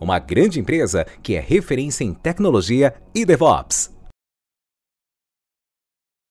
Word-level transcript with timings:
uma 0.00 0.18
grande 0.18 0.60
empresa 0.60 1.04
que 1.22 1.34
é 1.34 1.40
referência 1.40 2.04
em 2.04 2.14
tecnologia 2.14 2.94
e 3.14 3.24
DevOps. 3.24 3.94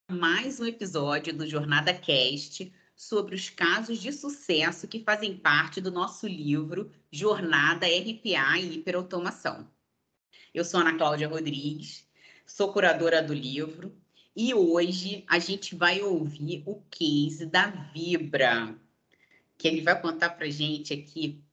Mais 0.09 0.59
um 0.59 0.65
episódio 0.65 1.35
do 1.35 1.45
Jornada 1.45 1.93
Cast 1.93 2.71
sobre 2.95 3.35
os 3.35 3.49
casos 3.49 3.99
de 3.99 4.11
sucesso 4.11 4.87
que 4.87 5.03
fazem 5.03 5.37
parte 5.37 5.81
do 5.81 5.91
nosso 5.91 6.25
livro 6.25 6.89
Jornada 7.11 7.85
RPA 7.85 8.57
e 8.57 8.75
Hiperautomação. 8.75 9.69
Eu 10.53 10.63
sou 10.63 10.79
Ana 10.79 10.97
Cláudia 10.97 11.27
Rodrigues, 11.27 12.07
sou 12.45 12.71
curadora 12.71 13.21
do 13.21 13.33
livro 13.33 13.93
e 14.35 14.53
hoje 14.53 15.25
a 15.27 15.39
gente 15.39 15.75
vai 15.75 16.01
ouvir 16.01 16.63
o 16.65 16.81
case 16.89 17.45
da 17.45 17.67
Vibra, 17.67 18.75
que 19.57 19.67
ele 19.67 19.81
vai 19.81 20.01
contar 20.01 20.29
para 20.29 20.49
gente 20.49 20.93
aqui 20.93 21.43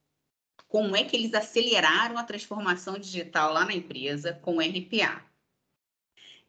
como 0.75 0.97
é 0.97 1.05
que 1.05 1.15
eles 1.15 1.33
aceleraram 1.33 2.19
a 2.19 2.25
transformação 2.25 2.99
digital 2.99 3.53
lá 3.53 3.65
na 3.65 3.73
empresa 3.73 4.33
com 4.43 4.57
o 4.57 4.61
RPA. 4.61 5.25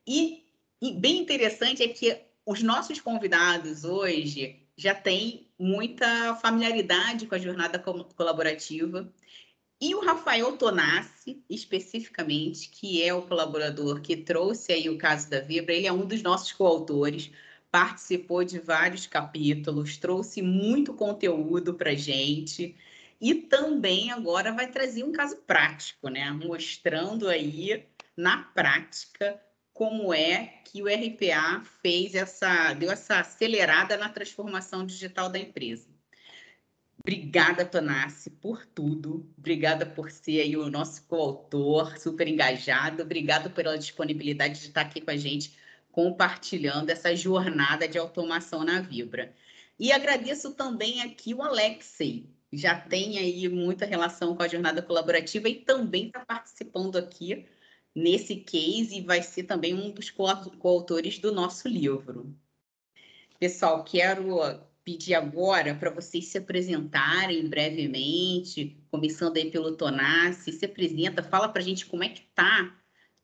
E, 0.08 0.44
e 0.82 0.94
bem 0.94 1.20
interessante 1.20 1.84
é 1.84 1.88
que 1.88 2.20
os 2.44 2.64
nossos 2.64 3.00
convidados 3.00 3.84
hoje 3.84 4.68
já 4.76 4.96
têm 4.96 5.48
muita 5.60 6.34
familiaridade 6.38 7.28
com 7.28 7.36
a 7.36 7.38
jornada 7.38 7.78
colaborativa. 7.78 9.14
E 9.80 9.94
o 9.94 10.04
Rafael 10.04 10.58
Tonassi, 10.58 11.44
especificamente, 11.48 12.70
que 12.70 13.04
é 13.04 13.14
o 13.14 13.22
colaborador 13.22 14.02
que 14.02 14.18
trouxe 14.18 14.74
aí 14.74 14.90
o 14.90 14.98
caso 14.98 15.30
da 15.30 15.40
Vibra, 15.40 15.76
ele 15.76 15.86
é 15.86 15.94
um 15.94 16.08
dos 16.08 16.24
nossos 16.24 16.52
coautores 16.52 17.30
participou 17.70 18.44
de 18.44 18.58
vários 18.58 19.06
capítulos, 19.06 19.98
trouxe 19.98 20.42
muito 20.42 20.94
conteúdo 20.94 21.74
para 21.74 21.94
gente 21.94 22.76
e 23.20 23.34
também 23.34 24.12
agora 24.12 24.52
vai 24.52 24.68
trazer 24.68 25.04
um 25.04 25.12
caso 25.12 25.38
prático, 25.38 26.10
né? 26.10 26.32
Mostrando 26.32 27.28
aí 27.28 27.86
na 28.16 28.44
prática 28.44 29.40
como 29.74 30.14
é 30.14 30.62
que 30.64 30.82
o 30.82 30.88
RPA 30.88 31.62
fez 31.82 32.16
essa, 32.16 32.74
deu 32.74 32.92
essa 32.92 33.20
acelerada 33.20 33.98
na 33.98 34.10
transformação 34.10 34.86
digital 34.86 35.30
da 35.30 35.38
empresa. 35.38 35.88
Obrigada, 37.00 37.64
Tonassi, 37.64 38.32
por 38.32 38.66
tudo. 38.66 39.30
Obrigada 39.38 39.86
por 39.86 40.10
ser 40.10 40.42
aí 40.42 40.58
o 40.58 40.72
nosso 40.72 41.04
coautor, 41.04 41.98
super 42.00 42.28
engajado. 42.28 43.04
Obrigada 43.04 43.50
pela 43.50 43.78
disponibilidade 43.78 44.60
de 44.60 44.68
estar 44.68 44.82
aqui 44.82 45.02
com 45.02 45.12
a 45.12 45.18
gente 45.18 45.56
compartilhando 45.92 46.90
essa 46.90 47.16
jornada 47.16 47.88
de 47.88 47.98
automação 47.98 48.64
na 48.64 48.82
Vibra. 48.82 49.34
E 49.80 49.92
agradeço 49.92 50.54
também 50.54 51.02
aqui 51.02 51.34
o 51.34 51.44
Alexei, 51.44 52.30
já 52.56 52.80
tem 52.80 53.18
aí 53.18 53.48
muita 53.50 53.86
relação 53.86 54.36
com 54.36 54.44
a 54.44 54.48
jornada 54.48 54.82
colaborativa 54.82 55.50
e 55.50 55.56
também 55.56 56.08
está 56.08 56.26
participando 56.26 56.98
aqui 56.98 57.46
nesse 57.96 58.36
case 58.36 58.98
e 58.98 59.02
vai 59.02 59.22
ser 59.22 59.44
também 59.44 59.74
um 59.74 59.92
dos 59.92 60.10
coautores 60.10 61.18
do 61.20 61.34
nosso 61.34 61.68
livro. 61.68 62.36
Pessoal, 63.40 63.84
quero 63.84 64.40
pedir 64.84 65.16
agora 65.16 65.74
para 65.74 65.90
vocês 65.90 66.26
se 66.28 66.38
apresentarem 66.38 67.48
brevemente, 67.48 68.78
começando 68.92 69.38
aí 69.38 69.50
pelo 69.50 69.76
Tonassi, 69.76 70.52
se 70.52 70.66
apresenta, 70.66 71.24
fala 71.24 71.50
para 71.50 71.62
a 71.62 71.66
gente 71.66 71.86
como 71.86 72.04
é 72.04 72.10
que 72.10 72.22
está 72.22 72.78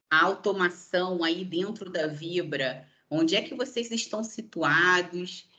a 0.09 0.25
automação 0.25 1.23
aí 1.23 1.45
dentro 1.45 1.89
da 1.89 2.07
Vibra? 2.07 2.87
Onde 3.09 3.35
é 3.35 3.41
que 3.41 3.53
vocês 3.53 3.91
estão 3.91 4.23
situados? 4.23 5.50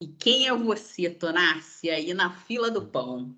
E 0.00 0.08
quem 0.08 0.48
é 0.48 0.56
você, 0.56 1.10
Tonassi, 1.10 1.90
aí 1.90 2.14
na 2.14 2.30
fila 2.30 2.70
do 2.70 2.86
pão? 2.86 3.36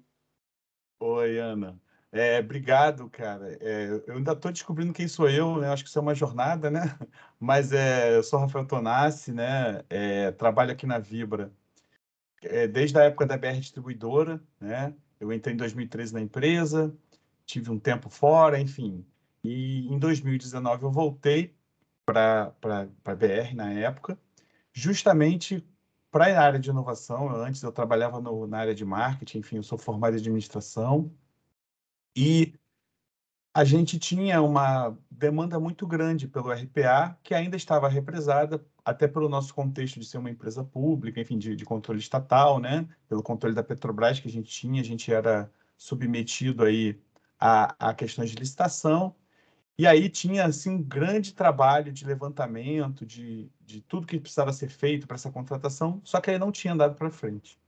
Oi, 1.00 1.38
Ana. 1.38 1.80
É, 2.12 2.38
obrigado, 2.38 3.10
cara. 3.10 3.58
É, 3.60 4.02
eu 4.06 4.16
ainda 4.16 4.32
estou 4.32 4.52
descobrindo 4.52 4.92
quem 4.92 5.08
sou 5.08 5.28
eu, 5.28 5.58
né? 5.58 5.68
Acho 5.68 5.82
que 5.82 5.88
isso 5.88 5.98
é 5.98 6.02
uma 6.02 6.14
jornada, 6.14 6.70
né? 6.70 6.80
Mas 7.40 7.72
é, 7.72 8.14
eu 8.16 8.22
sou 8.22 8.38
Rafael 8.38 8.66
Tonassi, 8.66 9.32
né? 9.32 9.82
É, 9.90 10.30
trabalho 10.32 10.70
aqui 10.70 10.86
na 10.86 10.98
Vibra 10.98 11.52
é, 12.42 12.66
desde 12.66 12.98
a 12.98 13.04
época 13.04 13.26
da 13.26 13.36
BR 13.36 13.58
Distribuidora, 13.58 14.42
né? 14.60 14.94
Eu 15.18 15.32
entrei 15.32 15.54
em 15.54 15.56
2013 15.56 16.12
na 16.14 16.20
empresa, 16.20 16.94
tive 17.46 17.70
um 17.70 17.78
tempo 17.78 18.10
fora, 18.10 18.60
enfim. 18.60 19.04
E 19.42 19.86
em 19.88 19.98
2019 19.98 20.84
eu 20.84 20.90
voltei 20.90 21.54
para 22.04 22.52
a 23.04 23.14
BR 23.14 23.54
na 23.54 23.72
época, 23.72 24.18
justamente 24.72 25.64
para 26.12 26.26
a 26.26 26.44
área 26.44 26.60
de 26.60 26.70
inovação. 26.70 27.34
Antes 27.34 27.62
eu 27.62 27.72
trabalhava 27.72 28.20
no, 28.20 28.46
na 28.46 28.58
área 28.58 28.74
de 28.74 28.84
marketing, 28.84 29.38
enfim, 29.38 29.56
eu 29.56 29.62
sou 29.62 29.78
formado 29.78 30.14
em 30.14 30.20
administração. 30.20 31.10
E 32.14 32.54
a 33.54 33.64
gente 33.64 33.98
tinha 33.98 34.40
uma 34.42 34.96
demanda 35.10 35.58
muito 35.58 35.86
grande 35.86 36.28
pelo 36.28 36.52
RPA, 36.52 37.18
que 37.22 37.34
ainda 37.34 37.56
estava 37.56 37.88
represada, 37.88 38.64
até 38.84 39.08
pelo 39.08 39.28
nosso 39.28 39.54
contexto 39.54 39.98
de 39.98 40.06
ser 40.06 40.18
uma 40.18 40.30
empresa 40.30 40.62
pública, 40.62 41.20
enfim, 41.20 41.38
de, 41.38 41.56
de 41.56 41.64
controle 41.64 42.00
estatal, 42.00 42.58
né? 42.60 42.86
Pelo 43.08 43.22
controle 43.22 43.54
da 43.54 43.62
Petrobras 43.62 44.20
que 44.20 44.28
a 44.28 44.30
gente 44.30 44.50
tinha, 44.50 44.82
a 44.82 44.84
gente 44.84 45.12
era 45.12 45.50
submetido 45.76 46.64
aí 46.64 47.00
a, 47.40 47.90
a 47.90 47.94
questões 47.94 48.30
de 48.30 48.36
licitação. 48.36 49.14
E 49.78 49.86
aí 49.86 50.08
tinha 50.08 50.44
assim 50.44 50.70
um 50.70 50.82
grande 50.82 51.34
trabalho 51.34 51.92
de 51.92 52.04
levantamento 52.04 53.06
de, 53.06 53.50
de 53.60 53.80
tudo 53.80 54.06
que 54.06 54.20
precisava 54.20 54.52
ser 54.52 54.68
feito 54.68 55.06
para 55.06 55.16
essa 55.16 55.30
contratação, 55.30 56.00
só 56.04 56.20
que 56.20 56.30
aí 56.30 56.38
não 56.38 56.52
tinha 56.52 56.74
andado 56.74 56.94
para 56.94 57.10
frente. 57.10 57.58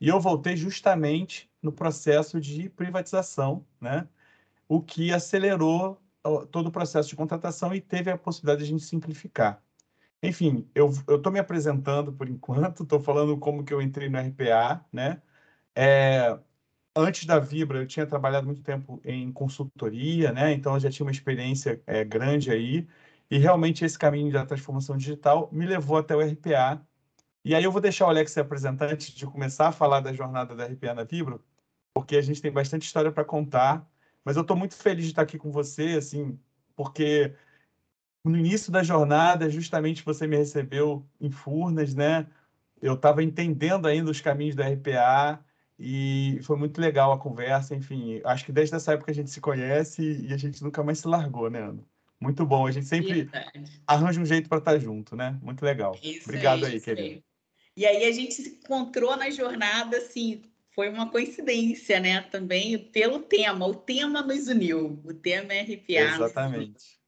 E 0.00 0.08
eu 0.08 0.20
voltei 0.20 0.56
justamente 0.56 1.50
no 1.60 1.72
processo 1.72 2.40
de 2.40 2.68
privatização, 2.70 3.66
né? 3.80 4.08
o 4.68 4.82
que 4.82 5.12
acelerou 5.12 6.00
todo 6.50 6.68
o 6.68 6.72
processo 6.72 7.08
de 7.08 7.16
contratação 7.16 7.74
e 7.74 7.80
teve 7.80 8.10
a 8.10 8.18
possibilidade 8.18 8.60
de 8.60 8.64
a 8.66 8.70
gente 8.70 8.84
simplificar. 8.84 9.62
Enfim, 10.22 10.68
eu 10.74 10.90
estou 10.90 11.32
me 11.32 11.38
apresentando 11.38 12.12
por 12.12 12.28
enquanto, 12.28 12.82
estou 12.82 13.00
falando 13.00 13.38
como 13.38 13.64
que 13.64 13.72
eu 13.72 13.80
entrei 13.80 14.08
no 14.08 14.18
RPA, 14.18 14.84
né? 14.92 15.22
É, 15.74 16.38
antes 16.98 17.24
da 17.26 17.38
Vibra, 17.38 17.78
eu 17.78 17.86
tinha 17.86 18.06
trabalhado 18.06 18.46
muito 18.46 18.62
tempo 18.62 19.00
em 19.04 19.32
consultoria, 19.32 20.32
né? 20.32 20.52
Então, 20.52 20.74
eu 20.74 20.80
já 20.80 20.90
tinha 20.90 21.06
uma 21.06 21.12
experiência 21.12 21.80
é, 21.86 22.04
grande 22.04 22.50
aí. 22.50 22.86
E 23.30 23.38
realmente 23.38 23.84
esse 23.84 23.98
caminho 23.98 24.32
da 24.32 24.44
transformação 24.46 24.96
digital 24.96 25.48
me 25.52 25.66
levou 25.66 25.98
até 25.98 26.16
o 26.16 26.20
RPA. 26.20 26.82
E 27.44 27.54
aí 27.54 27.62
eu 27.64 27.72
vou 27.72 27.80
deixar 27.80 28.06
o 28.06 28.08
Alex 28.10 28.32
se 28.32 28.40
apresentar 28.40 28.90
antes 28.92 29.10
de 29.12 29.26
começar 29.26 29.68
a 29.68 29.72
falar 29.72 30.00
da 30.00 30.12
jornada 30.12 30.54
da 30.56 30.66
RPA 30.66 30.94
na 30.94 31.04
Vibra, 31.04 31.38
porque 31.94 32.16
a 32.16 32.22
gente 32.22 32.42
tem 32.42 32.50
bastante 32.52 32.82
história 32.86 33.12
para 33.12 33.24
contar. 33.24 33.86
Mas 34.24 34.36
eu 34.36 34.42
estou 34.42 34.56
muito 34.56 34.74
feliz 34.74 35.04
de 35.04 35.12
estar 35.12 35.22
aqui 35.22 35.38
com 35.38 35.50
você, 35.50 35.96
assim, 35.98 36.38
porque 36.76 37.34
no 38.24 38.36
início 38.36 38.72
da 38.72 38.82
jornada, 38.82 39.48
justamente 39.50 40.04
você 40.04 40.26
me 40.26 40.36
recebeu 40.36 41.06
em 41.20 41.30
Furnas, 41.30 41.94
né? 41.94 42.26
Eu 42.80 42.94
estava 42.94 43.22
entendendo 43.22 43.86
ainda 43.86 44.10
os 44.10 44.20
caminhos 44.20 44.54
da 44.56 44.68
RPA 44.68 45.44
e 45.78 46.40
foi 46.42 46.56
muito 46.56 46.80
legal 46.80 47.12
a 47.12 47.18
conversa, 47.18 47.74
enfim, 47.74 48.20
acho 48.24 48.44
que 48.44 48.50
desde 48.50 48.74
essa 48.74 48.94
época 48.94 49.12
a 49.12 49.14
gente 49.14 49.30
se 49.30 49.40
conhece 49.40 50.26
e 50.26 50.32
a 50.32 50.36
gente 50.36 50.62
nunca 50.62 50.82
mais 50.82 50.98
se 50.98 51.06
largou, 51.06 51.48
né, 51.48 51.60
Ana? 51.60 51.84
Muito 52.20 52.44
bom, 52.44 52.66
a 52.66 52.72
gente 52.72 52.86
sempre 52.86 53.24
Verdade. 53.24 53.80
arranja 53.86 54.20
um 54.20 54.26
jeito 54.26 54.48
para 54.48 54.58
estar 54.58 54.72
tá 54.72 54.78
junto, 54.78 55.14
né? 55.14 55.38
Muito 55.40 55.64
legal. 55.64 55.96
Isso 56.02 56.24
Obrigado 56.24 56.64
aí, 56.64 56.74
aí 56.74 56.80
querido. 56.80 57.22
E 57.76 57.86
aí 57.86 58.04
a 58.06 58.10
gente 58.10 58.34
se 58.34 58.48
encontrou 58.48 59.16
na 59.16 59.30
jornada, 59.30 59.98
assim, 59.98 60.42
foi 60.74 60.88
uma 60.88 61.08
coincidência, 61.08 62.00
né? 62.00 62.22
Também 62.22 62.76
pelo 62.76 63.20
tema, 63.20 63.64
o 63.66 63.74
tema 63.74 64.20
nos 64.20 64.48
uniu, 64.48 65.00
o 65.04 65.14
tema 65.14 65.54
é 65.54 65.62
RPA. 65.62 66.14
Exatamente. 66.16 66.98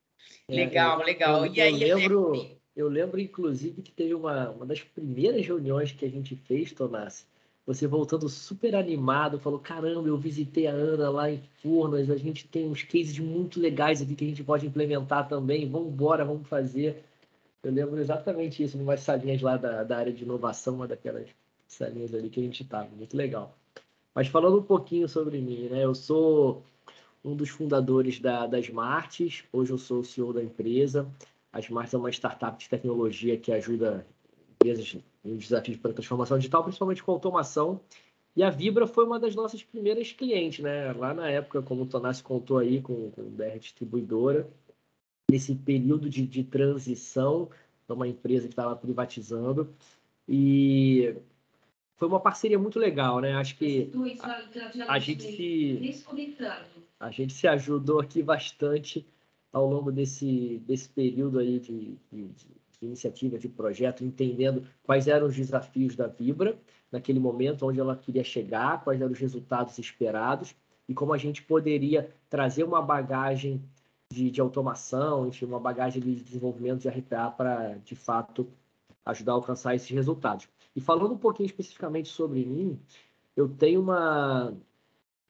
Legal, 0.49 1.03
legal. 1.03 1.47
Eu, 1.47 1.55
e 1.55 1.61
aí, 1.61 1.89
eu 1.89 1.97
lembro, 1.97 2.61
eu 2.77 2.89
lembro, 2.89 3.21
inclusive, 3.21 3.83
que 3.83 3.91
teve 3.91 4.15
uma, 4.15 4.51
uma 4.51 4.65
das 4.65 4.81
primeiras 4.81 5.45
reuniões 5.45 5.91
que 5.91 6.05
a 6.05 6.09
gente 6.09 6.37
fez, 6.37 6.73
Tomás, 6.73 7.27
você 7.75 7.87
voltando 7.87 8.29
super 8.29 8.75
animado, 8.75 9.39
falou: 9.39 9.61
caramba, 9.61 10.09
eu 10.09 10.17
visitei 10.17 10.67
a 10.67 10.73
Ana 10.73 11.09
lá 11.09 11.31
em 11.31 11.41
Furnas, 11.63 12.11
a 12.11 12.17
gente 12.17 12.49
tem 12.49 12.69
uns 12.69 12.83
cases 12.83 13.17
muito 13.21 13.61
legais 13.61 14.03
aqui 14.03 14.17
que 14.17 14.25
a 14.25 14.29
gente 14.29 14.43
pode 14.43 14.67
implementar 14.67 15.29
também, 15.29 15.71
vamos 15.71 15.93
embora, 15.93 16.25
vamos 16.25 16.49
fazer. 16.49 17.05
Eu 17.63 17.71
lembro 17.71 18.01
exatamente 18.01 18.63
isso, 18.63 18.77
umas 18.77 19.01
salinhas 19.01 19.41
lá 19.41 19.57
da, 19.57 19.85
da 19.85 19.99
área 19.99 20.13
de 20.13 20.25
inovação, 20.25 20.75
uma 20.77 20.89
daquelas 20.89 21.29
salinhas 21.69 22.13
ali 22.13 22.29
que 22.29 22.41
a 22.41 22.43
gente 22.43 22.63
estava, 22.65 22.89
muito 22.89 23.17
legal. 23.17 23.57
Mas 24.13 24.27
falando 24.27 24.59
um 24.59 24.65
pouquinho 24.65 25.09
sobre 25.09 25.41
mim, 25.41 25.69
né? 25.69 25.85
Eu 25.85 25.95
sou 25.95 26.65
um 27.25 27.37
dos 27.37 27.51
fundadores 27.51 28.19
da, 28.19 28.49
da 28.49 28.59
Smarts, 28.59 29.45
hoje 29.53 29.71
eu 29.71 29.79
sou 29.79 30.01
o 30.01 30.05
CEO 30.05 30.33
da 30.33 30.43
empresa. 30.43 31.09
A 31.53 31.61
Smarts 31.61 31.95
é 31.95 31.99
uma 31.99 32.11
startup 32.11 32.59
de 32.59 32.69
tecnologia 32.69 33.37
que 33.37 33.53
ajuda 33.53 34.05
empresas 34.61 34.97
nos 35.25 35.45
desafios 35.45 35.79
para 35.79 35.93
transformação 35.93 36.39
digital, 36.39 36.63
principalmente 36.63 37.03
com 37.03 37.13
automação. 37.13 37.81
E 38.37 38.43
a 38.43 38.51
Vibra 38.51 38.87
foi 38.87 39.05
uma 39.05 39.19
das 39.19 39.35
nossas 39.35 39.63
primeiras 39.63 40.13
clientes, 40.13 40.61
né? 40.61 40.93
Lá 40.93 41.15
na 41.15 41.29
época, 41.29 41.63
como 41.63 41.83
o 41.83 41.87
Tonassi 41.87 42.23
contou 42.23 42.59
aí, 42.59 42.81
com, 42.81 43.11
com 43.11 43.23
o 43.23 43.31
BR 43.31 43.59
Distribuidora, 43.59 44.49
nesse 45.31 45.55
período 45.55 46.09
de, 46.09 46.27
de 46.27 46.45
transição 46.45 47.49
para 47.87 47.97
uma 47.97 48.07
empresa 48.07 48.47
que 48.47 48.53
estava 48.53 48.77
privatizando. 48.77 49.75
E 50.29 51.17
foi 51.97 52.07
uma 52.07 52.21
parceria 52.21 52.59
muito 52.59 52.79
legal, 52.79 53.21
né? 53.21 53.35
Acho 53.35 53.57
que 53.57 53.91
a, 54.87 54.95
a 54.95 54.99
gente 54.99 55.23
se 55.23 56.05
a 57.01 57.11
gente 57.11 57.33
se 57.33 57.49
ajudou 57.49 57.99
aqui 57.99 58.23
bastante 58.23 59.07
ao 59.53 59.67
longo 59.67 59.91
desse, 59.91 60.63
desse 60.67 60.89
período 60.89 61.39
aí 61.39 61.59
de, 61.59 61.97
de, 62.13 62.29
de 62.29 62.60
iniciativa, 62.83 63.39
de 63.39 63.49
projeto, 63.49 64.05
entendendo 64.05 64.67
quais 64.83 65.07
eram 65.07 65.27
os 65.27 65.37
desafios 65.37 65.95
da 65.95 66.07
Vibra 66.07 66.59
naquele 66.91 67.21
momento, 67.21 67.67
onde 67.67 67.79
ela 67.79 67.97
queria 67.97 68.25
chegar, 68.25 68.83
quais 68.83 69.01
eram 69.01 69.13
os 69.13 69.19
resultados 69.19 69.79
esperados 69.79 70.55
e 70.89 70.95
como 70.95 71.13
a 71.13 71.19
gente 71.19 71.43
poderia 71.43 72.11
trazer 72.29 72.65
uma 72.65 72.83
bagagem 72.83 73.63
de, 74.13 74.31
de 74.31 74.41
automação, 74.41 75.29
enfim, 75.29 75.45
uma 75.45 75.61
bagagem 75.61 76.03
de 76.03 76.17
desenvolvimento 76.17 76.81
de 76.81 76.89
RPA 76.89 77.31
para, 77.31 77.75
de 77.85 77.95
fato, 77.95 78.49
ajudar 79.05 79.33
a 79.33 79.35
alcançar 79.37 79.75
esses 79.75 79.91
resultados. 79.91 80.49
E 80.75 80.81
falando 80.81 81.15
um 81.15 81.19
pouquinho 81.19 81.47
especificamente 81.47 82.09
sobre 82.09 82.45
mim, 82.45 82.79
eu 83.37 83.49
tenho 83.49 83.81
uma, 83.81 84.53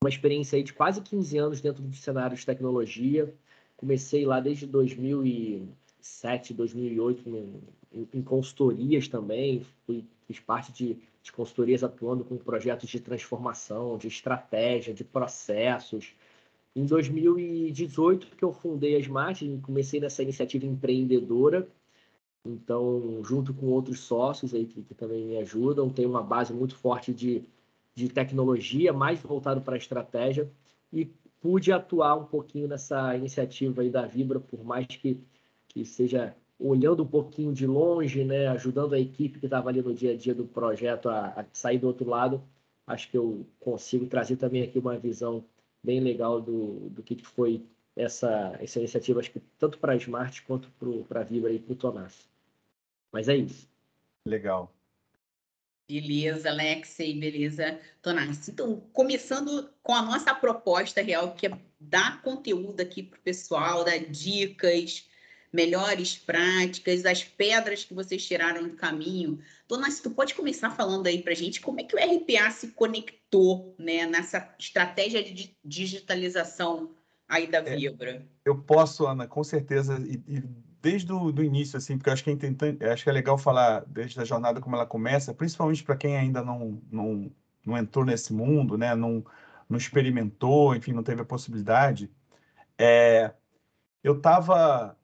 uma 0.02 0.08
experiência 0.08 0.56
aí 0.56 0.62
de 0.62 0.72
quase 0.72 1.02
15 1.02 1.38
anos 1.38 1.60
dentro 1.60 1.82
do 1.82 1.94
cenário 1.94 2.36
de 2.36 2.44
tecnologia. 2.44 3.34
Comecei 3.76 4.24
lá 4.24 4.40
desde 4.40 4.66
2000 4.66 5.26
e 5.26 5.68
2007, 6.00 6.54
2008, 6.54 7.28
em, 7.28 8.08
em 8.12 8.22
consultorias 8.22 9.06
também, 9.08 9.64
fui, 9.86 10.04
fiz 10.26 10.40
parte 10.40 10.72
de, 10.72 10.98
de 11.22 11.32
consultorias 11.32 11.84
atuando 11.84 12.24
com 12.24 12.36
projetos 12.36 12.88
de 12.88 13.00
transformação, 13.00 13.98
de 13.98 14.08
estratégia, 14.08 14.94
de 14.94 15.04
processos. 15.04 16.14
Em 16.74 16.84
2018, 16.84 18.36
que 18.36 18.44
eu 18.44 18.52
fundei 18.52 18.96
a 18.96 18.98
Smart, 19.00 19.60
comecei 19.62 20.00
nessa 20.00 20.22
iniciativa 20.22 20.66
empreendedora, 20.66 21.68
então, 22.44 23.22
junto 23.22 23.52
com 23.52 23.66
outros 23.66 24.00
sócios 24.00 24.54
aí 24.54 24.64
que, 24.64 24.82
que 24.82 24.94
também 24.94 25.26
me 25.26 25.36
ajudam, 25.38 25.90
tem 25.90 26.06
uma 26.06 26.22
base 26.22 26.54
muito 26.54 26.74
forte 26.74 27.12
de, 27.12 27.44
de 27.94 28.08
tecnologia, 28.08 28.92
mais 28.94 29.20
voltado 29.20 29.60
para 29.60 29.74
a 29.74 29.78
estratégia, 29.78 30.50
e 30.90 31.04
pude 31.40 31.70
atuar 31.70 32.16
um 32.16 32.24
pouquinho 32.24 32.66
nessa 32.66 33.14
iniciativa 33.14 33.82
aí 33.82 33.90
da 33.90 34.06
Vibra, 34.06 34.40
por 34.40 34.64
mais 34.64 34.86
que 34.86 35.20
que 35.70 35.84
seja 35.84 36.34
olhando 36.58 37.02
um 37.02 37.06
pouquinho 37.06 37.52
de 37.52 37.66
longe, 37.66 38.22
né, 38.24 38.48
ajudando 38.48 38.94
a 38.94 39.00
equipe 39.00 39.38
que 39.38 39.46
estava 39.46 39.70
ali 39.70 39.80
no 39.80 39.94
dia 39.94 40.12
a 40.12 40.16
dia 40.16 40.34
do 40.34 40.44
projeto 40.44 41.08
a, 41.08 41.28
a, 41.28 41.44
sair 41.52 41.78
do 41.78 41.86
outro 41.86 42.08
lado, 42.08 42.42
acho 42.86 43.10
que 43.10 43.16
eu 43.16 43.46
consigo 43.58 44.06
trazer 44.06 44.36
também 44.36 44.62
aqui 44.62 44.78
uma 44.78 44.98
visão 44.98 45.42
bem 45.82 46.00
legal 46.00 46.40
do, 46.40 46.90
do 46.90 47.02
que, 47.02 47.16
foi 47.24 47.64
essa, 47.96 48.58
essa 48.60 48.78
iniciativa, 48.78 49.20
acho 49.20 49.30
que 49.30 49.40
tanto 49.58 49.78
para 49.78 49.92
a 49.92 49.96
Smart 49.96 50.42
quanto 50.42 50.70
para 51.08 51.20
a 51.20 51.24
Vibra 51.24 51.52
e 51.52 51.58
para 51.58 51.72
o 51.72 51.76
Tonas. 51.76 52.28
Mas 53.10 53.28
é 53.28 53.36
isso. 53.36 53.68
Legal. 54.26 54.72
Beleza, 55.88 56.50
Alexei, 56.50 57.18
beleza, 57.18 57.80
Tonassi. 58.00 58.52
Então, 58.52 58.80
começando 58.92 59.68
com 59.82 59.92
a 59.92 60.02
nossa 60.02 60.32
proposta 60.32 61.02
real, 61.02 61.34
que 61.34 61.46
é 61.46 61.58
dar 61.80 62.22
conteúdo 62.22 62.80
aqui 62.80 63.02
para 63.02 63.18
o 63.18 63.22
pessoal, 63.22 63.82
dar 63.82 63.98
dicas, 63.98 65.09
melhores 65.52 66.16
práticas, 66.16 67.04
as 67.04 67.24
pedras 67.24 67.84
que 67.84 67.92
vocês 67.92 68.24
tiraram 68.24 68.68
do 68.68 68.76
caminho. 68.76 69.38
Dona, 69.68 69.90
se 69.90 70.02
tu 70.02 70.10
pode 70.10 70.34
começar 70.34 70.70
falando 70.70 71.06
aí 71.06 71.22
para 71.22 71.32
a 71.32 71.36
gente 71.36 71.60
como 71.60 71.80
é 71.80 71.84
que 71.84 71.94
o 71.94 71.98
RPA 71.98 72.50
se 72.50 72.68
conectou 72.68 73.74
né, 73.78 74.06
nessa 74.06 74.54
estratégia 74.58 75.22
de 75.22 75.56
digitalização 75.64 76.90
aí 77.28 77.46
da 77.48 77.58
é, 77.58 77.76
Vibra? 77.76 78.26
Eu 78.44 78.58
posso, 78.58 79.06
Ana, 79.06 79.26
com 79.26 79.42
certeza, 79.42 79.98
e, 79.98 80.22
e 80.28 80.42
desde 80.80 81.12
o 81.12 81.32
do 81.32 81.42
início, 81.42 81.76
assim, 81.76 81.96
porque 81.96 82.10
eu 82.10 82.12
acho 82.14 82.24
que, 82.24 82.30
é 82.30 82.92
acho 82.92 83.04
que 83.04 83.10
é 83.10 83.12
legal 83.12 83.36
falar 83.36 83.84
desde 83.86 84.20
a 84.20 84.24
jornada 84.24 84.60
como 84.60 84.76
ela 84.76 84.86
começa, 84.86 85.34
principalmente 85.34 85.82
para 85.82 85.96
quem 85.96 86.16
ainda 86.16 86.42
não, 86.42 86.80
não, 86.90 87.30
não 87.66 87.76
entrou 87.76 88.04
nesse 88.04 88.32
mundo, 88.32 88.78
né, 88.78 88.94
não, 88.94 89.24
não 89.68 89.76
experimentou, 89.76 90.76
enfim, 90.76 90.92
não 90.92 91.02
teve 91.02 91.22
a 91.22 91.24
possibilidade. 91.24 92.10
É, 92.78 93.32
eu 94.02 94.16
estava 94.16 94.96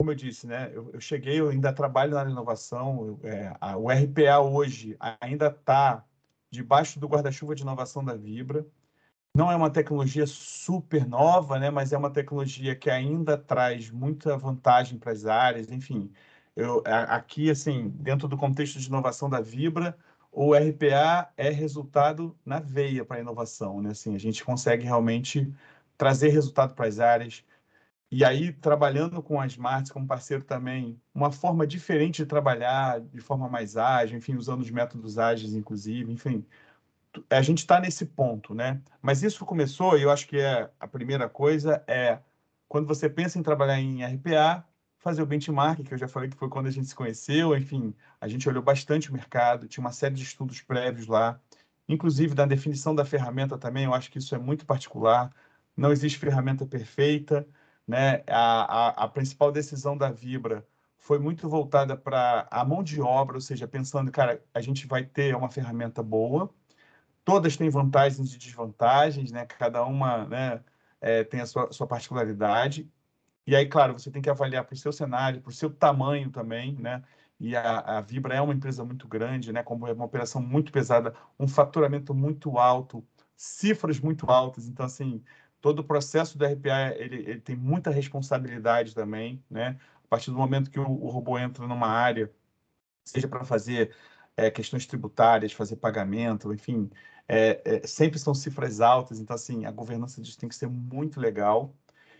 como 0.00 0.12
eu 0.12 0.14
disse, 0.14 0.46
né, 0.46 0.70
eu, 0.72 0.88
eu, 0.94 0.98
cheguei, 0.98 1.38
eu 1.38 1.50
ainda 1.50 1.74
trabalho 1.74 2.14
na 2.14 2.24
inovação, 2.24 3.20
é, 3.22 3.54
a, 3.60 3.76
o 3.76 3.90
RPA 3.90 4.40
hoje 4.40 4.96
ainda 5.20 5.48
está 5.48 6.02
debaixo 6.50 6.98
do 6.98 7.06
guarda-chuva 7.06 7.54
de 7.54 7.60
inovação 7.60 8.02
da 8.02 8.14
Vibra. 8.14 8.66
Não 9.36 9.52
é 9.52 9.56
uma 9.56 9.68
tecnologia 9.68 10.26
super 10.26 11.06
nova, 11.06 11.58
né, 11.58 11.68
mas 11.68 11.92
é 11.92 11.98
uma 11.98 12.08
tecnologia 12.08 12.74
que 12.74 12.88
ainda 12.88 13.36
traz 13.36 13.90
muita 13.90 14.38
vantagem 14.38 14.98
para 14.98 15.12
as 15.12 15.26
áreas. 15.26 15.70
Enfim, 15.70 16.10
eu, 16.56 16.82
aqui, 16.86 17.50
assim, 17.50 17.90
dentro 17.90 18.26
do 18.26 18.38
contexto 18.38 18.78
de 18.78 18.88
inovação 18.88 19.28
da 19.28 19.42
Vibra, 19.42 19.98
o 20.32 20.54
RPA 20.54 21.30
é 21.36 21.50
resultado 21.50 22.34
na 22.42 22.58
veia 22.58 23.04
para 23.04 23.18
a 23.18 23.20
inovação. 23.20 23.82
Né? 23.82 23.90
Assim, 23.90 24.14
a 24.14 24.18
gente 24.18 24.42
consegue 24.42 24.82
realmente 24.82 25.52
trazer 25.98 26.30
resultado 26.30 26.74
para 26.74 26.86
as 26.86 26.98
áreas, 26.98 27.44
e 28.10 28.24
aí, 28.24 28.52
trabalhando 28.52 29.22
com 29.22 29.40
a 29.40 29.46
Smarts 29.46 29.92
como 29.92 30.06
parceiro 30.06 30.42
também, 30.42 31.00
uma 31.14 31.30
forma 31.30 31.66
diferente 31.66 32.18
de 32.18 32.26
trabalhar, 32.26 33.00
de 33.00 33.20
forma 33.20 33.48
mais 33.48 33.76
ágil, 33.76 34.18
enfim, 34.18 34.34
usando 34.34 34.62
os 34.62 34.70
métodos 34.70 35.16
ágeis, 35.16 35.54
inclusive, 35.54 36.12
enfim, 36.12 36.44
a 37.28 37.42
gente 37.42 37.58
está 37.58 37.80
nesse 37.80 38.06
ponto, 38.06 38.54
né? 38.54 38.82
Mas 39.00 39.22
isso 39.22 39.44
começou, 39.44 39.96
e 39.96 40.02
eu 40.02 40.10
acho 40.10 40.26
que 40.26 40.38
é 40.38 40.70
a 40.80 40.88
primeira 40.88 41.28
coisa, 41.28 41.84
é 41.86 42.20
quando 42.68 42.86
você 42.86 43.08
pensa 43.08 43.38
em 43.38 43.42
trabalhar 43.42 43.80
em 43.80 44.04
RPA, 44.04 44.64
fazer 44.98 45.22
o 45.22 45.26
benchmark, 45.26 45.82
que 45.82 45.94
eu 45.94 45.98
já 45.98 46.08
falei 46.08 46.28
que 46.28 46.36
foi 46.36 46.48
quando 46.48 46.66
a 46.66 46.70
gente 46.70 46.86
se 46.88 46.94
conheceu, 46.94 47.56
enfim, 47.56 47.94
a 48.20 48.28
gente 48.28 48.48
olhou 48.48 48.62
bastante 48.62 49.10
o 49.10 49.12
mercado, 49.12 49.68
tinha 49.68 49.82
uma 49.82 49.92
série 49.92 50.14
de 50.14 50.22
estudos 50.24 50.60
prévios 50.60 51.06
lá, 51.06 51.40
inclusive 51.88 52.34
da 52.34 52.46
definição 52.46 52.94
da 52.94 53.04
ferramenta 53.04 53.56
também, 53.58 53.84
eu 53.84 53.94
acho 53.94 54.10
que 54.10 54.18
isso 54.18 54.34
é 54.34 54.38
muito 54.38 54.66
particular, 54.66 55.32
não 55.76 55.92
existe 55.92 56.18
ferramenta 56.18 56.66
perfeita, 56.66 57.46
né? 57.90 58.22
A, 58.28 59.02
a, 59.02 59.04
a 59.04 59.08
principal 59.08 59.50
decisão 59.50 59.96
da 59.96 60.10
Vibra 60.10 60.66
foi 60.96 61.18
muito 61.18 61.48
voltada 61.48 61.96
para 61.96 62.46
a 62.50 62.64
mão 62.64 62.82
de 62.84 63.00
obra, 63.00 63.36
ou 63.36 63.40
seja, 63.40 63.66
pensando, 63.66 64.12
cara, 64.12 64.42
a 64.54 64.60
gente 64.60 64.86
vai 64.86 65.04
ter 65.04 65.34
uma 65.34 65.50
ferramenta 65.50 66.02
boa, 66.02 66.48
todas 67.24 67.56
têm 67.56 67.68
vantagens 67.68 68.32
e 68.34 68.38
desvantagens, 68.38 69.32
né? 69.32 69.44
Cada 69.46 69.84
uma, 69.84 70.24
né, 70.26 70.62
é, 71.00 71.24
tem 71.24 71.40
a 71.40 71.46
sua, 71.46 71.72
sua 71.72 71.86
particularidade. 71.86 72.88
E 73.46 73.56
aí, 73.56 73.66
claro, 73.66 73.94
você 73.98 74.10
tem 74.10 74.22
que 74.22 74.30
avaliar 74.30 74.64
para 74.64 74.74
o 74.74 74.76
seu 74.78 74.92
cenário, 74.92 75.40
para 75.40 75.50
o 75.50 75.52
seu 75.52 75.70
tamanho 75.70 76.30
também, 76.30 76.76
né? 76.76 77.02
E 77.40 77.56
a, 77.56 77.80
a, 77.80 78.00
Vibra 78.02 78.34
é 78.34 78.40
uma 78.40 78.54
empresa 78.54 78.84
muito 78.84 79.08
grande, 79.08 79.52
né? 79.52 79.62
Como 79.62 79.86
é 79.88 79.92
uma 79.92 80.04
operação 80.04 80.40
muito 80.42 80.70
pesada, 80.72 81.14
um 81.38 81.48
faturamento 81.48 82.14
muito 82.14 82.58
alto, 82.58 83.04
cifras 83.36 83.98
muito 83.98 84.30
altas. 84.30 84.68
Então, 84.68 84.86
assim, 84.86 85.24
todo 85.60 85.80
o 85.80 85.84
processo 85.84 86.38
do 86.38 86.44
RPA 86.44 86.94
ele, 86.96 87.16
ele, 87.16 87.40
tem 87.40 87.56
muita 87.56 87.90
responsabilidade 87.90 88.94
também, 88.94 89.42
né? 89.50 89.78
A 90.04 90.08
partir 90.08 90.30
do 90.30 90.36
momento 90.36 90.70
que 90.70 90.80
o, 90.80 90.84
o 90.84 91.08
robô 91.08 91.38
entra 91.38 91.66
numa 91.66 91.88
área, 91.88 92.32
seja 93.04 93.28
para 93.28 93.44
fazer 93.44 93.94
é, 94.36 94.50
questões 94.50 94.86
tributárias, 94.86 95.52
fazer 95.52 95.76
pagamento, 95.76 96.52
enfim, 96.52 96.90
é, 97.28 97.60
é, 97.64 97.86
sempre 97.86 98.18
são 98.18 98.34
cifras 98.34 98.80
altas, 98.80 99.20
então, 99.20 99.36
assim, 99.36 99.64
a 99.64 99.70
governança 99.70 100.20
disso 100.20 100.38
tem 100.38 100.48
que 100.48 100.54
ser 100.54 100.68
muito 100.68 101.20
legal. 101.20 101.74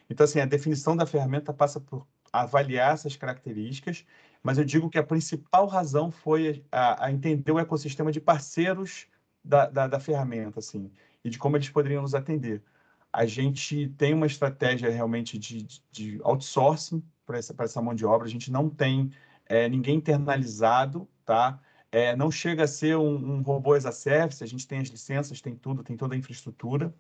Então, 0.08 0.24
assim, 0.24 0.40
a 0.40 0.46
definição 0.46 0.96
da 0.96 1.06
ferramenta 1.06 1.52
passa 1.52 1.80
por 1.80 2.06
avaliar 2.32 2.94
essas 2.94 3.16
características, 3.16 4.04
mas 4.42 4.58
eu 4.58 4.64
digo 4.64 4.88
que 4.90 4.98
a 4.98 5.02
principal 5.02 5.66
razão 5.66 6.10
foi 6.10 6.64
a, 6.70 7.06
a 7.06 7.12
entender 7.12 7.50
o 7.52 7.58
ecossistema 7.58 8.12
de 8.12 8.20
parceiros 8.20 9.06
da, 9.44 9.68
da, 9.68 9.86
da 9.88 10.00
ferramenta, 10.00 10.60
assim, 10.60 10.92
e 11.24 11.30
de 11.30 11.38
como 11.38 11.56
eles 11.56 11.68
poderiam 11.70 12.02
nos 12.02 12.14
atender 12.14 12.62
a 13.12 13.26
gente 13.26 13.88
tem 13.98 14.14
uma 14.14 14.26
estratégia 14.26 14.90
realmente 14.90 15.38
de, 15.38 15.66
de 15.90 16.20
outsourcing 16.22 17.02
para 17.26 17.38
essa, 17.38 17.54
essa 17.58 17.82
mão 17.82 17.94
de 17.94 18.04
obra. 18.06 18.26
A 18.26 18.30
gente 18.30 18.50
não 18.50 18.68
tem 18.68 19.10
é, 19.46 19.68
ninguém 19.68 19.96
internalizado, 19.96 21.08
tá? 21.24 21.60
É, 21.92 22.14
não 22.14 22.30
chega 22.30 22.64
a 22.64 22.68
ser 22.68 22.96
um, 22.96 23.38
um 23.38 23.42
robô 23.42 23.74
as 23.74 23.84
a 23.84 23.92
service, 23.92 24.44
a 24.44 24.46
gente 24.46 24.66
tem 24.66 24.78
as 24.78 24.88
licenças, 24.88 25.40
tem 25.40 25.56
tudo, 25.56 25.82
tem 25.82 25.96
toda 25.96 26.14
a 26.14 26.18
infraestrutura, 26.18 26.94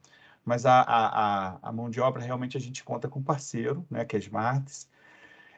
mas 0.44 0.66
a, 0.66 0.80
a, 0.82 1.58
a, 1.62 1.72
mão 1.72 1.88
de 1.88 2.00
obra 2.00 2.22
realmente 2.22 2.56
a 2.56 2.60
gente 2.60 2.82
conta 2.82 3.08
com 3.08 3.22
parceiro, 3.22 3.86
né, 3.88 4.04
que 4.04 4.16
é 4.16 4.18
Smarts. 4.18 4.88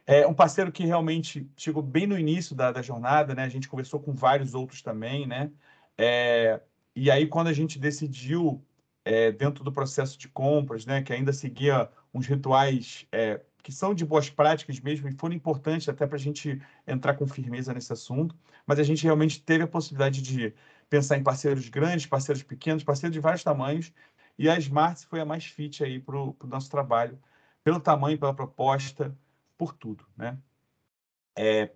É 0.07 0.27
um 0.27 0.35
parceiro 0.35 0.73
que 0.73 0.85
realmente 0.85 1.49
chegou 1.57 1.83
bem 1.83 2.07
no 2.07 2.19
início 2.19 2.55
da, 2.55 2.73
da 2.73 2.83
jornada, 2.83 3.35
né? 3.35 3.45
A 3.45 3.49
gente 3.49 3.69
conversou 3.69 4.01
com 4.01 4.13
vários 4.13 4.53
outros 4.55 4.83
também, 4.83 5.27
né? 5.27 5.51
É, 5.97 6.61
e 6.95 7.11
aí, 7.11 7.27
quando 7.27 7.49
a 7.49 7.53
gente 7.53 7.79
decidiu, 7.79 8.63
é, 9.05 9.33
dentro 9.33 9.65
do 9.65 9.73
processo 9.73 10.19
de 10.19 10.29
compras, 10.29 10.87
né, 10.87 11.03
que 11.03 11.13
ainda 11.13 11.33
seguia 11.33 11.91
uns 12.15 12.27
rituais 12.27 13.07
é, 13.13 13.41
que 13.63 13.73
são 13.73 13.95
de 13.95 14.05
boas 14.05 14.29
práticas 14.29 14.81
mesmo 14.81 15.09
e 15.09 15.13
foram 15.13 15.35
importantes 15.35 15.89
até 15.89 16.07
para 16.07 16.17
a 16.17 16.21
gente 16.21 16.61
entrar 16.87 17.15
com 17.15 17.27
firmeza 17.27 17.73
nesse 17.73 17.93
assunto, 17.93 18.37
mas 18.67 18.79
a 18.79 18.83
gente 18.83 19.05
realmente 19.05 19.43
teve 19.43 19.65
a 19.65 19.69
possibilidade 19.69 20.21
de 20.21 20.55
pensar 20.91 21.17
em 21.17 21.23
parceiros 21.23 21.69
grandes, 21.69 22.07
parceiros 22.07 22.43
pequenos, 22.43 22.85
parceiros 22.85 23.15
de 23.15 23.21
vários 23.21 23.43
tamanhos, 23.45 23.93
e 24.39 24.49
a 24.49 24.59
Smart 24.59 25.07
foi 25.07 25.21
a 25.21 25.25
mais 25.25 25.45
fit 25.45 25.85
aí 25.85 26.01
para 26.01 26.17
o 26.17 26.37
nosso 26.45 26.71
trabalho, 26.71 27.19
pelo 27.63 27.81
tamanho, 27.81 28.19
pela 28.19 28.35
proposta, 28.35 29.17
por 29.57 29.73
tudo, 29.73 30.07
né? 30.17 30.39
É, 31.37 31.71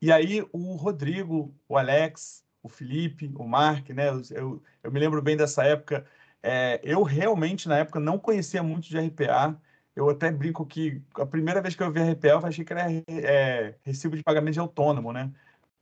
e 0.00 0.12
aí 0.12 0.46
o 0.52 0.76
Rodrigo, 0.76 1.54
o 1.68 1.76
Alex, 1.76 2.44
o 2.62 2.68
Felipe, 2.68 3.32
o 3.36 3.46
Mark, 3.46 3.88
né? 3.90 4.08
Eu, 4.30 4.62
eu 4.82 4.92
me 4.92 5.00
lembro 5.00 5.22
bem 5.22 5.36
dessa 5.36 5.64
época. 5.64 6.06
É, 6.42 6.80
eu 6.82 7.02
realmente, 7.02 7.68
na 7.68 7.78
época, 7.78 8.00
não 8.00 8.18
conhecia 8.18 8.62
muito 8.62 8.88
de 8.88 8.98
RPA, 8.98 9.60
eu 9.94 10.08
até 10.08 10.30
brinco 10.30 10.64
que 10.64 11.02
a 11.14 11.26
primeira 11.26 11.60
vez 11.60 11.74
que 11.74 11.82
eu 11.82 11.92
vi 11.92 12.00
RPA, 12.00 12.28
eu 12.28 12.46
achei 12.46 12.64
que 12.64 12.72
era 12.72 12.86
é, 13.08 13.74
recibo 13.82 14.16
de 14.16 14.22
pagamento 14.22 14.54
de 14.54 14.60
autônomo, 14.60 15.12
né? 15.12 15.30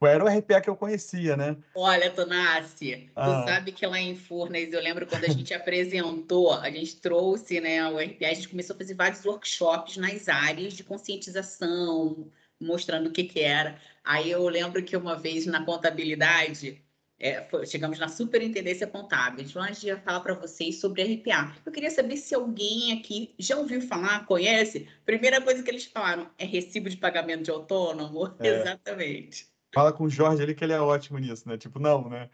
Era 0.00 0.24
o 0.24 0.28
RPA 0.28 0.60
que 0.60 0.70
eu 0.70 0.76
conhecia, 0.76 1.36
né? 1.36 1.56
Olha, 1.74 2.10
Tonassi, 2.10 3.10
ah. 3.16 3.42
tu 3.42 3.48
sabe 3.48 3.72
que 3.72 3.84
lá 3.84 3.98
em 3.98 4.14
Furnas, 4.14 4.72
eu 4.72 4.80
lembro 4.80 5.06
quando 5.08 5.24
a 5.24 5.28
gente 5.28 5.52
apresentou, 5.52 6.52
a 6.52 6.70
gente 6.70 7.00
trouxe 7.00 7.60
né, 7.60 7.84
o 7.88 7.98
RPA, 7.98 8.28
a 8.28 8.34
gente 8.34 8.48
começou 8.48 8.74
a 8.74 8.78
fazer 8.78 8.94
vários 8.94 9.24
workshops 9.24 9.96
nas 9.96 10.28
áreas 10.28 10.74
de 10.74 10.84
conscientização, 10.84 12.30
mostrando 12.60 13.08
o 13.08 13.12
que, 13.12 13.24
que 13.24 13.40
era. 13.40 13.76
Aí 14.04 14.30
eu 14.30 14.48
lembro 14.48 14.84
que 14.84 14.96
uma 14.96 15.16
vez 15.16 15.46
na 15.46 15.64
contabilidade, 15.64 16.80
é, 17.20 17.42
foi, 17.42 17.66
chegamos 17.66 17.98
na 17.98 18.08
superintendência 18.08 18.87
contábil. 18.87 19.44
Então, 19.44 19.62
a 19.62 19.72
gente 19.72 19.92
vai 19.92 20.00
falar 20.00 20.20
para 20.20 20.34
vocês 20.34 20.80
sobre 20.80 21.02
RPA. 21.02 21.54
Eu 21.66 21.72
queria 21.72 21.90
saber 21.90 22.16
se 22.16 22.34
alguém 22.34 22.92
aqui 22.98 23.34
já 23.38 23.56
ouviu 23.56 23.80
falar, 23.80 24.25
conhece. 24.25 24.88
Primeira 25.04 25.40
coisa 25.40 25.62
que 25.62 25.70
eles 25.70 25.84
falaram 25.84 26.30
é 26.38 26.44
recibo 26.44 26.88
de 26.88 26.96
pagamento 26.96 27.42
de 27.42 27.50
autônomo. 27.50 28.34
É. 28.38 28.48
Exatamente. 28.60 29.48
Fala 29.75 29.92
com 29.92 30.04
o 30.04 30.10
Jorge 30.10 30.42
ali 30.42 30.54
que 30.54 30.64
ele 30.64 30.72
é 30.72 30.80
ótimo 30.80 31.18
nisso, 31.18 31.48
né? 31.48 31.58
Tipo, 31.58 31.78
não, 31.78 32.08
né? 32.08 32.30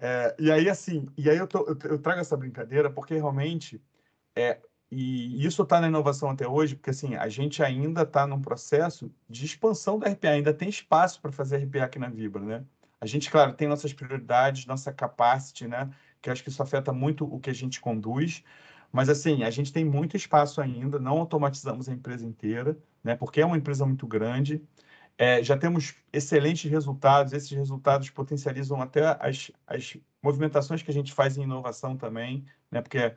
É, 0.00 0.34
e 0.38 0.50
aí, 0.50 0.68
assim, 0.68 1.06
e 1.16 1.30
aí 1.30 1.36
eu, 1.36 1.46
tô, 1.46 1.60
eu, 1.60 1.78
eu, 1.90 1.98
trago 1.98 2.20
essa 2.20 2.36
brincadeira 2.36 2.90
porque 2.90 3.14
realmente 3.14 3.80
é, 4.34 4.58
e 4.90 5.44
isso 5.44 5.62
está 5.62 5.80
na 5.80 5.88
inovação 5.88 6.30
até 6.30 6.46
hoje, 6.46 6.74
porque 6.74 6.90
assim, 6.90 7.14
a 7.14 7.28
gente 7.28 7.62
ainda 7.62 8.02
está 8.02 8.26
num 8.26 8.40
processo 8.40 9.10
de 9.28 9.44
expansão 9.44 9.98
da 9.98 10.08
RPA, 10.08 10.30
ainda 10.30 10.52
tem 10.52 10.68
espaço 10.68 11.20
para 11.20 11.32
fazer 11.32 11.58
RPA 11.58 11.84
aqui 11.84 11.98
na 11.98 12.08
Vibra, 12.08 12.42
né? 12.42 12.64
A 13.00 13.06
gente, 13.06 13.30
claro, 13.30 13.52
tem 13.54 13.68
nossas 13.68 13.92
prioridades, 13.92 14.66
nossa 14.66 14.92
capacity, 14.92 15.68
né? 15.68 15.90
Que 16.22 16.30
acho 16.30 16.42
que 16.42 16.48
isso 16.48 16.62
afeta 16.62 16.92
muito 16.92 17.24
o 17.24 17.38
que 17.40 17.50
a 17.50 17.54
gente 17.54 17.80
conduz. 17.80 18.42
Mas, 18.92 19.08
assim, 19.08 19.42
a 19.42 19.50
gente 19.50 19.72
tem 19.72 19.84
muito 19.84 20.16
espaço 20.16 20.60
ainda, 20.60 20.98
não 20.98 21.18
automatizamos 21.18 21.88
a 21.88 21.92
empresa 21.92 22.24
inteira, 22.24 22.78
né? 23.02 23.16
Porque 23.16 23.40
é 23.40 23.46
uma 23.46 23.56
empresa 23.58 23.84
muito 23.84 24.06
grande. 24.06 24.62
É, 25.18 25.42
já 25.42 25.56
temos 25.56 25.94
excelentes 26.12 26.70
resultados, 26.70 27.32
esses 27.32 27.50
resultados 27.50 28.10
potencializam 28.10 28.80
até 28.82 29.16
as, 29.20 29.50
as 29.66 29.96
movimentações 30.22 30.82
que 30.82 30.90
a 30.90 30.94
gente 30.94 31.12
faz 31.12 31.36
em 31.36 31.42
inovação 31.42 31.96
também, 31.96 32.44
né? 32.70 32.80
Porque 32.80 33.14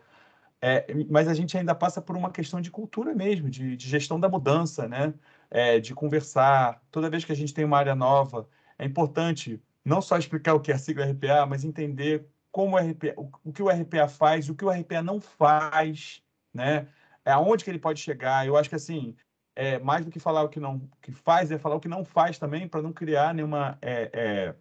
é, 0.62 0.88
mas 1.10 1.27
a 1.27 1.34
gente 1.34 1.55
ainda 1.57 1.75
passa 1.75 2.01
por 2.01 2.17
uma 2.17 2.31
questão 2.31 2.60
de 2.60 2.72
cultura 2.72 3.13
mesmo, 3.13 3.50
de, 3.50 3.77
de 3.77 3.88
gestão 3.88 4.19
da 4.19 4.27
mudança, 4.29 4.88
né? 4.88 5.13
É, 5.50 5.79
de 5.79 5.93
conversar. 5.93 6.81
Toda 6.91 7.10
vez 7.10 7.24
que 7.24 7.31
a 7.31 7.36
gente 7.36 7.53
tem 7.53 7.65
uma 7.65 7.77
área 7.77 7.96
nova, 7.96 8.50
é 8.77 8.86
importante 8.86 9.62
não 9.88 10.01
só 10.01 10.17
explicar 10.17 10.53
o 10.53 10.60
que 10.60 10.70
é 10.70 10.75
a 10.75 10.77
sigla 10.77 11.06
RPA, 11.06 11.46
mas 11.46 11.63
entender 11.63 12.27
como 12.51 12.75
o 12.75 12.79
RPA, 12.79 13.13
o, 13.15 13.53
que 13.53 13.63
o 13.63 13.70
RPA 13.70 14.08
faz, 14.10 14.50
o 14.50 14.56
que 14.56 14.65
o 14.65 14.70
RPA 14.70 15.01
não 15.01 15.22
faz, 15.22 16.22
né? 16.53 16.89
É 17.24 17.32
aonde 17.32 17.63
que 17.63 17.70
ele 17.70 17.79
pode 17.79 18.01
chegar. 18.01 18.46
Eu 18.46 18.58
acho 18.58 18.67
que 18.67 18.75
assim, 18.75 19.15
é, 19.56 19.79
mais 19.79 20.03
do 20.03 20.12
que 20.12 20.20
falar 20.20 20.44
o 20.44 20.50
que 20.50 20.60
não 20.60 20.82
que 21.01 21.13
faz, 21.13 21.51
é 21.51 21.58
falar 21.58 21.75
o 21.75 21.79
que 21.79 21.88
não 21.88 22.03
faz 22.03 22.38
também, 22.38 22.67
para 22.67 22.82
não 22.82 22.91
criar 22.91 23.34
nenhuma 23.34 23.77
é, 23.82 24.10
é, 24.13 24.56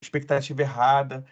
expectativa 0.00 0.62
errada. 0.62 1.24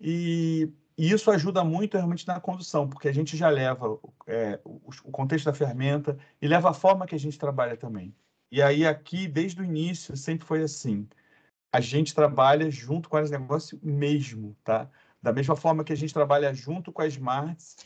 E, 0.00 0.72
e, 0.96 1.10
isso 1.10 1.30
ajuda 1.30 1.62
muito 1.62 1.98
realmente 1.98 2.26
na 2.26 2.40
condução, 2.40 2.88
porque 2.88 3.08
a 3.08 3.12
gente 3.12 3.36
já 3.36 3.50
leva 3.50 3.98
é, 4.26 4.58
o, 4.64 4.80
o 5.04 5.10
contexto 5.10 5.44
da 5.46 5.54
ferramenta 5.54 6.18
e 6.40 6.48
leva 6.48 6.70
a 6.70 6.74
forma 6.74 7.06
que 7.06 7.14
a 7.14 7.18
gente 7.18 7.38
trabalha 7.38 7.76
também. 7.76 8.14
E 8.50 8.62
aí 8.62 8.86
aqui, 8.86 9.28
desde 9.28 9.60
o 9.60 9.64
início, 9.64 10.16
sempre 10.16 10.46
foi 10.46 10.62
assim 10.62 11.06
a 11.72 11.80
gente 11.80 12.14
trabalha 12.14 12.70
junto 12.70 13.08
com 13.08 13.16
as 13.16 13.30
negócios 13.30 13.80
mesmo, 13.82 14.56
tá? 14.64 14.88
Da 15.22 15.32
mesma 15.32 15.56
forma 15.56 15.84
que 15.84 15.92
a 15.92 15.96
gente 15.96 16.14
trabalha 16.14 16.52
junto 16.54 16.92
com 16.92 17.02
as 17.02 17.14
Smarts, 17.14 17.76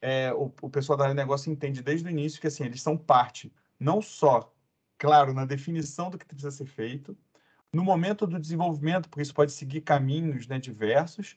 é, 0.00 0.32
o, 0.32 0.52
o 0.62 0.70
pessoal 0.70 0.96
da 0.96 1.04
área 1.04 1.14
de 1.14 1.20
negócio 1.20 1.52
entende 1.52 1.82
desde 1.82 2.06
o 2.06 2.10
início 2.10 2.40
que 2.40 2.46
assim, 2.46 2.64
eles 2.64 2.82
são 2.82 2.96
parte, 2.96 3.52
não 3.78 4.00
só, 4.00 4.52
claro, 4.98 5.32
na 5.32 5.44
definição 5.44 6.10
do 6.10 6.18
que 6.18 6.24
precisa 6.24 6.50
ser 6.50 6.66
feito, 6.66 7.16
no 7.72 7.84
momento 7.84 8.26
do 8.26 8.38
desenvolvimento, 8.38 9.08
porque 9.08 9.22
isso 9.22 9.34
pode 9.34 9.52
seguir 9.52 9.82
caminhos 9.82 10.46
né, 10.46 10.58
diversos, 10.58 11.36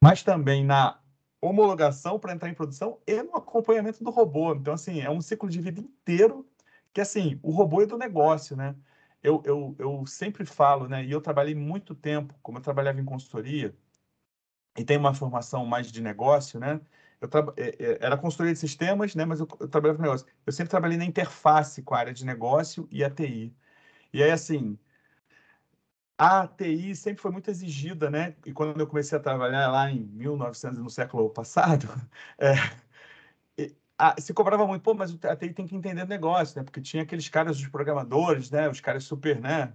mas 0.00 0.22
também 0.22 0.64
na 0.64 0.98
homologação 1.40 2.18
para 2.18 2.34
entrar 2.34 2.50
em 2.50 2.54
produção 2.54 2.98
e 3.06 3.22
no 3.22 3.36
acompanhamento 3.36 4.04
do 4.04 4.10
robô. 4.10 4.54
Então, 4.54 4.74
assim, 4.74 5.00
é 5.00 5.10
um 5.10 5.20
ciclo 5.22 5.48
de 5.48 5.60
vida 5.60 5.80
inteiro 5.80 6.46
que, 6.92 7.00
assim, 7.00 7.38
o 7.42 7.50
robô 7.50 7.80
é 7.80 7.86
do 7.86 7.96
negócio, 7.96 8.56
né? 8.56 8.74
Eu, 9.22 9.42
eu, 9.44 9.76
eu 9.78 10.06
sempre 10.06 10.44
falo, 10.46 10.88
né? 10.88 11.04
E 11.04 11.10
eu 11.10 11.20
trabalhei 11.20 11.54
muito 11.54 11.94
tempo, 11.94 12.34
como 12.42 12.58
eu 12.58 12.62
trabalhava 12.62 13.00
em 13.00 13.04
consultoria, 13.04 13.74
e 14.76 14.84
tenho 14.84 15.00
uma 15.00 15.14
formação 15.14 15.66
mais 15.66 15.90
de 15.90 16.00
negócio, 16.00 16.58
né? 16.60 16.80
Eu 17.20 17.28
tra... 17.28 17.44
É, 17.56 17.68
é, 17.78 17.98
era 18.00 18.16
consultoria 18.16 18.52
de 18.52 18.58
sistemas, 18.58 19.14
né? 19.14 19.24
Mas 19.24 19.40
eu, 19.40 19.48
eu 19.60 19.68
trabalhava 19.68 19.98
com 19.98 20.02
negócio. 20.04 20.26
Eu 20.46 20.52
sempre 20.52 20.70
trabalhei 20.70 20.96
na 20.96 21.04
interface 21.04 21.82
com 21.82 21.94
a 21.94 21.98
área 21.98 22.12
de 22.14 22.24
negócio 22.24 22.88
e 22.90 23.04
a 23.04 23.10
TI. 23.10 23.54
E 24.12 24.22
aí, 24.22 24.30
assim, 24.30 24.78
a 26.18 26.46
TI 26.46 26.94
sempre 26.94 27.22
foi 27.22 27.30
muito 27.30 27.50
exigida, 27.50 28.10
né? 28.10 28.36
E 28.44 28.52
quando 28.52 28.78
eu 28.80 28.86
comecei 28.86 29.16
a 29.16 29.20
trabalhar 29.20 29.68
lá 29.70 29.90
em 29.90 30.00
1900, 30.04 30.78
no 30.78 30.90
século 30.90 31.30
passado, 31.30 31.86
é, 32.38 32.54
se 34.18 34.32
cobrava 34.32 34.66
muito, 34.66 34.82
pô, 34.82 34.94
mas 34.94 35.16
a 35.24 35.36
TI 35.36 35.52
tem 35.52 35.66
que 35.66 35.76
entender 35.76 36.06
negócio, 36.06 36.58
né? 36.58 36.64
Porque 36.64 36.80
tinha 36.80 37.02
aqueles 37.02 37.28
caras, 37.28 37.58
os 37.58 37.66
programadores, 37.68 38.50
né? 38.50 38.68
Os 38.68 38.80
caras 38.80 39.04
super, 39.04 39.40
né? 39.40 39.72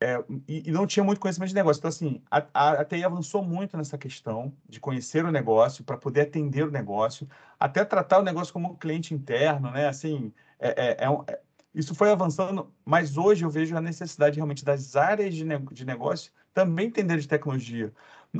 É, 0.00 0.22
e, 0.48 0.68
e, 0.68 0.72
não 0.72 0.84
tinha 0.86 1.04
muito 1.04 1.20
conhecimento 1.20 1.50
de 1.50 1.54
negócio. 1.54 1.78
Então, 1.78 1.88
assim, 1.88 2.22
a, 2.30 2.44
a, 2.52 2.70
a 2.80 2.84
TI 2.84 3.04
avançou 3.04 3.42
muito 3.42 3.76
nessa 3.76 3.96
questão 3.96 4.52
de 4.68 4.80
conhecer 4.80 5.24
o 5.24 5.30
negócio, 5.30 5.84
para 5.84 5.96
poder 5.96 6.22
atender 6.22 6.66
o 6.66 6.70
negócio, 6.70 7.28
até 7.58 7.84
tratar 7.84 8.18
o 8.18 8.22
negócio 8.22 8.52
como 8.52 8.72
um 8.72 8.76
cliente 8.76 9.14
interno, 9.14 9.70
né? 9.70 9.86
Assim, 9.86 10.32
é, 10.58 10.70
é, 10.70 11.06
é, 11.06 11.32
é 11.32 11.40
isso 11.74 11.94
foi 11.94 12.10
avançando, 12.10 12.70
mas 12.84 13.16
hoje 13.16 13.44
eu 13.44 13.50
vejo 13.50 13.76
a 13.76 13.80
necessidade 13.80 14.36
realmente 14.36 14.64
das 14.64 14.94
áreas 14.96 15.34
de, 15.34 15.44
ne 15.44 15.58
de 15.58 15.84
negócio 15.86 16.32
também 16.52 16.86
entender 16.88 17.18
de 17.18 17.28
tecnologia. 17.28 17.92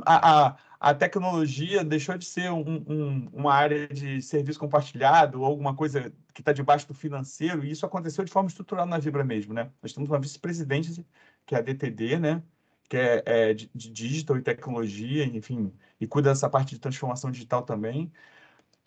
A, 0.05 0.47
a, 0.47 0.55
a 0.83 0.93
tecnologia 0.93 1.81
deixou 1.81 2.17
de 2.17 2.25
ser 2.25 2.51
um, 2.51 2.83
um, 2.85 3.29
uma 3.31 3.53
área 3.53 3.87
de 3.87 4.21
serviço 4.21 4.59
compartilhado 4.59 5.39
ou 5.39 5.45
alguma 5.45 5.73
coisa 5.73 6.11
que 6.33 6.41
está 6.41 6.51
debaixo 6.51 6.85
do 6.85 6.93
financeiro, 6.93 7.63
e 7.63 7.71
isso 7.71 7.85
aconteceu 7.85 8.25
de 8.25 8.31
forma 8.31 8.49
estrutural 8.49 8.85
na 8.85 8.97
Vibra 8.99 9.23
mesmo, 9.23 9.53
né? 9.53 9.71
Nós 9.81 9.93
temos 9.93 10.09
uma 10.09 10.19
vice-presidente, 10.19 11.05
que 11.45 11.55
é 11.55 11.59
a 11.59 11.61
DTD, 11.61 12.19
né? 12.19 12.43
Que 12.89 12.97
é, 12.97 13.23
é 13.25 13.53
de, 13.53 13.71
de 13.73 13.89
digital 13.91 14.37
e 14.37 14.41
tecnologia, 14.41 15.23
enfim, 15.23 15.73
e 16.01 16.05
cuida 16.05 16.31
dessa 16.31 16.49
parte 16.49 16.71
de 16.71 16.81
transformação 16.81 17.31
digital 17.31 17.61
também 17.61 18.11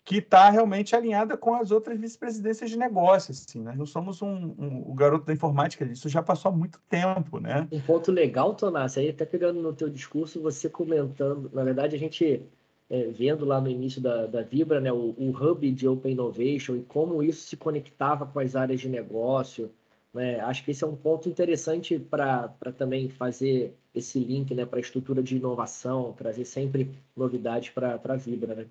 que 0.07 0.19
está 0.19 0.49
realmente 0.49 0.95
alinhada 0.95 1.35
com 1.35 1.53
as 1.53 1.69
outras 1.69 1.99
vice-presidências 1.99 2.69
de 2.69 2.77
negócios. 2.77 3.45
Assim, 3.45 3.61
nós 3.61 3.75
não 3.75 3.85
somos 3.85 4.21
um, 4.21 4.55
um, 4.57 4.83
o 4.87 4.93
garoto 4.93 5.25
da 5.25 5.33
informática, 5.33 5.83
isso 5.83 6.07
já 6.07 6.23
passou 6.23 6.49
há 6.49 6.55
muito 6.55 6.79
tempo. 6.89 7.41
Né? 7.41 7.67
Um 7.69 7.81
ponto 7.81 8.09
legal, 8.09 8.55
Tonassi, 8.55 9.01
aí 9.01 9.09
até 9.09 9.25
pegando 9.25 9.61
no 9.61 9.73
teu 9.73 9.89
discurso, 9.89 10.41
você 10.41 10.69
comentando, 10.69 11.51
na 11.53 11.61
verdade, 11.61 11.93
a 11.93 11.99
gente 11.99 12.41
é, 12.89 13.07
vendo 13.07 13.43
lá 13.43 13.59
no 13.59 13.67
início 13.67 13.99
da, 13.99 14.27
da 14.27 14.41
Vibra, 14.43 14.79
né, 14.79 14.93
o, 14.93 15.13
o 15.17 15.29
hub 15.31 15.69
de 15.73 15.85
Open 15.85 16.13
Innovation 16.13 16.77
e 16.77 16.83
como 16.83 17.21
isso 17.21 17.45
se 17.45 17.57
conectava 17.57 18.25
com 18.25 18.39
as 18.39 18.55
áreas 18.55 18.79
de 18.79 18.87
negócio, 18.87 19.69
né, 20.13 20.39
acho 20.39 20.63
que 20.63 20.71
esse 20.71 20.85
é 20.85 20.87
um 20.87 20.95
ponto 20.95 21.27
interessante 21.27 21.99
para 21.99 22.47
também 22.77 23.09
fazer 23.09 23.75
esse 23.93 24.17
link 24.19 24.55
né, 24.55 24.65
para 24.65 24.79
a 24.79 24.81
estrutura 24.81 25.21
de 25.21 25.35
inovação, 25.35 26.13
trazer 26.13 26.45
sempre 26.45 26.97
novidades 27.13 27.71
para 27.71 27.99
a 28.01 28.15
Vibra. 28.15 28.55
Né? 28.55 28.65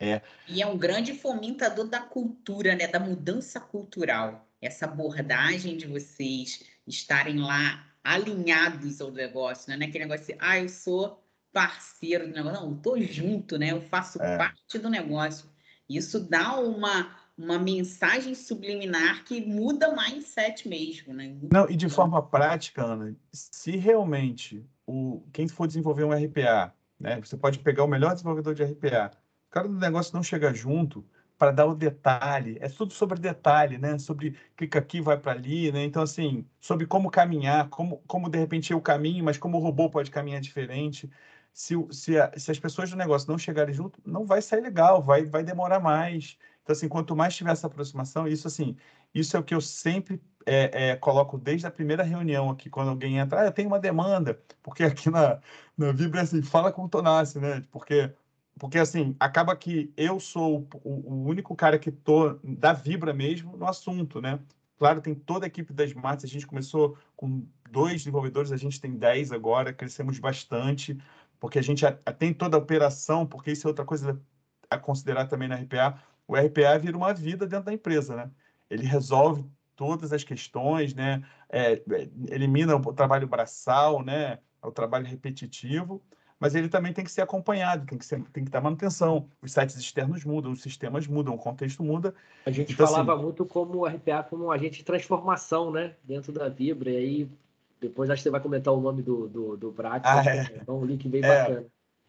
É. 0.00 0.22
E 0.48 0.62
é 0.62 0.66
um 0.66 0.78
grande 0.78 1.12
fomentador 1.12 1.86
da 1.86 2.00
cultura, 2.00 2.74
né, 2.74 2.86
da 2.86 2.98
mudança 2.98 3.60
cultural. 3.60 4.48
Essa 4.60 4.86
abordagem 4.86 5.76
de 5.76 5.86
vocês 5.86 6.64
estarem 6.86 7.38
lá 7.38 7.86
alinhados 8.02 9.00
ao 9.00 9.10
negócio, 9.10 9.68
né? 9.76 9.84
Aquele 9.84 10.06
negócio 10.06 10.22
assim, 10.22 10.36
ah, 10.38 10.58
eu 10.58 10.68
sou 10.68 11.22
parceiro 11.52 12.26
do 12.26 12.32
negócio. 12.32 12.60
Não, 12.60 12.70
eu 12.70 12.76
tô 12.78 13.00
junto, 13.00 13.58
né? 13.58 13.72
Eu 13.72 13.82
faço 13.82 14.20
é. 14.22 14.38
parte 14.38 14.78
do 14.78 14.88
negócio. 14.88 15.48
Isso 15.88 16.20
dá 16.20 16.58
uma, 16.58 17.14
uma 17.36 17.58
mensagem 17.58 18.34
subliminar 18.34 19.24
que 19.24 19.44
muda 19.44 19.94
mindset 19.94 20.68
mesmo, 20.68 21.12
né? 21.12 21.28
Muda 21.28 21.48
Não, 21.52 21.70
e 21.70 21.76
de 21.76 21.88
forma 21.88 22.22
prática, 22.22 22.82
Ana, 22.82 23.14
se 23.32 23.76
realmente 23.76 24.64
o, 24.86 25.22
quem 25.32 25.46
for 25.48 25.66
desenvolver 25.66 26.04
um 26.04 26.12
RPA, 26.12 26.74
né? 26.98 27.20
Você 27.20 27.36
pode 27.36 27.58
pegar 27.58 27.84
o 27.84 27.88
melhor 27.88 28.12
desenvolvedor 28.12 28.54
de 28.54 28.64
RPA, 28.64 29.10
cara 29.50 29.68
do 29.68 29.74
negócio 29.78 30.14
não 30.14 30.22
chega 30.22 30.52
junto 30.54 31.04
para 31.38 31.52
dar 31.52 31.66
o 31.66 31.74
detalhe, 31.74 32.58
é 32.60 32.68
tudo 32.68 32.92
sobre 32.92 33.18
detalhe, 33.18 33.78
né? 33.78 33.98
Sobre 33.98 34.36
clica 34.56 34.78
aqui, 34.78 35.00
vai 35.00 35.18
para 35.18 35.32
ali, 35.32 35.72
né? 35.72 35.82
Então, 35.84 36.02
assim, 36.02 36.46
sobre 36.60 36.86
como 36.86 37.10
caminhar, 37.10 37.68
como, 37.70 37.98
como 38.06 38.28
de 38.28 38.38
repente 38.38 38.72
eu 38.72 38.80
caminho, 38.80 39.24
mas 39.24 39.38
como 39.38 39.56
o 39.56 39.60
robô 39.60 39.88
pode 39.88 40.10
caminhar 40.10 40.40
diferente. 40.40 41.10
Se, 41.52 41.74
se, 41.90 42.18
a, 42.18 42.30
se 42.38 42.50
as 42.50 42.58
pessoas 42.58 42.90
do 42.90 42.96
negócio 42.96 43.30
não 43.30 43.38
chegarem 43.38 43.74
junto, 43.74 44.00
não 44.04 44.26
vai 44.26 44.42
sair 44.42 44.60
legal, 44.60 45.02
vai, 45.02 45.24
vai 45.24 45.42
demorar 45.42 45.80
mais. 45.80 46.36
Então, 46.62 46.72
assim, 46.74 46.88
quanto 46.88 47.16
mais 47.16 47.34
tiver 47.34 47.52
essa 47.52 47.66
aproximação, 47.66 48.28
isso, 48.28 48.46
assim, 48.46 48.76
isso 49.14 49.36
é 49.36 49.40
o 49.40 49.42
que 49.42 49.54
eu 49.54 49.60
sempre 49.60 50.22
é, 50.46 50.90
é, 50.90 50.96
coloco 50.96 51.38
desde 51.38 51.66
a 51.66 51.70
primeira 51.70 52.02
reunião 52.02 52.50
aqui, 52.50 52.68
quando 52.70 52.90
alguém 52.90 53.18
entra, 53.18 53.40
ah, 53.42 53.44
eu 53.46 53.52
tenho 53.52 53.68
uma 53.68 53.80
demanda, 53.80 54.40
porque 54.62 54.84
aqui 54.84 55.10
na, 55.10 55.40
na 55.76 55.92
Vibra, 55.92 56.22
assim, 56.22 56.42
fala 56.42 56.72
com 56.72 56.84
o 56.84 56.88
Tonassi, 56.88 57.38
né? 57.40 57.64
Porque 57.70 58.12
porque 58.60 58.78
assim, 58.78 59.16
acaba 59.18 59.56
que 59.56 59.90
eu 59.96 60.20
sou 60.20 60.68
o, 60.84 61.24
único 61.24 61.56
cara 61.56 61.78
que 61.78 61.90
tô 61.90 62.34
da 62.44 62.74
Vibra 62.74 63.14
mesmo 63.14 63.56
no 63.56 63.66
assunto, 63.66 64.20
né? 64.20 64.38
Claro, 64.76 65.00
tem 65.00 65.14
toda 65.14 65.46
a 65.46 65.48
equipe 65.48 65.72
das 65.72 65.88
Smarts, 65.88 66.26
a 66.26 66.28
gente 66.28 66.46
começou 66.46 66.98
com 67.16 67.46
dois 67.70 68.02
desenvolvedores, 68.02 68.52
a 68.52 68.58
gente 68.58 68.78
tem 68.78 68.92
dez 68.98 69.32
agora, 69.32 69.72
crescemos 69.72 70.18
bastante, 70.18 70.98
porque 71.40 71.58
a 71.58 71.62
gente 71.62 71.86
tem 72.18 72.34
toda 72.34 72.54
a 72.58 72.60
operação, 72.60 73.26
porque 73.26 73.50
isso 73.50 73.66
é 73.66 73.70
outra 73.70 73.84
coisa 73.84 74.20
a 74.68 74.76
considerar 74.76 75.26
também 75.26 75.48
na 75.48 75.56
RPA, 75.56 75.98
o 76.28 76.36
RPA 76.36 76.78
vira 76.78 76.98
uma 76.98 77.14
vida 77.14 77.46
dentro 77.46 77.64
da 77.64 77.72
empresa, 77.72 78.14
né? 78.14 78.30
Ele 78.68 78.84
resolve 78.84 79.42
todas 79.74 80.12
as 80.12 80.22
questões, 80.22 80.94
né? 80.94 81.24
É, 81.48 81.72
é 81.72 82.10
elimina 82.28 82.76
o 82.76 82.92
trabalho 82.92 83.26
braçal, 83.26 84.02
né? 84.04 84.38
O 84.62 84.70
trabalho 84.70 85.06
repetitivo, 85.06 86.02
mas 86.40 86.54
ele 86.54 86.70
também 86.70 86.90
tem 86.90 87.04
que 87.04 87.12
ser 87.12 87.20
acompanhado, 87.20 87.84
tem 87.84 87.98
que, 87.98 88.04
ser, 88.04 88.22
tem 88.32 88.42
que 88.42 88.50
dar 88.50 88.62
manutenção. 88.62 89.28
Os 89.42 89.52
sites 89.52 89.76
externos 89.76 90.24
mudam, 90.24 90.50
os 90.50 90.62
sistemas 90.62 91.06
mudam, 91.06 91.34
o 91.34 91.38
contexto 91.38 91.84
muda. 91.84 92.14
A 92.46 92.50
gente 92.50 92.72
então, 92.72 92.86
assim 92.86 92.94
falava 92.94 93.14
assim, 93.14 93.22
muito 93.24 93.44
como 93.44 93.80
o 93.80 93.86
RPA 93.86 94.22
como 94.22 94.46
um 94.46 94.50
agente 94.50 94.78
de 94.78 94.84
transformação, 94.84 95.70
né? 95.70 95.94
Dentro 96.02 96.32
da 96.32 96.48
Vibra, 96.48 96.90
e 96.90 96.96
aí 96.96 97.30
depois 97.78 98.08
acho 98.08 98.20
que 98.20 98.22
você 98.24 98.30
vai 98.30 98.40
comentar 98.40 98.72
o 98.72 98.80
nome 98.80 99.02
do, 99.02 99.28
do, 99.28 99.56
do 99.56 99.70
Brax, 99.70 100.06
ah, 100.06 100.22
é. 100.24 100.62
é 100.66 100.70
um 100.70 100.84
link 100.84 101.06
bem 101.08 101.22
é. 101.22 101.28
bacana. 101.28 101.66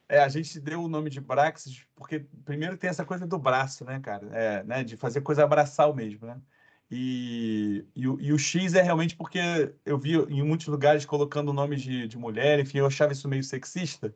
É, 0.08 0.20
a 0.20 0.28
gente 0.28 0.60
deu 0.60 0.84
o 0.84 0.90
nome 0.90 1.10
de 1.10 1.22
Brax 1.22 1.86
porque 1.96 2.20
primeiro 2.44 2.78
tem 2.78 2.90
essa 2.90 3.06
coisa 3.06 3.26
do 3.26 3.38
braço, 3.38 3.86
né, 3.86 4.00
cara? 4.02 4.28
É, 4.34 4.64
né, 4.64 4.84
de 4.84 4.98
fazer 4.98 5.22
coisa 5.22 5.44
abraçal 5.44 5.94
mesmo, 5.94 6.28
né? 6.28 6.38
E, 6.92 7.86
e, 7.96 8.02
e, 8.02 8.34
o 8.34 8.38
X 8.38 8.74
é 8.74 8.82
realmente 8.82 9.16
porque 9.16 9.40
eu 9.86 9.98
vi 9.98 10.16
em 10.30 10.44
muitos 10.44 10.68
lugares 10.68 11.06
colocando 11.06 11.50
o 11.50 11.54
nome 11.54 11.78
de, 11.78 12.06
de 12.06 12.18
mulher, 12.18 12.60
enfim, 12.60 12.80
eu 12.80 12.86
achava 12.86 13.14
isso 13.14 13.30
meio 13.30 13.44
sexista. 13.44 14.14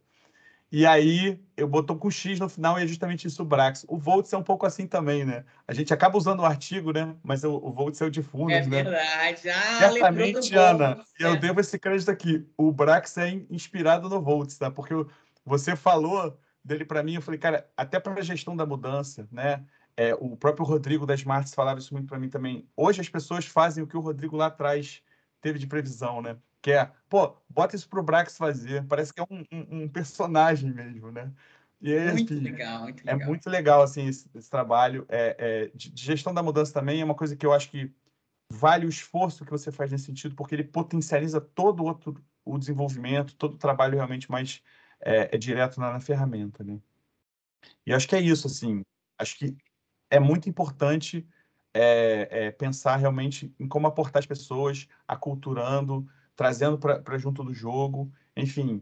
E 0.69 0.85
aí 0.85 1.39
eu 1.55 1.69
botou 1.69 1.95
com 1.95 2.11
X 2.11 2.37
no 2.37 2.49
final 2.49 2.77
e 2.77 2.83
é 2.83 2.87
justamente 2.87 3.27
isso 3.27 3.41
o 3.41 3.45
Brax. 3.45 3.85
O 3.87 3.97
Volts 3.97 4.33
é 4.33 4.37
um 4.37 4.43
pouco 4.43 4.65
assim 4.65 4.85
também, 4.85 5.23
né? 5.23 5.45
A 5.65 5.73
gente 5.73 5.93
acaba 5.93 6.17
usando 6.17 6.41
o 6.41 6.45
artigo, 6.45 6.91
né? 6.91 7.15
Mas 7.23 7.45
o, 7.45 7.53
o 7.53 7.71
Volts 7.71 8.01
é 8.01 8.05
o 8.05 8.11
de 8.11 8.21
fundo, 8.21 8.51
é 8.51 8.65
né? 8.65 8.79
É 8.79 8.83
verdade. 8.83 9.49
Ah, 9.49 9.79
Certamente, 9.79 10.53
Ana, 10.53 10.95
Volts, 10.95 11.13
eu 11.17 11.29
é. 11.29 11.37
devo 11.37 11.61
esse 11.61 11.79
crédito 11.79 12.11
aqui. 12.11 12.45
O 12.57 12.73
Brax 12.73 13.17
é 13.19 13.29
inspirado 13.49 14.09
no 14.09 14.21
Volts, 14.21 14.57
tá? 14.57 14.69
Porque 14.69 14.93
você 15.45 15.77
falou 15.77 16.37
dele 16.61 16.83
para 16.83 17.03
mim, 17.03 17.15
eu 17.15 17.21
falei, 17.21 17.39
cara, 17.39 17.69
até 17.77 17.99
para 17.99 18.19
a 18.19 18.23
gestão 18.23 18.53
da 18.57 18.65
mudança, 18.65 19.27
né? 19.31 19.63
É, 19.97 20.13
o 20.15 20.35
próprio 20.35 20.65
Rodrigo 20.65 21.05
das 21.05 21.21
Smarts 21.21 21.53
falava 21.53 21.79
isso 21.79 21.93
muito 21.93 22.07
para 22.07 22.19
mim 22.19 22.29
também. 22.29 22.67
Hoje 22.75 23.01
as 23.01 23.09
pessoas 23.09 23.45
fazem 23.45 23.83
o 23.83 23.87
que 23.87 23.95
o 23.95 24.01
Rodrigo 24.01 24.35
lá 24.35 24.47
atrás 24.47 25.01
teve 25.39 25.57
de 25.57 25.67
previsão, 25.67 26.21
né? 26.21 26.37
Que 26.61 26.71
é, 26.71 26.91
pô, 27.07 27.37
bota 27.49 27.75
isso 27.75 27.87
pro 27.87 28.03
Brax 28.03 28.37
fazer. 28.37 28.83
Parece 28.85 29.13
que 29.13 29.21
é 29.21 29.23
um, 29.29 29.45
um, 29.51 29.83
um 29.83 29.89
personagem 29.89 30.73
mesmo, 30.73 31.11
né? 31.11 31.31
E 31.81 32.11
muito 32.11 32.33
assim, 32.33 32.41
legal, 32.41 32.83
muito 32.83 33.01
é 33.01 33.13
legal. 33.13 33.21
É 33.21 33.29
muito 33.29 33.49
legal, 33.49 33.81
assim, 33.83 34.07
esse, 34.07 34.29
esse 34.33 34.49
trabalho. 34.49 35.05
É, 35.07 35.35
é, 35.37 35.71
de, 35.75 35.91
de 35.91 36.03
gestão 36.03 36.33
da 36.33 36.41
mudança 36.41 36.73
também 36.73 37.01
é 37.01 37.05
uma 37.05 37.15
coisa 37.15 37.35
que 37.35 37.45
eu 37.45 37.53
acho 37.53 37.69
que 37.69 37.91
vale 38.51 38.85
o 38.85 38.89
esforço 38.89 39.45
que 39.45 39.51
você 39.51 39.71
faz 39.71 39.91
nesse 39.91 40.05
sentido, 40.05 40.35
porque 40.35 40.55
ele 40.55 40.63
potencializa 40.63 41.39
todo 41.39 41.81
o 41.81 41.85
outro 41.85 42.15
o 42.43 42.57
desenvolvimento, 42.57 43.35
todo 43.35 43.55
o 43.55 43.57
trabalho 43.57 43.95
realmente 43.95 44.29
mais 44.29 44.61
é, 44.99 45.35
é 45.35 45.37
direto 45.37 45.79
na, 45.79 45.91
na, 45.93 45.99
ferramenta, 45.99 46.63
né? 46.63 46.79
E 47.85 47.93
acho 47.93 48.07
que 48.07 48.15
é 48.15 48.21
isso, 48.21 48.47
assim. 48.47 48.83
Acho 49.17 49.37
que 49.37 49.55
é 50.09 50.19
muito 50.19 50.49
importante 50.49 51.27
é, 51.73 52.27
é, 52.31 52.51
pensar 52.51 52.95
realmente 52.95 53.53
em 53.59 53.67
como 53.67 53.87
aportar 53.87 54.21
as 54.21 54.25
pessoas, 54.25 54.87
aculturando, 55.07 56.07
trazendo 56.35 56.77
para 56.77 57.17
junto 57.17 57.43
do 57.43 57.53
jogo. 57.53 58.11
Enfim, 58.35 58.81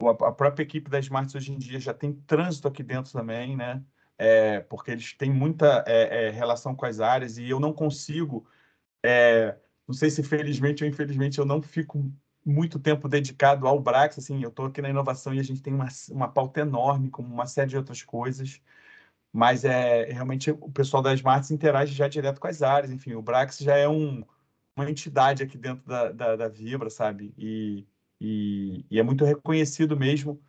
a, 0.00 0.32
própria 0.32 0.64
equipe 0.64 0.90
da 0.90 0.98
Smarts 0.98 1.34
hoje 1.34 1.52
em 1.52 1.58
dia 1.58 1.78
já 1.78 1.94
tem 1.94 2.12
trânsito 2.12 2.68
aqui 2.68 2.82
dentro 2.82 3.12
também, 3.12 3.56
né? 3.56 3.82
É, 4.18 4.60
porque 4.60 4.90
eles 4.90 5.12
têm 5.12 5.30
muita 5.30 5.84
é, 5.86 6.26
é, 6.26 6.30
relação 6.30 6.74
com 6.74 6.86
as 6.86 7.00
áreas 7.00 7.36
e 7.36 7.48
eu 7.48 7.60
não 7.60 7.72
consigo, 7.72 8.46
é, 9.04 9.56
não 9.86 9.94
sei 9.94 10.10
se 10.10 10.22
felizmente 10.22 10.82
ou 10.82 10.88
infelizmente, 10.88 11.38
eu 11.38 11.44
não 11.44 11.60
fico 11.60 12.10
muito 12.44 12.78
tempo 12.78 13.08
dedicado 13.08 13.66
ao 13.66 13.80
Brax, 13.80 14.18
assim, 14.18 14.42
eu 14.42 14.48
estou 14.48 14.66
aqui 14.66 14.80
na 14.80 14.88
inovação 14.88 15.34
e 15.34 15.40
a 15.40 15.42
gente 15.42 15.60
tem 15.60 15.74
uma, 15.74 15.88
uma 16.10 16.28
pauta 16.28 16.60
enorme, 16.60 17.10
com 17.10 17.22
uma 17.22 17.46
série 17.46 17.70
de 17.70 17.76
outras 17.76 18.02
coisas, 18.02 18.60
mas 19.32 19.64
é 19.64 20.04
realmente 20.04 20.50
o 20.50 20.70
pessoal 20.70 21.02
da 21.02 21.14
Smarts 21.14 21.50
interage 21.50 21.94
já 21.94 22.08
direto 22.08 22.40
com 22.40 22.46
as 22.46 22.62
áreas, 22.62 22.90
enfim, 22.90 23.14
o 23.14 23.22
Brax 23.22 23.58
já 23.58 23.76
é 23.76 23.88
um, 23.88 24.24
uma 24.76 24.90
entidade 24.90 25.42
aqui 25.42 25.58
dentro 25.58 25.86
da, 25.86 26.12
da, 26.12 26.36
da 26.36 26.48
Vibra, 26.48 26.90
sabe? 26.90 27.34
E, 27.36 27.86
e, 28.20 28.84
e, 28.90 28.98
é 28.98 29.02
muito 29.02 29.24
reconhecido 29.24 29.96
mesmo 29.96 30.40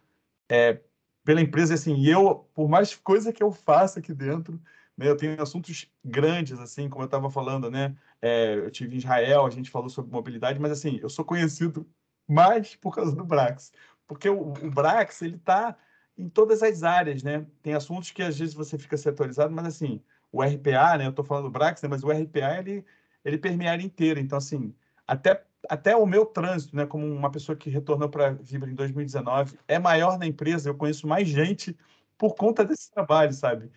é, 0.50 0.80
pela 1.24 1.42
empresa, 1.42 1.74
assim, 1.74 1.96
e 1.96 2.10
eu, 2.10 2.50
por 2.54 2.70
mais 2.70 2.96
coisa 2.96 3.34
que 3.34 3.44
eu 3.44 3.52
faça 3.52 4.00
aqui 4.00 4.14
dentro, 4.14 4.62
né, 4.98 5.10
eu 5.10 5.18
tenho 5.18 5.42
assuntos 5.42 5.90
grandes, 6.04 6.60
assim, 6.60 6.90
como 6.90 7.04
eu 7.04 7.08
estava 7.08 7.30
falando, 7.30 7.70
né? 7.70 7.96
É, 8.22 8.56
eu 8.56 8.72
tive 8.72 8.96
em 8.96 8.98
Israel, 8.98 9.46
a 9.46 9.50
gente 9.50 9.70
falou 9.70 9.90
sobre 9.90 10.12
mobilidade, 10.12 10.60
mas 10.60 10.72
assim, 10.72 11.00
eu 11.02 11.10
sou 11.10 11.24
conhecido 11.24 11.88
mais 12.28 12.76
por 12.76 12.96
causa 12.96 13.16
do 13.16 13.24
Brax, 13.24 13.72
porque 14.08 14.30
o, 14.30 14.54
o 14.54 14.72
Brax 14.72 15.22
ele 15.22 15.36
está 15.36 15.78
em 16.18 16.30
todas 16.30 16.64
as 16.64 16.84
áreas, 16.84 17.24
né? 17.24 17.46
Tem 17.62 17.74
assuntos 17.74 18.12
que 18.12 18.24
às 18.24 18.38
vezes 18.38 18.54
você 18.54 18.78
fica 18.78 18.98
setorizado, 18.98 19.54
mas 19.54 19.68
assim, 19.68 20.02
o 20.32 20.42
RPA, 20.44 20.98
né? 20.98 21.06
Eu 21.06 21.12
estou 21.12 21.26
falando 21.26 21.46
do 21.46 21.52
Brax, 21.52 21.82
né, 21.82 21.90
mas 21.90 22.04
o 22.04 22.12
RPA 22.12 22.60
ele 22.60 22.86
ele 23.26 23.38
permeia 23.38 23.72
a 23.72 23.74
área 23.74 23.84
inteira. 23.84 24.20
Então 24.20 24.38
assim, 24.38 24.74
até 25.08 25.44
até 25.70 25.96
o 25.96 26.06
meu 26.06 26.26
trânsito, 26.26 26.76
né, 26.76 26.86
como 26.86 27.06
uma 27.06 27.32
pessoa 27.32 27.56
que 27.56 27.70
retornou 27.70 28.10
para 28.10 28.32
Vibra 28.32 28.70
em 28.70 28.76
2019, 28.76 29.58
é 29.68 29.80
maior 29.80 30.18
na 30.18 30.26
empresa. 30.26 30.70
Eu 30.70 30.76
conheço 30.76 31.08
mais 31.08 31.28
gente 31.28 31.78
por 32.18 32.36
conta 32.36 32.64
desse 32.66 32.90
trabalho, 32.92 33.34
sabe? 33.34 33.72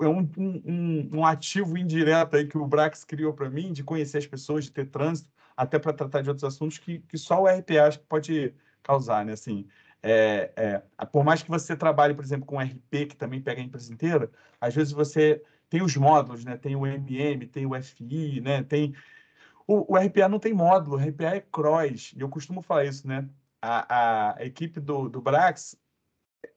é 0.00 0.08
um, 0.08 0.30
um, 0.36 1.10
um, 1.18 1.24
ativo 1.24 1.78
indireto 1.78 2.36
aí 2.36 2.46
que 2.46 2.58
o 2.58 2.66
Brax 2.66 3.02
criou 3.04 3.32
para 3.32 3.48
mim, 3.48 3.72
de 3.72 3.82
conhecer 3.82 4.18
as 4.18 4.26
pessoas, 4.26 4.64
de 4.64 4.72
ter 4.72 4.86
trânsito, 4.90 5.30
até 5.56 5.78
para 5.78 5.92
tratar 5.92 6.20
de 6.22 6.28
outros 6.28 6.44
assuntos 6.44 6.78
que, 6.78 6.98
que 7.00 7.16
só 7.16 7.42
o 7.42 7.46
RPA 7.46 7.86
acho 7.86 7.98
que 8.00 8.06
pode 8.06 8.54
causar, 8.82 9.24
né? 9.24 9.32
Assim, 9.32 9.66
é, 10.02 10.52
é, 10.56 11.06
por 11.06 11.24
mais 11.24 11.42
que 11.42 11.50
você 11.50 11.76
trabalhe, 11.76 12.14
por 12.14 12.24
exemplo, 12.24 12.46
com 12.46 12.60
RP, 12.60 13.06
que 13.08 13.16
também 13.16 13.40
pega 13.40 13.60
a 13.60 13.64
empresa 13.64 13.92
inteira, 13.92 14.30
às 14.60 14.74
vezes 14.74 14.92
você 14.92 15.42
tem 15.68 15.82
os 15.82 15.96
módulos, 15.96 16.44
né? 16.44 16.56
Tem 16.56 16.74
o 16.74 16.86
MM, 16.86 17.46
tem 17.46 17.66
o 17.66 17.82
FI, 17.82 18.40
né? 18.40 18.62
Tem... 18.62 18.94
O, 19.66 19.94
o 19.94 19.96
RPA 19.96 20.28
não 20.28 20.38
tem 20.38 20.52
módulo, 20.52 20.96
o 20.96 21.00
RPA 21.00 21.36
é 21.36 21.40
cross, 21.40 22.12
e 22.16 22.20
eu 22.20 22.28
costumo 22.28 22.60
falar 22.62 22.84
isso, 22.84 23.06
né? 23.06 23.28
A, 23.62 24.36
a 24.38 24.44
equipe 24.44 24.80
do, 24.80 25.08
do 25.08 25.20
Brax, 25.20 25.76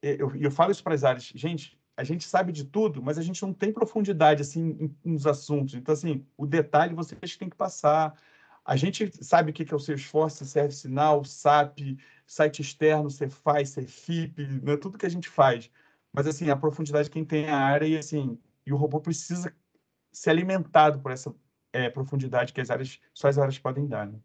eu, 0.02 0.34
eu 0.34 0.50
falo 0.50 0.72
isso 0.72 0.82
para 0.82 0.94
as 0.94 1.04
áreas, 1.04 1.24
gente, 1.34 1.78
a 1.96 2.02
gente 2.02 2.26
sabe 2.26 2.50
de 2.50 2.64
tudo, 2.64 3.02
mas 3.02 3.18
a 3.18 3.22
gente 3.22 3.40
não 3.42 3.52
tem 3.52 3.72
profundidade 3.72 4.42
assim 4.42 4.90
nos 5.04 5.26
assuntos. 5.26 5.74
Então, 5.74 5.92
assim, 5.92 6.26
o 6.36 6.46
detalhe 6.46 6.94
vocês 6.94 7.36
têm 7.36 7.48
que 7.48 7.56
passar. 7.56 8.14
A 8.64 8.76
gente 8.76 9.12
sabe 9.22 9.50
o 9.50 9.54
que 9.54 9.70
é 9.70 9.76
o 9.76 9.78
seu 9.78 9.94
esforço, 9.94 10.44
serve 10.44 10.74
sinal, 10.74 11.24
SAP, 11.24 11.98
site 12.26 12.62
externo, 12.62 13.10
você 13.10 13.28
faz, 13.28 13.70
você 13.70 13.86
FIP, 13.86 14.46
né? 14.62 14.76
tudo 14.76 14.96
que 14.96 15.06
a 15.06 15.10
gente 15.10 15.28
faz. 15.28 15.70
Mas, 16.12 16.26
assim, 16.26 16.48
a 16.48 16.56
profundidade 16.56 17.10
quem 17.10 17.24
tem 17.24 17.48
a 17.48 17.58
área 17.58 17.86
e, 17.86 17.98
assim, 17.98 18.38
e 18.64 18.72
o 18.72 18.76
robô 18.76 19.00
precisa 19.00 19.54
ser 20.12 20.30
alimentado 20.30 21.00
por 21.00 21.10
essa 21.10 21.34
é, 21.72 21.90
profundidade 21.90 22.52
que 22.52 22.60
as 22.60 22.70
áreas, 22.70 22.98
só 23.12 23.28
as 23.28 23.36
áreas 23.36 23.58
podem 23.58 23.86
dar, 23.86 24.06
né? 24.06 24.18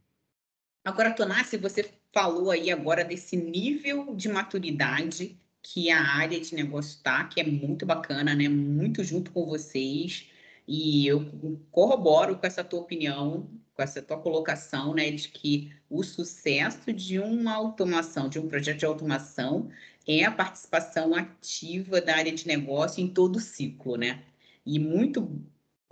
Agora, 0.86 1.12
Tonassi, 1.12 1.58
você 1.58 1.92
falou 2.14 2.52
aí 2.52 2.72
agora 2.72 3.04
desse 3.04 3.36
nível 3.36 4.16
de 4.16 4.30
maturidade 4.30 5.38
que 5.62 5.92
a 5.92 6.02
área 6.02 6.40
de 6.40 6.56
negócio 6.56 6.96
está, 6.96 7.26
que 7.26 7.42
é 7.42 7.44
muito 7.44 7.86
bacana, 7.86 8.34
né? 8.34 8.48
Muito 8.48 9.04
junto 9.04 9.32
com 9.32 9.46
vocês. 9.46 10.30
E 10.72 11.08
eu 11.08 11.26
corroboro 11.72 12.38
com 12.38 12.46
essa 12.46 12.64
tua 12.64 12.82
opinião, 12.82 13.50
com 13.74 13.82
essa 13.82 14.04
tua 14.04 14.20
colocação, 14.20 14.94
né, 14.94 15.10
de 15.10 15.28
que 15.30 15.74
o 15.90 16.04
sucesso 16.04 16.94
de 16.94 17.18
uma 17.18 17.56
automação, 17.56 18.30
de 18.30 18.38
um 18.38 18.48
projeto 18.48 18.78
de 18.78 18.86
automação, 18.86 19.72
é 20.08 20.24
a 20.24 20.32
participação 20.32 21.16
ativa 21.16 22.00
da 22.00 22.16
área 22.16 22.32
de 22.32 22.46
negócio 22.46 23.04
em 23.04 23.08
todo 23.08 23.38
o 23.38 23.40
ciclo, 23.40 23.96
né? 23.96 24.24
E 24.64 24.78
muito 24.78 25.44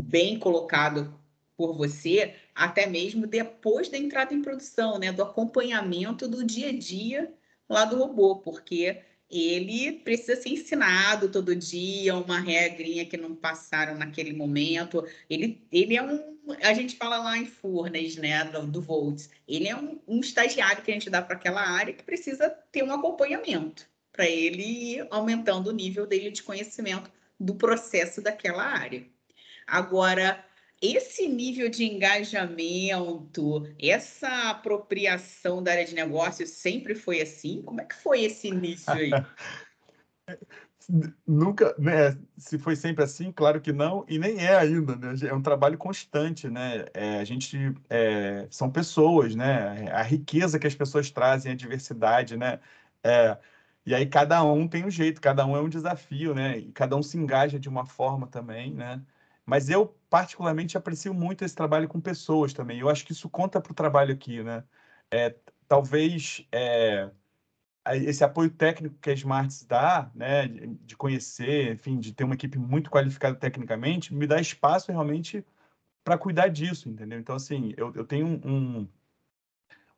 bem 0.03 0.37
colocado 0.37 1.11
por 1.57 1.73
você, 1.75 2.35
até 2.53 2.85
mesmo 2.85 3.25
depois 3.25 3.89
da 3.89 3.97
entrada 3.97 4.31
em 4.31 4.43
produção, 4.43 4.99
né, 4.99 5.11
do 5.11 5.23
acompanhamento 5.23 6.27
do 6.27 6.45
dia 6.45 6.69
a 6.69 6.77
dia 6.77 7.33
lá 7.67 7.83
do 7.83 7.97
robô, 7.97 8.35
porque 8.35 9.01
ele 9.29 9.93
precisa 9.99 10.35
ser 10.41 10.49
ensinado 10.49 11.29
todo 11.29 11.55
dia, 11.55 12.15
uma 12.15 12.39
regrinha 12.39 13.05
que 13.05 13.17
não 13.17 13.35
passaram 13.35 13.95
naquele 13.95 14.33
momento. 14.33 15.05
Ele, 15.29 15.65
ele 15.71 15.95
é 15.95 16.01
um, 16.01 16.37
a 16.61 16.73
gente 16.73 16.95
fala 16.95 17.17
lá 17.17 17.37
em 17.37 17.45
Furnas, 17.45 18.15
né, 18.15 18.43
do, 18.45 18.65
do 18.65 18.81
Volts, 18.81 19.29
ele 19.47 19.67
é 19.67 19.75
um, 19.75 19.99
um 20.07 20.19
estagiário 20.19 20.81
que 20.81 20.91
a 20.91 20.93
gente 20.93 21.09
dá 21.09 21.21
para 21.21 21.35
aquela 21.35 21.61
área 21.61 21.93
que 21.93 22.03
precisa 22.03 22.49
ter 22.71 22.83
um 22.83 22.93
acompanhamento 22.93 23.85
para 24.11 24.27
ele 24.27 24.63
ir 24.63 25.07
aumentando 25.11 25.67
o 25.67 25.73
nível 25.73 26.07
dele 26.07 26.31
de 26.31 26.41
conhecimento 26.41 27.11
do 27.39 27.53
processo 27.55 28.21
daquela 28.21 28.63
área. 28.63 29.05
Agora, 29.67 30.43
esse 30.81 31.27
nível 31.27 31.69
de 31.69 31.85
engajamento, 31.85 33.67
essa 33.79 34.49
apropriação 34.49 35.63
da 35.63 35.71
área 35.71 35.85
de 35.85 35.95
negócio 35.95 36.45
sempre 36.45 36.93
foi 36.93 37.21
assim? 37.21 37.61
Como 37.63 37.81
é 37.81 37.85
que 37.85 37.95
foi 37.95 38.23
esse 38.23 38.47
início 38.47 38.91
aí? 38.93 39.11
Nunca, 41.25 41.75
né? 41.77 42.17
Se 42.37 42.57
foi 42.57 42.75
sempre 42.75 43.03
assim, 43.03 43.29
claro 43.31 43.59
que 43.59 43.73
não, 43.73 44.05
e 44.07 44.17
nem 44.17 44.39
é 44.39 44.55
ainda, 44.55 44.95
né? 44.95 45.15
É 45.27 45.33
um 45.33 45.41
trabalho 45.41 45.77
constante, 45.77 46.49
né? 46.49 46.85
É, 46.93 47.19
a 47.19 47.25
gente 47.25 47.57
é, 47.89 48.47
são 48.49 48.71
pessoas, 48.71 49.35
né? 49.35 49.91
A 49.91 50.01
riqueza 50.01 50.57
que 50.57 50.67
as 50.67 50.75
pessoas 50.75 51.11
trazem, 51.11 51.51
a 51.51 51.55
diversidade, 51.55 52.37
né? 52.37 52.59
É, 53.03 53.37
e 53.85 53.93
aí 53.93 54.05
cada 54.05 54.43
um 54.43 54.67
tem 54.67 54.85
um 54.85 54.89
jeito, 54.89 55.19
cada 55.19 55.45
um 55.45 55.57
é 55.57 55.61
um 55.61 55.69
desafio, 55.69 56.33
né? 56.33 56.57
E 56.57 56.71
cada 56.71 56.95
um 56.95 57.03
se 57.03 57.17
engaja 57.17 57.59
de 57.59 57.67
uma 57.67 57.85
forma 57.85 58.27
também, 58.27 58.73
né? 58.73 59.01
Mas 59.47 59.69
eu, 59.69 59.97
particularmente, 60.09 60.77
aprecio 60.77 61.13
muito 61.13 61.45
esse 61.45 61.55
trabalho 61.55 61.87
com 61.87 62.01
pessoas 62.01 62.53
também. 62.53 62.79
Eu 62.79 62.89
acho 62.89 63.05
que 63.05 63.13
isso 63.13 63.29
conta 63.29 63.61
para 63.61 63.71
o 63.71 63.75
trabalho 63.75 64.13
aqui, 64.13 64.43
né? 64.43 64.61
É, 65.09 65.33
talvez 65.69 66.45
é, 66.51 67.09
esse 67.95 68.25
apoio 68.25 68.49
técnico 68.49 68.97
que 69.01 69.09
a 69.09 69.13
Smarts 69.13 69.63
dá, 69.65 70.11
né, 70.13 70.47
de 70.47 70.97
conhecer, 70.97 71.73
enfim, 71.73 71.97
de 71.97 72.13
ter 72.13 72.25
uma 72.25 72.35
equipe 72.35 72.57
muito 72.59 72.89
qualificada 72.91 73.35
tecnicamente, 73.37 74.13
me 74.13 74.27
dá 74.27 74.41
espaço 74.41 74.91
realmente 74.91 75.45
para 76.03 76.17
cuidar 76.17 76.49
disso, 76.49 76.89
entendeu? 76.89 77.19
Então, 77.19 77.35
assim, 77.35 77.73
eu, 77.77 77.93
eu 77.95 78.05
tenho 78.05 78.27
um, 78.27 78.87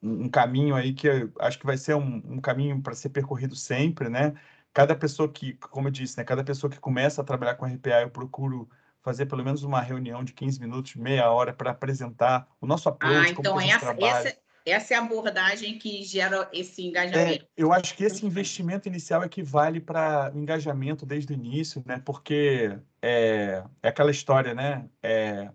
um, 0.01 0.29
caminho 0.29 0.75
aí 0.75 0.93
que 0.93 1.07
acho 1.39 1.59
que 1.59 1.65
vai 1.65 1.77
ser 1.77 1.95
um, 1.95 2.21
um 2.35 2.41
caminho 2.41 2.81
para 2.81 2.93
ser 2.95 3.09
percorrido 3.09 3.55
sempre, 3.55 4.09
né? 4.09 4.33
Cada 4.73 4.95
pessoa 4.95 5.31
que, 5.31 5.53
como 5.55 5.87
eu 5.87 5.91
disse, 5.91 6.17
né, 6.17 6.23
cada 6.23 6.43
pessoa 6.43 6.69
que 6.69 6.79
começa 6.79 7.21
a 7.21 7.25
trabalhar 7.25 7.55
com 7.55 7.65
RPA, 7.65 8.01
eu 8.01 8.09
procuro 8.11 8.69
fazer 9.01 9.25
pelo 9.25 9.43
menos 9.43 9.63
uma 9.63 9.81
reunião 9.81 10.23
de 10.23 10.33
15 10.33 10.59
minutos, 10.59 10.95
meia 10.95 11.29
hora, 11.31 11.53
para 11.53 11.71
apresentar 11.71 12.47
o 12.59 12.67
nosso 12.67 12.89
approach, 12.89 13.27
ah, 13.27 13.29
então 13.29 13.59
essa, 13.59 13.95
essa, 13.99 14.37
essa, 14.65 14.93
é 14.93 14.97
a 14.97 15.01
abordagem 15.01 15.77
que 15.77 16.03
gera 16.03 16.49
esse 16.51 16.85
engajamento. 16.85 17.45
É, 17.45 17.47
eu 17.57 17.71
acho 17.71 17.95
que 17.95 18.03
esse 18.03 18.25
investimento 18.25 18.87
inicial 18.87 19.23
equivale 19.23 19.79
para 19.79 20.31
engajamento 20.35 21.05
desde 21.05 21.33
o 21.33 21.35
início, 21.35 21.81
né? 21.85 22.01
Porque 22.03 22.77
é, 23.01 23.63
é 23.81 23.87
aquela 23.87 24.11
história, 24.11 24.53
né? 24.53 24.85
É, 25.01 25.49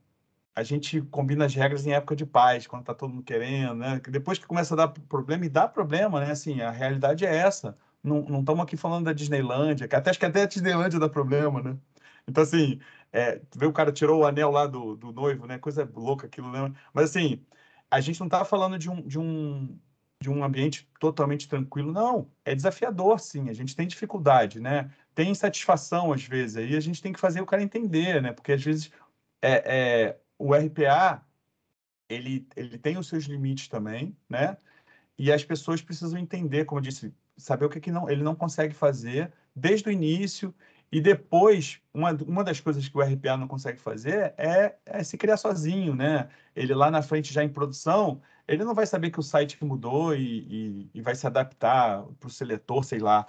a 0.54 0.62
gente 0.62 1.00
combina 1.02 1.44
as 1.44 1.54
regras 1.54 1.87
em 1.87 1.92
época 1.92 2.14
de 2.14 2.24
paz, 2.24 2.66
quando 2.66 2.83
está 2.83 2.94
todo 2.94 3.11
mundo 3.11 3.24
querendo, 3.24 3.74
né? 3.74 4.00
Depois 4.09 4.38
que 4.38 4.46
começa 4.46 4.74
a 4.74 4.76
dar 4.76 4.88
problema, 4.88 5.44
e 5.44 5.48
dá 5.48 5.66
problema, 5.66 6.20
né? 6.20 6.30
Assim, 6.30 6.61
a 6.61 6.70
realidade 6.70 7.26
é 7.26 7.37
essa. 7.37 7.76
Não 8.02 8.40
estamos 8.40 8.62
aqui 8.62 8.76
falando 8.76 9.07
da 9.07 9.12
Disneylândia, 9.12 9.88
que 9.88 9.96
até 9.96 10.11
acho 10.11 10.18
que 10.18 10.26
até 10.26 10.42
a 10.42 10.46
Disneylândia 10.46 11.00
dá 11.00 11.09
problema, 11.09 11.61
né? 11.62 11.76
Então, 12.28 12.42
assim, 12.42 12.80
é, 13.14 13.38
tu 13.48 13.61
vê 13.61 13.64
o 13.64 13.72
cara 13.72 13.92
tirou 13.92 14.22
o 14.22 14.27
anel 14.27 14.50
lá 14.50 14.66
do, 14.66 14.96
do 14.96 15.12
noivo, 15.12 15.46
né? 15.46 15.57
Coisa 15.57 15.88
louca 15.94 16.27
aquilo, 16.27 16.50
né? 16.50 16.74
Mas 16.92 17.11
assim, 17.11 17.40
a 17.88 18.00
gente 18.00 18.18
não 18.18 18.27
está 18.27 18.44
falando 18.44 18.77
de 18.77 18.90
um, 18.90 19.00
de 19.03 19.18
um 19.20 19.79
de 20.20 20.31
um 20.31 20.42
ambiente 20.42 20.88
totalmente 20.98 21.46
tranquilo, 21.48 21.92
não. 21.92 22.31
É 22.44 22.55
desafiador, 22.55 23.20
sim. 23.20 23.50
A 23.50 23.53
gente 23.53 23.77
tem 23.77 23.87
dificuldade, 23.87 24.59
né? 24.59 24.90
Tem 25.14 25.31
insatisfação 25.31 26.12
às 26.12 26.24
vezes. 26.24 26.57
Aí 26.57 26.74
a 26.77 26.81
gente 26.81 27.03
tem 27.03 27.12
que 27.12 27.20
fazer 27.20 27.40
o 27.40 27.46
cara 27.46 27.62
entender, 27.62 28.22
né? 28.22 28.33
Porque 28.33 28.53
às 28.53 28.62
vezes 28.64 28.90
é, 29.42 30.09
é 30.09 30.20
o 30.38 30.55
RPA 30.55 31.22
ele, 32.09 32.48
ele 32.57 32.79
tem 32.79 32.98
os 32.98 33.07
seus 33.07 33.24
limites 33.24 33.68
também, 33.68 34.16
né? 34.29 34.57
E 35.18 35.31
as 35.31 35.44
pessoas 35.44 35.81
precisam 35.83 36.18
entender, 36.18 36.64
como 36.64 36.81
eu 36.81 36.83
disse, 36.83 37.14
saber 37.37 37.66
o 37.66 37.70
que, 37.70 37.81
que 37.81 37.92
não, 37.92 38.11
ele 38.11 38.22
não 38.22 38.35
consegue 38.35 38.74
fazer 38.74 39.33
desde 39.55 39.88
o 39.88 39.92
início 39.92 40.55
e 40.94 41.00
depois, 41.00 41.80
uma, 41.92 42.12
uma 42.12 42.44
das 42.44 42.61
coisas 42.61 42.88
que 42.88 42.96
o 42.96 43.00
RPA 43.00 43.37
não 43.37 43.48
consegue 43.48 43.80
fazer 43.80 44.33
é, 44.38 44.76
é, 44.87 45.02
se 45.02 45.18
criar 45.18 45.37
sozinho, 45.37 45.92
né? 45.92 46.28
Ele 46.54 46.72
lá 46.72 46.88
na 46.88 47.02
frente, 47.02 47.35
já 47.35 47.42
em 47.42 47.48
produção, 47.48 48.22
ele 48.46 48.62
não 48.62 48.76
vai 48.76 48.87
saber 48.87 49.11
que 49.11 49.18
o 49.18 49.22
site 49.22 49.59
mudou 49.64 50.14
e, 50.14 50.22
e, 50.22 50.90
e 50.94 51.02
vai 51.02 51.16
se 51.16 51.26
adaptar 51.26 52.04
para 52.20 52.28
o 52.28 52.30
seletor, 52.30 52.85
sei 52.85 53.00
lá. 53.00 53.26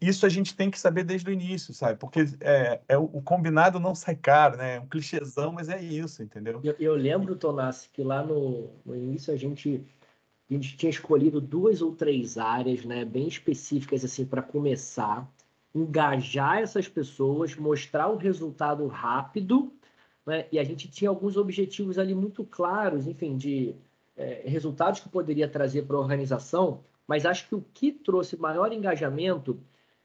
Isso 0.00 0.24
a 0.24 0.30
gente 0.30 0.56
tem 0.56 0.70
que 0.70 0.80
saber 0.80 1.04
desde 1.04 1.28
o 1.28 1.32
início, 1.34 1.74
sabe? 1.74 1.98
Porque 1.98 2.20
é, 2.40 2.80
é 2.88 2.96
o 2.96 3.20
combinado 3.20 3.78
não 3.78 3.94
sai 3.94 4.16
caro, 4.16 4.56
né? 4.56 4.76
É 4.76 4.80
um 4.80 4.86
clichêzão, 4.86 5.52
mas 5.52 5.68
é 5.68 5.82
isso, 5.82 6.22
entendeu? 6.22 6.62
Eu, 6.64 6.74
eu 6.80 6.94
lembro, 6.94 7.36
Tonassi, 7.36 7.90
que 7.90 8.02
lá 8.02 8.22
no, 8.22 8.70
no 8.86 8.96
início 8.96 9.34
a 9.34 9.36
gente 9.36 9.84
a 10.48 10.54
gente 10.54 10.78
tinha 10.78 10.88
escolhido 10.88 11.42
duas 11.42 11.82
ou 11.82 11.94
três 11.94 12.38
áreas, 12.38 12.86
né, 12.86 13.04
bem 13.04 13.28
específicas 13.28 14.04
assim 14.04 14.24
para 14.24 14.42
começar 14.42 15.30
engajar 15.74 16.58
essas 16.58 16.88
pessoas, 16.88 17.54
mostrar 17.56 18.08
o 18.08 18.16
resultado 18.16 18.86
rápido, 18.86 19.72
né? 20.26 20.46
e 20.50 20.58
a 20.58 20.64
gente 20.64 20.88
tinha 20.88 21.08
alguns 21.08 21.36
objetivos 21.36 21.98
ali 21.98 22.14
muito 22.14 22.44
claros, 22.44 23.06
enfim, 23.06 23.36
de 23.36 23.74
é, 24.16 24.42
resultados 24.44 25.00
que 25.00 25.08
poderia 25.08 25.48
trazer 25.48 25.82
para 25.82 25.96
a 25.96 26.00
organização, 26.00 26.80
mas 27.06 27.24
acho 27.24 27.48
que 27.48 27.54
o 27.54 27.64
que 27.72 27.90
trouxe 27.92 28.36
maior 28.36 28.72
engajamento 28.72 29.58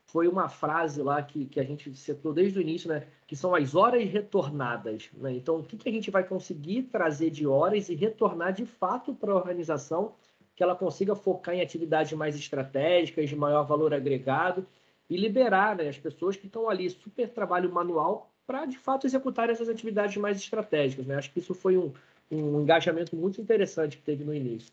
foi 0.05 0.27
uma 0.27 0.47
frase 0.47 1.01
lá 1.01 1.21
que, 1.21 1.45
que 1.45 1.59
a 1.59 1.63
gente 1.63 1.93
citou 1.95 2.31
desde 2.31 2.59
o 2.59 2.61
início, 2.61 2.87
né? 2.87 3.07
que 3.27 3.35
são 3.35 3.55
as 3.55 3.75
horas 3.75 4.07
retornadas. 4.07 5.09
Né? 5.13 5.33
Então, 5.33 5.57
o 5.57 5.63
que, 5.63 5.77
que 5.77 5.89
a 5.89 5.91
gente 5.91 6.11
vai 6.11 6.23
conseguir 6.23 6.83
trazer 6.83 7.31
de 7.31 7.45
horas 7.45 7.89
e 7.89 7.95
retornar 7.95 8.53
de 8.53 8.65
fato 8.65 9.13
para 9.13 9.31
a 9.31 9.35
organização 9.35 10.13
que 10.55 10.63
ela 10.63 10.75
consiga 10.75 11.15
focar 11.15 11.53
em 11.53 11.61
atividades 11.61 12.13
mais 12.13 12.35
estratégicas, 12.35 13.27
de 13.27 13.35
maior 13.35 13.63
valor 13.63 13.93
agregado, 13.93 14.65
e 15.09 15.17
liberar 15.17 15.75
né, 15.75 15.87
as 15.87 15.97
pessoas 15.97 16.35
que 16.35 16.47
estão 16.47 16.69
ali, 16.69 16.89
super 16.89 17.29
trabalho 17.29 17.71
manual, 17.71 18.31
para 18.45 18.65
de 18.65 18.77
fato 18.77 19.07
executar 19.07 19.49
essas 19.49 19.69
atividades 19.69 20.17
mais 20.17 20.37
estratégicas. 20.37 21.05
Né? 21.05 21.15
Acho 21.15 21.31
que 21.31 21.39
isso 21.39 21.53
foi 21.53 21.77
um, 21.77 21.93
um 22.31 22.61
engajamento 22.61 23.15
muito 23.15 23.41
interessante 23.41 23.97
que 23.97 24.03
teve 24.03 24.23
no 24.23 24.33
início. 24.33 24.71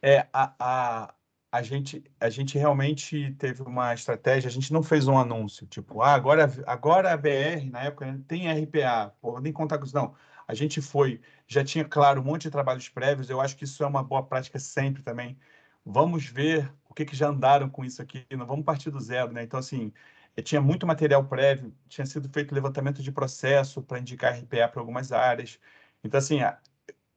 É, 0.00 0.26
a, 0.32 0.54
a, 0.58 1.14
a, 1.50 1.62
gente, 1.62 2.02
a 2.18 2.28
gente 2.28 2.58
realmente 2.58 3.34
teve 3.38 3.62
uma 3.62 3.94
estratégia, 3.94 4.48
a 4.48 4.52
gente 4.52 4.72
não 4.72 4.82
fez 4.82 5.06
um 5.06 5.16
anúncio, 5.16 5.66
tipo, 5.66 6.02
ah, 6.02 6.14
agora, 6.14 6.50
agora 6.66 7.12
a 7.12 7.16
BR, 7.16 7.70
na 7.70 7.84
época, 7.84 8.20
tem 8.26 8.50
RPA, 8.50 9.14
pô, 9.20 9.38
nem 9.38 9.52
contar 9.52 9.78
com 9.78 9.84
isso, 9.84 9.94
não. 9.94 10.14
A 10.46 10.54
gente 10.54 10.80
foi, 10.82 11.20
já 11.46 11.64
tinha, 11.64 11.84
claro, 11.84 12.20
um 12.20 12.24
monte 12.24 12.42
de 12.42 12.50
trabalhos 12.50 12.88
prévios, 12.88 13.30
eu 13.30 13.40
acho 13.40 13.56
que 13.56 13.64
isso 13.64 13.82
é 13.84 13.86
uma 13.86 14.02
boa 14.02 14.22
prática 14.22 14.58
sempre 14.58 15.02
também. 15.02 15.38
Vamos 15.84 16.26
ver 16.26 16.72
o 16.92 16.94
que, 16.94 17.06
que 17.06 17.16
já 17.16 17.28
andaram 17.28 17.70
com 17.70 17.84
isso 17.84 18.02
aqui, 18.02 18.26
não 18.30 18.46
vamos 18.46 18.66
partir 18.66 18.90
do 18.90 19.00
zero, 19.00 19.32
né? 19.32 19.42
Então, 19.42 19.58
assim, 19.58 19.92
tinha 20.42 20.60
muito 20.60 20.86
material 20.86 21.24
prévio, 21.26 21.74
tinha 21.88 22.06
sido 22.06 22.28
feito 22.28 22.54
levantamento 22.54 23.02
de 23.02 23.10
processo 23.10 23.82
para 23.82 23.98
indicar 23.98 24.34
RPA 24.38 24.68
para 24.68 24.80
algumas 24.80 25.10
áreas. 25.10 25.58
Então, 26.04 26.18
assim, 26.18 26.40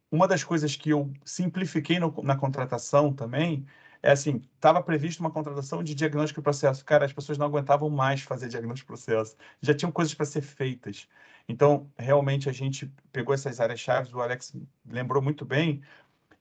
uma 0.09 0.27
das 0.29 0.43
coisas 0.45 0.75
que 0.77 0.89
eu 0.91 1.11
simplifiquei 1.25 1.99
no, 1.99 2.13
na 2.23 2.37
contratação 2.37 3.13
também 3.13 3.65
é 4.01 4.11
assim, 4.11 4.41
estava 4.55 4.81
previsto 4.81 5.19
uma 5.19 5.31
contratação 5.31 5.83
de 5.83 5.93
diagnóstico 5.93 6.39
de 6.39 6.43
processo. 6.43 6.85
Cara, 6.85 7.05
as 7.05 7.11
pessoas 7.13 7.37
não 7.37 7.47
aguentavam 7.47 7.89
mais 7.89 8.21
fazer 8.21 8.47
diagnóstico 8.47 8.93
de 8.95 9.03
processo. 9.03 9.35
Já 9.61 9.73
tinham 9.73 9.91
coisas 9.91 10.13
para 10.13 10.25
ser 10.25 10.41
feitas. 10.41 11.07
Então, 11.49 11.91
realmente, 11.97 12.47
a 12.49 12.53
gente 12.53 12.89
pegou 13.11 13.33
essas 13.35 13.59
áreas-chave, 13.59 14.13
o 14.13 14.21
Alex 14.21 14.55
lembrou 14.85 15.21
muito 15.21 15.43
bem, 15.43 15.81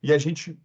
e 0.03 0.13
a 0.13 0.19
gente 0.19 0.59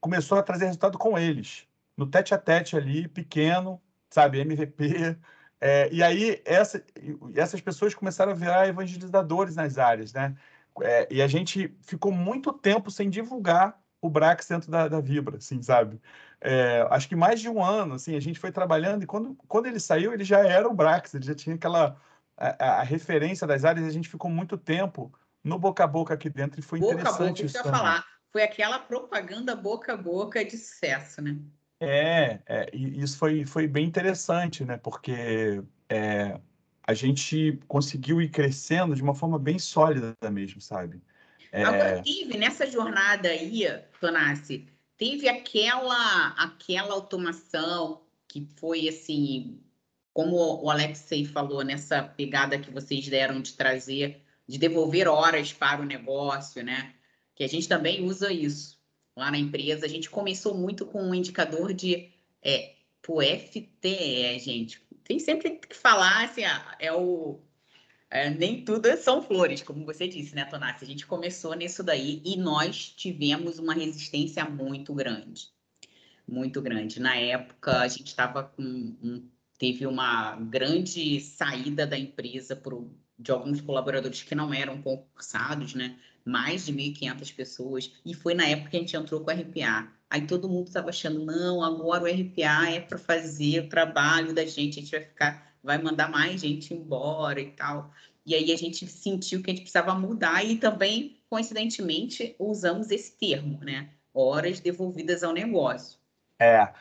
começou 0.00 0.38
a 0.38 0.42
trazer 0.42 0.66
resultado 0.66 0.96
com 0.98 1.18
eles 1.18 1.68
no 1.98 2.06
tete 2.06 2.32
a 2.32 2.38
tete 2.38 2.76
ali, 2.76 3.08
pequeno, 3.08 3.82
sabe, 4.08 4.38
MVP. 4.40 5.18
É, 5.60 5.92
e 5.92 6.04
aí 6.04 6.40
essa, 6.44 6.80
essas 7.34 7.60
pessoas 7.60 7.92
começaram 7.92 8.30
a 8.30 8.34
virar 8.36 8.68
evangelizadores 8.68 9.56
nas 9.56 9.76
áreas, 9.76 10.12
né? 10.12 10.36
É, 10.80 11.08
e 11.10 11.20
a 11.20 11.26
gente 11.26 11.76
ficou 11.82 12.12
muito 12.12 12.52
tempo 12.52 12.92
sem 12.92 13.10
divulgar 13.10 13.76
o 14.00 14.08
Brax 14.08 14.46
dentro 14.46 14.70
da, 14.70 14.86
da 14.86 15.00
Vibra, 15.00 15.38
assim, 15.38 15.60
sabe? 15.60 16.00
É, 16.40 16.86
acho 16.90 17.08
que 17.08 17.16
mais 17.16 17.40
de 17.40 17.48
um 17.48 17.60
ano, 17.60 17.94
assim, 17.94 18.14
a 18.14 18.20
gente 18.20 18.38
foi 18.38 18.52
trabalhando 18.52 19.02
e 19.02 19.06
quando, 19.06 19.34
quando 19.48 19.66
ele 19.66 19.80
saiu, 19.80 20.12
ele 20.12 20.22
já 20.22 20.46
era 20.46 20.68
o 20.68 20.72
Brax, 20.72 21.14
ele 21.14 21.26
já 21.26 21.34
tinha 21.34 21.56
aquela 21.56 22.00
a, 22.36 22.78
a, 22.78 22.82
referência 22.84 23.44
das 23.44 23.64
áreas, 23.64 23.84
a 23.84 23.90
gente 23.90 24.08
ficou 24.08 24.30
muito 24.30 24.56
tempo 24.56 25.12
no 25.42 25.58
boca 25.58 25.82
a 25.82 25.88
boca 25.88 26.14
aqui 26.14 26.30
dentro 26.30 26.60
e 26.60 26.62
foi 26.62 26.78
boca 26.78 26.94
interessante 26.94 27.20
a 27.20 27.28
boca, 27.28 27.42
isso. 27.46 27.58
Boca 27.58 27.70
falar. 27.76 28.06
Foi 28.30 28.44
aquela 28.44 28.78
propaganda 28.78 29.56
boca 29.56 29.94
a 29.94 29.96
boca 29.96 30.44
de 30.44 30.56
sucesso, 30.56 31.20
né? 31.20 31.36
É, 31.80 32.40
é 32.46 32.70
e 32.72 33.00
isso 33.00 33.16
foi, 33.16 33.46
foi 33.46 33.66
bem 33.66 33.86
interessante, 33.86 34.64
né? 34.64 34.76
Porque 34.76 35.62
é, 35.88 36.40
a 36.82 36.94
gente 36.94 37.58
conseguiu 37.68 38.20
ir 38.20 38.30
crescendo 38.30 38.94
de 38.94 39.02
uma 39.02 39.14
forma 39.14 39.38
bem 39.38 39.58
sólida 39.58 40.14
mesmo, 40.30 40.60
sabe? 40.60 41.00
É... 41.52 41.62
Agora, 41.62 42.02
teve 42.02 42.36
nessa 42.36 42.66
jornada 42.66 43.28
aí, 43.28 43.64
Tonassi, 44.00 44.66
teve 44.96 45.28
aquela, 45.28 46.28
aquela 46.30 46.94
automação 46.94 48.02
que 48.26 48.46
foi 48.56 48.88
assim, 48.88 49.60
como 50.12 50.62
o 50.62 50.70
Alexei 50.70 51.24
falou, 51.24 51.62
nessa 51.62 52.02
pegada 52.02 52.58
que 52.58 52.70
vocês 52.70 53.06
deram 53.08 53.40
de 53.40 53.54
trazer, 53.54 54.22
de 54.46 54.58
devolver 54.58 55.08
horas 55.08 55.52
para 55.52 55.80
o 55.80 55.86
negócio, 55.86 56.62
né? 56.62 56.94
Que 57.34 57.44
a 57.44 57.48
gente 57.48 57.68
também 57.68 58.04
usa 58.04 58.32
isso 58.32 58.77
lá 59.18 59.30
na 59.30 59.38
empresa. 59.38 59.84
A 59.84 59.88
gente 59.88 60.08
começou 60.08 60.54
muito 60.54 60.86
com 60.86 61.02
um 61.02 61.14
indicador 61.14 61.74
de 61.74 62.08
é, 62.42 62.74
pro 63.02 63.20
FTE, 63.20 64.38
gente. 64.38 64.80
Tem 65.04 65.18
sempre 65.18 65.50
que 65.50 65.76
falar, 65.76 66.24
assim, 66.24 66.44
ah, 66.44 66.76
é 66.78 66.92
o 66.92 67.40
é, 68.10 68.30
nem 68.30 68.64
tudo 68.64 68.88
são 68.96 69.22
flores, 69.22 69.62
como 69.62 69.84
você 69.84 70.08
disse, 70.08 70.34
né, 70.34 70.44
Tonassi? 70.46 70.84
A 70.84 70.86
gente 70.86 71.06
começou 71.06 71.54
nisso 71.54 71.82
daí 71.82 72.22
e 72.24 72.36
nós 72.36 72.88
tivemos 72.88 73.58
uma 73.58 73.74
resistência 73.74 74.44
muito 74.46 74.94
grande. 74.94 75.50
Muito 76.26 76.62
grande. 76.62 77.00
Na 77.00 77.16
época, 77.16 77.80
a 77.80 77.88
gente 77.88 78.06
estava 78.06 78.44
com. 78.44 78.62
Um, 78.62 79.28
teve 79.58 79.86
uma 79.86 80.36
grande 80.36 81.20
saída 81.20 81.86
da 81.86 81.98
empresa 81.98 82.56
por, 82.56 82.90
de 83.18 83.30
alguns 83.30 83.60
colaboradores 83.60 84.22
que 84.22 84.34
não 84.34 84.54
eram 84.54 84.80
concursados, 84.80 85.74
né? 85.74 85.98
Mais 86.28 86.66
de 86.66 86.72
1.500 86.72 87.34
pessoas. 87.34 87.92
E 88.04 88.14
foi 88.14 88.34
na 88.34 88.46
época 88.46 88.70
que 88.70 88.76
a 88.76 88.80
gente 88.80 88.96
entrou 88.96 89.20
com 89.20 89.30
o 89.30 89.34
RPA. 89.34 89.88
Aí 90.10 90.26
todo 90.26 90.48
mundo 90.48 90.68
estava 90.68 90.88
achando, 90.88 91.24
não, 91.24 91.62
agora 91.62 92.04
o 92.04 92.06
RPA 92.06 92.70
é 92.70 92.80
para 92.80 92.98
fazer 92.98 93.64
o 93.64 93.68
trabalho 93.68 94.34
da 94.34 94.44
gente, 94.44 94.78
a 94.78 94.82
gente 94.82 94.90
vai 94.90 95.02
ficar 95.02 95.48
vai 95.62 95.78
mandar 95.78 96.10
mais 96.10 96.40
gente 96.40 96.72
embora 96.72 97.40
e 97.40 97.50
tal. 97.50 97.90
E 98.24 98.34
aí 98.34 98.52
a 98.52 98.56
gente 98.56 98.86
sentiu 98.86 99.42
que 99.42 99.50
a 99.50 99.54
gente 99.54 99.62
precisava 99.62 99.94
mudar 99.94 100.44
e 100.44 100.56
também, 100.56 101.18
coincidentemente, 101.28 102.34
usamos 102.38 102.90
esse 102.90 103.16
termo, 103.16 103.58
né? 103.62 103.90
Horas 104.12 104.60
devolvidas 104.60 105.22
ao 105.22 105.32
negócio. 105.32 105.98
É, 106.38 106.72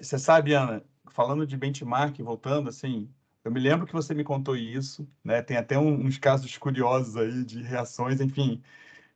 você 0.00 0.18
sabe, 0.18 0.52
Ana, 0.52 0.82
falando 1.10 1.46
de 1.46 1.56
benchmark, 1.56 2.18
voltando 2.20 2.68
assim, 2.68 3.08
eu 3.44 3.50
me 3.50 3.60
lembro 3.60 3.86
que 3.86 3.92
você 3.92 4.14
me 4.14 4.24
contou 4.24 4.56
isso, 4.56 5.08
né? 5.24 5.42
Tem 5.42 5.56
até 5.56 5.78
uns 5.78 6.18
casos 6.18 6.56
curiosos 6.58 7.16
aí 7.16 7.44
de 7.44 7.62
reações, 7.62 8.20
enfim. 8.20 8.62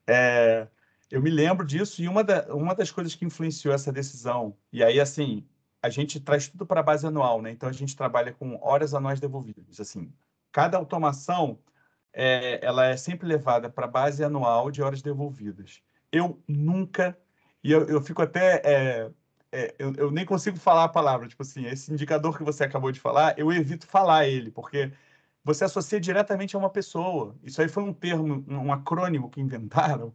É, 0.06 0.68
eu 1.10 1.22
me 1.22 1.30
lembro 1.30 1.66
disso 1.66 2.02
e 2.02 2.08
uma, 2.08 2.24
da, 2.24 2.54
uma 2.54 2.74
das 2.74 2.90
coisas 2.90 3.14
que 3.14 3.24
influenciou 3.24 3.74
essa 3.74 3.92
decisão, 3.92 4.56
e 4.72 4.82
aí, 4.82 5.00
assim, 5.00 5.46
a 5.82 5.88
gente 5.90 6.20
traz 6.20 6.48
tudo 6.48 6.66
para 6.66 6.80
a 6.80 6.82
base 6.82 7.06
anual, 7.06 7.42
né? 7.42 7.50
Então 7.50 7.68
a 7.68 7.72
gente 7.72 7.96
trabalha 7.96 8.32
com 8.32 8.58
horas 8.62 8.94
anuais 8.94 9.20
devolvidas. 9.20 9.80
Assim, 9.80 10.12
cada 10.52 10.78
automação 10.78 11.58
é, 12.12 12.64
ela 12.64 12.86
é 12.86 12.96
sempre 12.96 13.26
levada 13.28 13.68
para 13.70 13.86
a 13.86 13.88
base 13.88 14.24
anual 14.24 14.70
de 14.70 14.82
horas 14.82 15.02
devolvidas. 15.02 15.82
Eu 16.12 16.42
nunca 16.48 17.18
e 17.64 17.72
eu, 17.72 17.88
eu 17.88 18.02
fico 18.02 18.20
até 18.20 18.60
é, 18.62 19.10
é, 19.54 19.74
eu, 19.78 19.94
eu, 19.94 20.10
nem 20.10 20.26
consigo 20.26 20.58
falar 20.58 20.84
a 20.84 20.88
palavra, 20.88 21.28
tipo 21.28 21.42
assim, 21.42 21.66
esse 21.66 21.92
indicador 21.92 22.36
que 22.36 22.44
você 22.44 22.64
acabou 22.64 22.92
de 22.92 23.00
falar, 23.00 23.38
eu 23.38 23.52
evito 23.52 23.86
falar 23.86 24.26
ele, 24.26 24.50
porque 24.50 24.92
você 25.44 25.64
associa 25.64 26.00
diretamente 26.00 26.56
a 26.56 26.58
uma 26.58 26.70
pessoa. 26.70 27.36
Isso 27.42 27.60
aí 27.62 27.68
foi 27.68 27.82
um 27.84 27.92
termo, 27.92 28.44
um 28.48 28.72
acrônimo 28.72 29.30
que 29.30 29.40
inventaram 29.40 30.14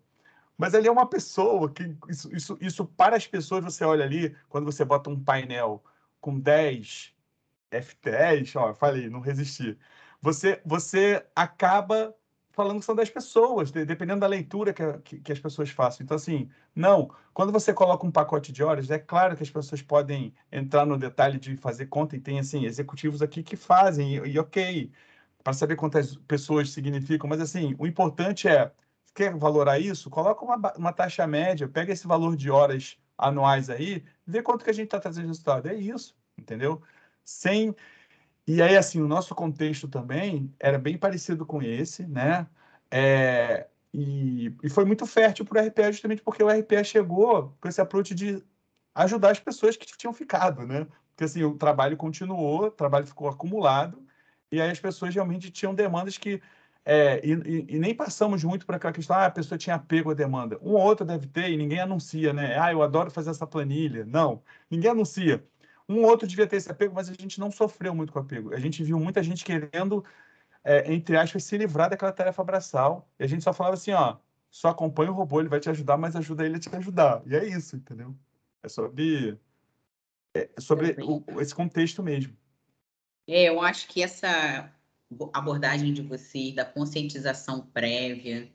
mas 0.59 0.75
ali 0.75 0.89
é 0.89 0.91
uma 0.91 1.07
pessoa 1.09 1.71
que 1.71 1.95
isso, 2.09 2.35
isso, 2.35 2.57
isso 2.59 2.85
para 2.85 3.15
as 3.15 3.25
pessoas 3.25 3.63
você 3.63 3.85
olha 3.85 4.03
ali 4.03 4.35
quando 4.49 4.65
você 4.65 4.83
bota 4.83 5.09
um 5.09 5.17
painel 5.23 5.81
com 6.19 6.37
10 6.37 7.15
FTs, 7.71 8.55
ó, 8.57 8.73
falei, 8.73 9.09
não 9.09 9.21
resisti. 9.21 9.77
Você 10.21 10.61
você 10.65 11.25
acaba 11.35 12.13
falando 12.59 12.79
que 12.79 12.85
são 12.85 12.93
10 12.93 13.09
pessoas, 13.09 13.71
dependendo 13.71 14.19
da 14.19 14.27
leitura 14.27 14.73
que, 14.73 14.83
que, 14.99 15.19
que, 15.21 15.31
as 15.31 15.39
pessoas 15.39 15.69
façam. 15.69 16.03
Então, 16.03 16.17
assim, 16.17 16.49
não. 16.75 17.09
Quando 17.33 17.53
você 17.53 17.73
coloca 17.73 18.05
um 18.05 18.11
pacote 18.11 18.51
de 18.51 18.61
horas, 18.61 18.91
é 18.91 18.99
claro 18.99 19.37
que 19.37 19.43
as 19.43 19.49
pessoas 19.49 19.81
podem 19.81 20.33
entrar 20.51 20.85
no 20.85 20.97
detalhe 20.97 21.39
de 21.39 21.55
fazer 21.55 21.85
conta 21.85 22.17
e 22.17 22.19
tem, 22.19 22.37
assim, 22.37 22.65
executivos 22.65 23.21
aqui 23.21 23.43
que 23.43 23.55
fazem, 23.55 24.17
e, 24.17 24.31
e 24.31 24.39
ok, 24.39 24.91
para 25.41 25.53
saber 25.53 25.77
quantas 25.77 26.17
pessoas 26.27 26.71
significam, 26.71 27.29
mas, 27.29 27.39
assim, 27.39 27.75
o 27.79 27.87
importante 27.87 28.49
é 28.49 28.73
quer 29.15 29.33
valorar 29.37 29.79
isso? 29.79 30.09
Coloca 30.09 30.43
uma, 30.43 30.73
uma 30.77 30.91
taxa 30.93 31.25
média, 31.25 31.65
pega 31.67 31.93
esse 31.93 32.05
valor 32.07 32.35
de 32.35 32.51
horas 32.51 32.97
anuais 33.17 33.69
aí, 33.69 34.03
vê 34.27 34.41
quanto 34.41 34.65
que 34.65 34.69
a 34.69 34.73
gente 34.73 34.87
está 34.87 34.99
trazendo 34.99 35.27
resultado. 35.27 35.69
É 35.69 35.75
isso, 35.75 36.13
entendeu? 36.37 36.81
Sem. 37.23 37.73
E 38.49 38.63
aí, 38.63 38.75
assim, 38.75 38.99
o 38.99 39.07
nosso 39.07 39.35
contexto 39.35 39.87
também 39.87 40.51
era 40.59 40.79
bem 40.79 40.97
parecido 40.97 41.45
com 41.45 41.61
esse, 41.61 42.07
né? 42.07 42.47
É, 42.89 43.67
e, 43.93 44.51
e 44.63 44.69
foi 44.71 44.85
muito 44.85 45.05
fértil 45.05 45.45
para 45.45 45.61
o 45.61 45.67
RPA, 45.67 45.91
justamente 45.91 46.23
porque 46.23 46.41
o 46.43 46.49
RPA 46.49 46.83
chegou 46.83 47.55
com 47.61 47.67
esse 47.67 47.79
approach 47.79 48.15
de 48.15 48.43
ajudar 48.95 49.29
as 49.33 49.39
pessoas 49.39 49.77
que 49.77 49.85
tinham 49.95 50.11
ficado, 50.13 50.65
né? 50.65 50.87
Porque, 51.11 51.25
assim, 51.25 51.43
o 51.43 51.55
trabalho 51.59 51.95
continuou, 51.95 52.65
o 52.65 52.71
trabalho 52.71 53.05
ficou 53.05 53.29
acumulado, 53.29 54.03
e 54.51 54.59
aí 54.59 54.71
as 54.71 54.79
pessoas 54.79 55.13
realmente 55.13 55.51
tinham 55.51 55.75
demandas 55.75 56.17
que 56.17 56.41
é, 56.83 57.21
e, 57.23 57.33
e, 57.33 57.75
e, 57.75 57.79
nem 57.79 57.93
passamos 57.93 58.43
muito 58.43 58.65
para 58.65 58.77
aquela 58.77 58.93
questão, 58.93 59.15
ah, 59.15 59.27
a 59.27 59.31
pessoa 59.31 59.59
tinha 59.59 59.75
apego 59.75 60.09
à 60.09 60.15
demanda. 60.15 60.57
Um 60.59 60.71
ou 60.71 60.81
outro 60.81 61.05
deve 61.05 61.27
ter 61.27 61.51
e 61.51 61.57
ninguém 61.57 61.79
anuncia, 61.81 62.33
né? 62.33 62.57
Ah, 62.59 62.71
eu 62.71 62.81
adoro 62.81 63.11
fazer 63.11 63.29
essa 63.29 63.45
planilha. 63.45 64.05
Não, 64.05 64.41
ninguém 64.71 64.89
anuncia. 64.89 65.45
Um 65.89 66.03
ou 66.03 66.09
outro 66.09 66.27
devia 66.27 66.45
ter 66.45 66.57
esse 66.57 66.69
apego, 66.69 66.93
mas 66.93 67.09
a 67.09 67.13
gente 67.13 67.39
não 67.39 67.51
sofreu 67.51 67.95
muito 67.95 68.13
com 68.13 68.19
apego. 68.19 68.53
A 68.53 68.59
gente 68.59 68.83
viu 68.83 68.99
muita 68.99 69.23
gente 69.23 69.43
querendo, 69.43 70.05
é, 70.63 70.93
entre 70.93 71.17
aspas, 71.17 71.43
se 71.43 71.57
livrar 71.57 71.89
daquela 71.89 72.11
tarefa 72.11 72.43
braçal. 72.43 73.09
E 73.19 73.23
a 73.23 73.27
gente 73.27 73.43
só 73.43 73.51
falava 73.51 73.73
assim, 73.73 73.91
ó, 73.91 74.17
só 74.51 74.69
acompanha 74.69 75.11
o 75.11 75.15
robô, 75.15 75.39
ele 75.39 75.49
vai 75.49 75.59
te 75.59 75.69
ajudar, 75.69 75.97
mas 75.97 76.15
ajuda 76.15 76.45
ele 76.45 76.57
a 76.57 76.59
te 76.59 76.73
ajudar. 76.75 77.23
E 77.25 77.35
é 77.35 77.43
isso, 77.43 77.75
entendeu? 77.75 78.15
É 78.61 78.69
sobre, 78.69 79.39
é 80.35 80.49
sobre 80.59 80.95
o, 81.01 81.23
esse 81.41 81.55
contexto 81.55 82.03
mesmo. 82.03 82.37
É, 83.27 83.49
eu 83.49 83.59
acho 83.59 83.87
que 83.87 84.03
essa 84.03 84.71
abordagem 85.33 85.91
de 85.91 86.03
vocês, 86.03 86.53
da 86.53 86.65
conscientização 86.65 87.61
prévia, 87.61 88.47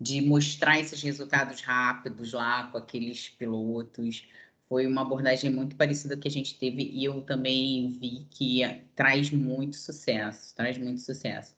de 0.00 0.20
mostrar 0.20 0.80
esses 0.80 1.02
resultados 1.02 1.60
rápidos 1.60 2.32
lá 2.32 2.68
com 2.68 2.78
aqueles 2.78 3.28
pilotos. 3.28 4.26
Foi 4.70 4.86
uma 4.86 5.02
abordagem 5.02 5.50
muito 5.50 5.74
parecida 5.74 6.16
que 6.16 6.28
a 6.28 6.30
gente 6.30 6.54
teve 6.56 6.84
e 6.84 7.04
eu 7.04 7.22
também 7.22 7.88
vi 7.88 8.24
que 8.30 8.62
traz 8.94 9.28
muito 9.32 9.74
sucesso, 9.74 10.54
traz 10.54 10.78
muito 10.78 11.00
sucesso. 11.00 11.56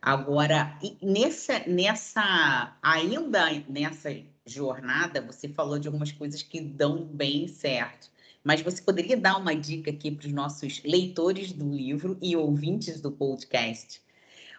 Agora, 0.00 0.78
nessa, 1.02 1.58
nessa, 1.68 2.74
ainda 2.82 3.62
nessa 3.68 4.08
jornada, 4.46 5.20
você 5.20 5.50
falou 5.50 5.78
de 5.78 5.86
algumas 5.86 6.12
coisas 6.12 6.42
que 6.42 6.58
dão 6.62 7.04
bem 7.04 7.46
certo. 7.46 8.10
Mas 8.42 8.62
você 8.62 8.80
poderia 8.80 9.18
dar 9.18 9.36
uma 9.36 9.54
dica 9.54 9.90
aqui 9.90 10.10
para 10.10 10.26
os 10.26 10.32
nossos 10.32 10.82
leitores 10.82 11.52
do 11.52 11.70
livro 11.70 12.16
e 12.22 12.34
ouvintes 12.36 13.02
do 13.02 13.12
podcast? 13.12 14.00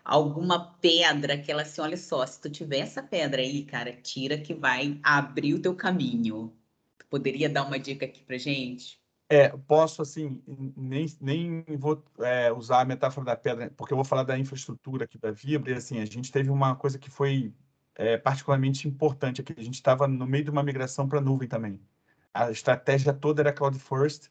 Alguma 0.05 0.73
pedra 0.73 1.35
que 1.35 1.51
ela 1.51 1.63
assim, 1.63 1.81
olha 1.81 1.97
só, 1.97 2.23
se 2.27 2.39
tu 2.39 2.47
tiver 2.47 2.79
essa 2.79 3.01
pedra 3.01 3.41
aí, 3.41 3.63
cara, 3.63 3.91
tira 3.91 4.37
que 4.37 4.53
vai 4.53 4.99
abrir 5.01 5.55
o 5.55 5.61
teu 5.61 5.73
caminho. 5.73 6.53
Poderia 7.09 7.49
dar 7.49 7.65
uma 7.65 7.79
dica 7.79 8.05
aqui 8.05 8.23
para 8.23 8.37
gente? 8.37 8.99
É, 9.29 9.49
posso, 9.49 10.01
assim, 10.01 10.41
nem, 10.75 11.05
nem 11.19 11.63
vou 11.77 12.03
é, 12.19 12.51
usar 12.51 12.81
a 12.81 12.85
metáfora 12.85 13.25
da 13.25 13.35
pedra, 13.35 13.69
porque 13.75 13.93
eu 13.93 13.97
vou 13.97 14.05
falar 14.05 14.23
da 14.23 14.39
infraestrutura 14.39 15.03
aqui 15.03 15.17
da 15.17 15.31
Vibra, 15.31 15.71
e 15.71 15.75
assim, 15.75 15.99
a 15.99 16.05
gente 16.05 16.31
teve 16.31 16.49
uma 16.49 16.75
coisa 16.75 16.97
que 16.97 17.09
foi 17.09 17.53
é, 17.95 18.17
particularmente 18.17 18.87
importante 18.87 19.41
aqui, 19.41 19.53
a 19.57 19.63
gente 19.63 19.75
estava 19.75 20.07
no 20.07 20.25
meio 20.25 20.45
de 20.45 20.49
uma 20.49 20.63
migração 20.63 21.09
para 21.09 21.19
nuvem 21.19 21.47
também 21.47 21.79
a 22.37 22.51
estratégia 22.51 23.13
toda 23.13 23.41
era 23.41 23.53
cloud 23.53 23.77
first, 23.79 24.29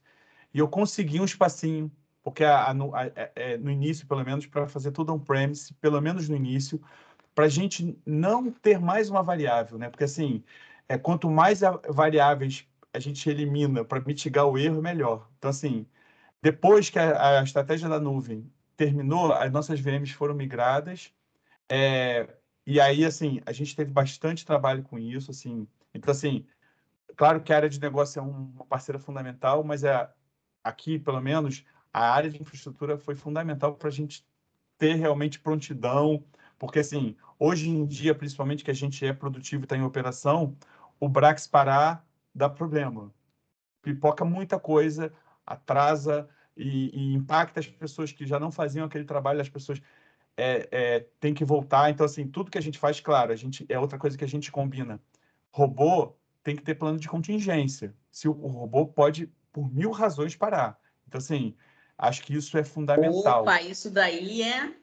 e 0.55 0.59
eu 0.59 0.69
consegui 0.69 1.21
um 1.21 1.25
espacinho, 1.25 1.91
porque 2.23 2.45
a, 2.45 2.67
a, 2.67 2.71
a, 2.71 3.07
é, 3.15 3.33
é, 3.35 3.57
no 3.59 3.71
início, 3.71 4.07
pelo 4.07 4.25
menos, 4.25 4.47
para 4.47 4.67
fazer 4.69 4.93
tudo 4.93 5.13
on-premise, 5.13 5.75
pelo 5.75 6.01
menos 6.01 6.29
no 6.29 6.37
início, 6.37 6.81
para 7.35 7.47
a 7.47 7.49
gente 7.49 7.99
não 8.07 8.51
ter 8.51 8.81
mais 8.81 9.11
uma 9.11 9.23
variável, 9.23 9.77
né? 9.79 9.91
Porque 9.91 10.05
assim, 10.05 10.43
é, 10.89 10.99
quanto 10.99 11.31
mais 11.31 11.61
variáveis 11.89 12.67
a 12.93 12.99
gente 12.99 13.29
elimina 13.29 13.85
para 13.85 14.01
mitigar 14.01 14.47
o 14.47 14.57
erro, 14.59 14.81
melhor. 14.81 15.29
Então, 15.39 15.51
assim, 15.51 15.87
depois 16.43 16.91
que 16.91 16.99
a, 16.99 17.41
a, 17.41 17.43
estratégia 17.43 17.89
da 17.89 18.01
nuvem 18.01 18.51
terminou, 18.77 19.33
as 19.33 19.53
nossas 19.53 19.81
VMs 19.81 20.13
foram 20.13 20.35
migradas, 20.35 21.13
é, 21.69 22.29
e 22.67 22.81
aí, 22.81 23.05
assim, 23.05 23.41
a 23.47 23.53
gente 23.53 23.77
teve 23.77 23.93
bastante 23.93 24.45
trabalho 24.45 24.83
com 24.83 24.99
isso, 24.99 25.31
assim. 25.31 25.69
Então, 25.95 26.13
assim, 26.13 26.47
claro 27.17 27.41
que 27.43 27.53
a 27.53 27.57
área 27.57 27.69
de 27.69 27.81
negócio 27.81 28.19
é 28.19 28.23
uma 28.23 28.65
parceira 28.67 28.99
fundamental, 28.99 29.63
mas 29.65 29.85
é 29.85 30.11
aqui, 30.65 30.99
pelo 30.99 31.21
menos, 31.21 31.65
a 31.93 32.11
área 32.11 32.31
de 32.31 32.41
infraestrutura 32.41 32.99
foi 32.99 33.15
fundamental 33.15 33.75
para 33.75 33.89
a 33.89 33.93
gente 33.93 34.27
ter 34.79 34.95
realmente 34.95 35.41
prontidão, 35.41 36.25
porque 36.59 36.81
assim, 36.81 37.17
hoje 37.39 37.69
em 37.69 37.87
dia, 37.87 38.15
principalmente 38.15 38.65
que 38.65 38.71
a 38.71 38.75
gente 38.75 39.05
é 39.07 39.13
produtivo 39.13 39.63
e 39.63 39.65
está 39.65 39.77
em 39.77 39.83
operação, 39.83 40.57
o 41.01 41.09
Brax 41.09 41.47
parar 41.47 42.07
dá 42.35 42.49
problema. 42.49 43.13
Pipoca 43.83 44.25
muita 44.25 44.59
coisa, 44.59 45.13
atrasa 45.47 46.29
e, 46.57 46.91
e 46.93 47.15
impacta 47.15 47.61
as 47.61 47.67
pessoas 47.67 48.13
que 48.13 48.27
já 48.27 48.41
não 48.41 48.51
faziam 48.51 48.87
aquele 48.87 49.05
trabalho, 49.05 49.41
as 49.41 49.49
pessoas 49.49 49.81
é, 50.37 50.69
é, 50.71 51.01
têm 51.21 51.33
que 51.33 51.45
voltar. 51.45 51.91
Então, 51.91 52.05
assim, 52.05 52.27
tudo 52.27 52.51
que 52.51 52.59
a 52.59 52.63
gente 52.63 52.79
faz, 52.79 53.01
claro, 53.01 53.33
a 53.33 53.37
gente 53.37 53.65
é 53.69 53.79
outra 53.79 53.99
coisa 53.99 54.19
que 54.19 54.25
a 54.25 54.29
gente 54.29 54.51
combina. 54.53 55.01
Robô 55.51 56.15
tem 56.43 56.55
que 56.55 56.63
ter 56.63 56.75
plano 56.75 56.99
de 56.99 57.09
contingência. 57.09 57.95
Se 58.11 58.29
o, 58.29 58.33
o 58.33 58.49
robô 58.49 58.87
pode, 58.87 59.33
por 59.53 59.73
mil 59.73 59.91
razões, 59.91 60.37
parar. 60.37 60.79
Então, 61.07 61.19
assim, 61.19 61.57
acho 61.97 62.23
que 62.23 62.35
isso 62.35 62.57
é 62.59 62.65
fundamental. 62.65 63.43
Opa, 63.43 63.63
isso 63.63 63.91
daí 63.91 64.43
é 64.43 64.75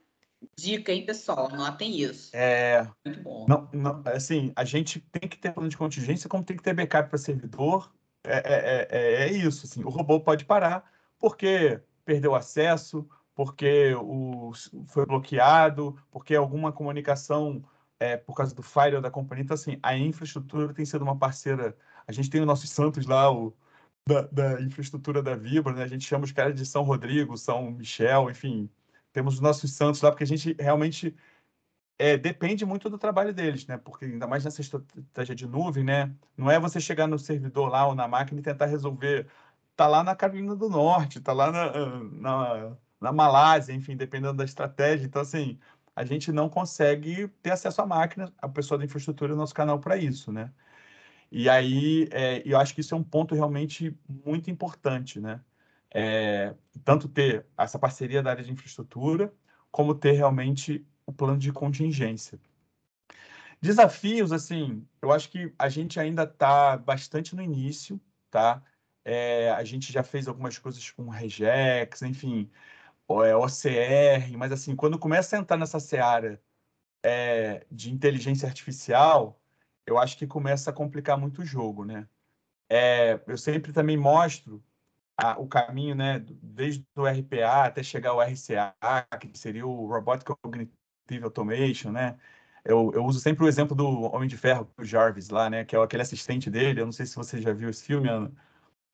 dica, 0.57 0.91
hein, 0.91 1.05
pessoal? 1.05 1.49
Notem 1.49 1.99
isso. 1.99 2.35
É, 2.35 2.87
Muito 3.05 3.21
bom. 3.21 3.45
não, 3.47 3.69
não, 3.73 4.03
assim, 4.05 4.51
a 4.55 4.63
gente 4.63 4.99
tem 4.99 5.29
que 5.29 5.37
ter 5.37 5.51
plano 5.51 5.69
de 5.69 5.77
contingência, 5.77 6.29
como 6.29 6.43
tem 6.43 6.57
que 6.57 6.63
ter 6.63 6.73
backup 6.73 7.09
para 7.09 7.17
servidor. 7.17 7.91
É, 8.23 8.37
é, 8.37 8.87
é, 8.89 9.13
é 9.27 9.31
isso. 9.31 9.65
Assim, 9.65 9.83
o 9.83 9.89
robô 9.89 10.19
pode 10.19 10.45
parar 10.45 10.89
porque 11.19 11.81
perdeu 12.05 12.35
acesso, 12.35 13.07
porque 13.35 13.93
o, 13.95 14.51
foi 14.87 15.05
bloqueado, 15.05 15.97
porque 16.11 16.35
alguma 16.35 16.71
comunicação 16.71 17.63
é, 17.99 18.17
por 18.17 18.35
causa 18.35 18.53
do 18.53 18.61
firewall 18.61 19.01
da 19.01 19.09
companhia. 19.09 19.43
Então, 19.43 19.55
assim, 19.55 19.79
a 19.81 19.97
infraestrutura 19.97 20.73
tem 20.73 20.85
sido 20.85 21.01
uma 21.01 21.17
parceira. 21.17 21.77
A 22.05 22.11
gente 22.11 22.29
tem 22.29 22.41
os 22.41 22.47
nossos 22.47 22.69
santos 22.69 23.05
lá, 23.05 23.31
o, 23.31 23.55
da, 24.07 24.21
da 24.23 24.61
infraestrutura 24.61 25.21
da 25.21 25.35
Vibra, 25.35 25.73
né? 25.73 25.83
A 25.83 25.87
gente 25.87 26.05
chama 26.05 26.25
os 26.25 26.31
caras 26.31 26.55
de 26.55 26.65
São 26.65 26.83
Rodrigo, 26.83 27.37
São 27.37 27.71
Michel, 27.71 28.29
enfim, 28.29 28.69
temos 29.13 29.35
os 29.35 29.39
nossos 29.39 29.71
santos 29.73 30.01
lá, 30.01 30.11
porque 30.11 30.23
a 30.23 30.27
gente 30.27 30.55
realmente 30.59 31.15
é, 31.97 32.17
depende 32.17 32.65
muito 32.65 32.89
do 32.89 32.97
trabalho 32.97 33.33
deles, 33.33 33.65
né? 33.67 33.77
Porque 33.77 34.05
ainda 34.05 34.27
mais 34.27 34.43
nessa 34.43 34.61
estratégia 34.61 35.35
de 35.35 35.47
nuvem, 35.47 35.83
né? 35.83 36.13
Não 36.37 36.49
é 36.51 36.59
você 36.59 36.79
chegar 36.79 37.07
no 37.07 37.19
servidor 37.19 37.69
lá 37.69 37.87
ou 37.87 37.95
na 37.95 38.07
máquina 38.07 38.39
e 38.39 38.43
tentar 38.43 38.65
resolver. 38.65 39.27
Tá 39.75 39.87
lá 39.87 40.03
na 40.03 40.15
Carolina 40.15 40.55
do 40.55 40.69
Norte, 40.69 41.19
tá 41.21 41.33
lá 41.33 41.51
na, 41.51 41.71
na, 42.11 42.77
na 43.01 43.11
Malásia, 43.11 43.73
enfim, 43.73 43.95
dependendo 43.95 44.33
da 44.33 44.45
estratégia. 44.45 45.05
Então, 45.05 45.21
assim, 45.21 45.59
a 45.95 46.03
gente 46.05 46.31
não 46.31 46.49
consegue 46.49 47.27
ter 47.41 47.51
acesso 47.51 47.81
à 47.81 47.85
máquina, 47.85 48.33
a 48.39 48.49
pessoa 48.49 48.77
da 48.77 48.85
infraestrutura, 48.85 49.35
nosso 49.35 49.53
canal 49.53 49.79
para 49.79 49.97
isso, 49.97 50.31
né? 50.31 50.51
E 51.31 51.49
aí, 51.49 52.07
é, 52.11 52.43
eu 52.45 52.59
acho 52.59 52.75
que 52.75 52.81
isso 52.81 52.93
é 52.95 52.97
um 52.97 53.03
ponto 53.03 53.33
realmente 53.35 53.97
muito 54.07 54.51
importante, 54.51 55.19
né? 55.19 55.41
É, 55.93 56.55
tanto 56.83 57.07
ter 57.07 57.45
essa 57.57 57.77
parceria 57.77 58.23
da 58.23 58.31
área 58.31 58.43
de 58.43 58.51
infraestrutura, 58.51 59.33
como 59.71 59.93
ter 59.93 60.13
realmente 60.13 60.85
o 61.05 61.13
plano 61.13 61.37
de 61.37 61.51
contingência. 61.51 62.39
Desafios, 63.61 64.31
assim, 64.31 64.85
eu 65.01 65.11
acho 65.11 65.29
que 65.29 65.53
a 65.57 65.69
gente 65.69 65.99
ainda 65.99 66.23
está 66.23 66.75
bastante 66.75 67.35
no 67.35 67.41
início, 67.41 67.99
tá? 68.29 68.61
É, 69.05 69.51
a 69.51 69.63
gente 69.63 69.91
já 69.91 70.03
fez 70.03 70.27
algumas 70.27 70.57
coisas 70.57 70.91
com 70.91 71.09
regex, 71.09 72.01
enfim, 72.01 72.49
OCR, 73.07 74.37
mas 74.37 74.51
assim, 74.51 74.75
quando 74.75 74.99
começa 74.99 75.35
a 75.35 75.39
entrar 75.39 75.57
nessa 75.57 75.79
seara 75.79 76.41
é, 77.03 77.65
de 77.71 77.91
inteligência 77.91 78.47
artificial, 78.47 79.39
eu 79.85 79.97
acho 79.97 80.17
que 80.17 80.27
começa 80.27 80.69
a 80.69 80.73
complicar 80.73 81.17
muito 81.17 81.41
o 81.41 81.45
jogo, 81.45 81.85
né? 81.85 82.07
É, 82.69 83.21
eu 83.27 83.37
sempre 83.37 83.73
também 83.73 83.97
mostro 83.97 84.63
a, 85.17 85.39
o 85.39 85.47
caminho, 85.47 85.95
né, 85.95 86.23
desde 86.41 86.85
o 86.95 87.05
RPA 87.05 87.65
até 87.65 87.83
chegar 87.83 88.11
ao 88.11 88.21
RCA, 88.21 88.73
que 89.19 89.37
seria 89.37 89.65
o 89.65 89.87
Robotic 89.87 90.25
Cognitive 90.41 91.23
Automation, 91.23 91.91
né? 91.91 92.17
Eu, 92.65 92.91
eu 92.93 93.05
uso 93.05 93.19
sempre 93.19 93.43
o 93.43 93.47
exemplo 93.47 93.75
do 93.75 94.03
Homem 94.15 94.27
de 94.27 94.37
Ferro, 94.37 94.69
o 94.77 94.83
Jarvis 94.85 95.29
lá, 95.29 95.49
né, 95.49 95.65
que 95.65 95.75
é 95.75 95.79
aquele 95.79 96.01
assistente 96.01 96.49
dele. 96.49 96.81
Eu 96.81 96.85
não 96.85 96.93
sei 96.93 97.05
se 97.05 97.15
você 97.15 97.41
já 97.41 97.53
viu 97.53 97.69
esse 97.69 97.83
filme, 97.83 98.07
Ana. 98.09 98.31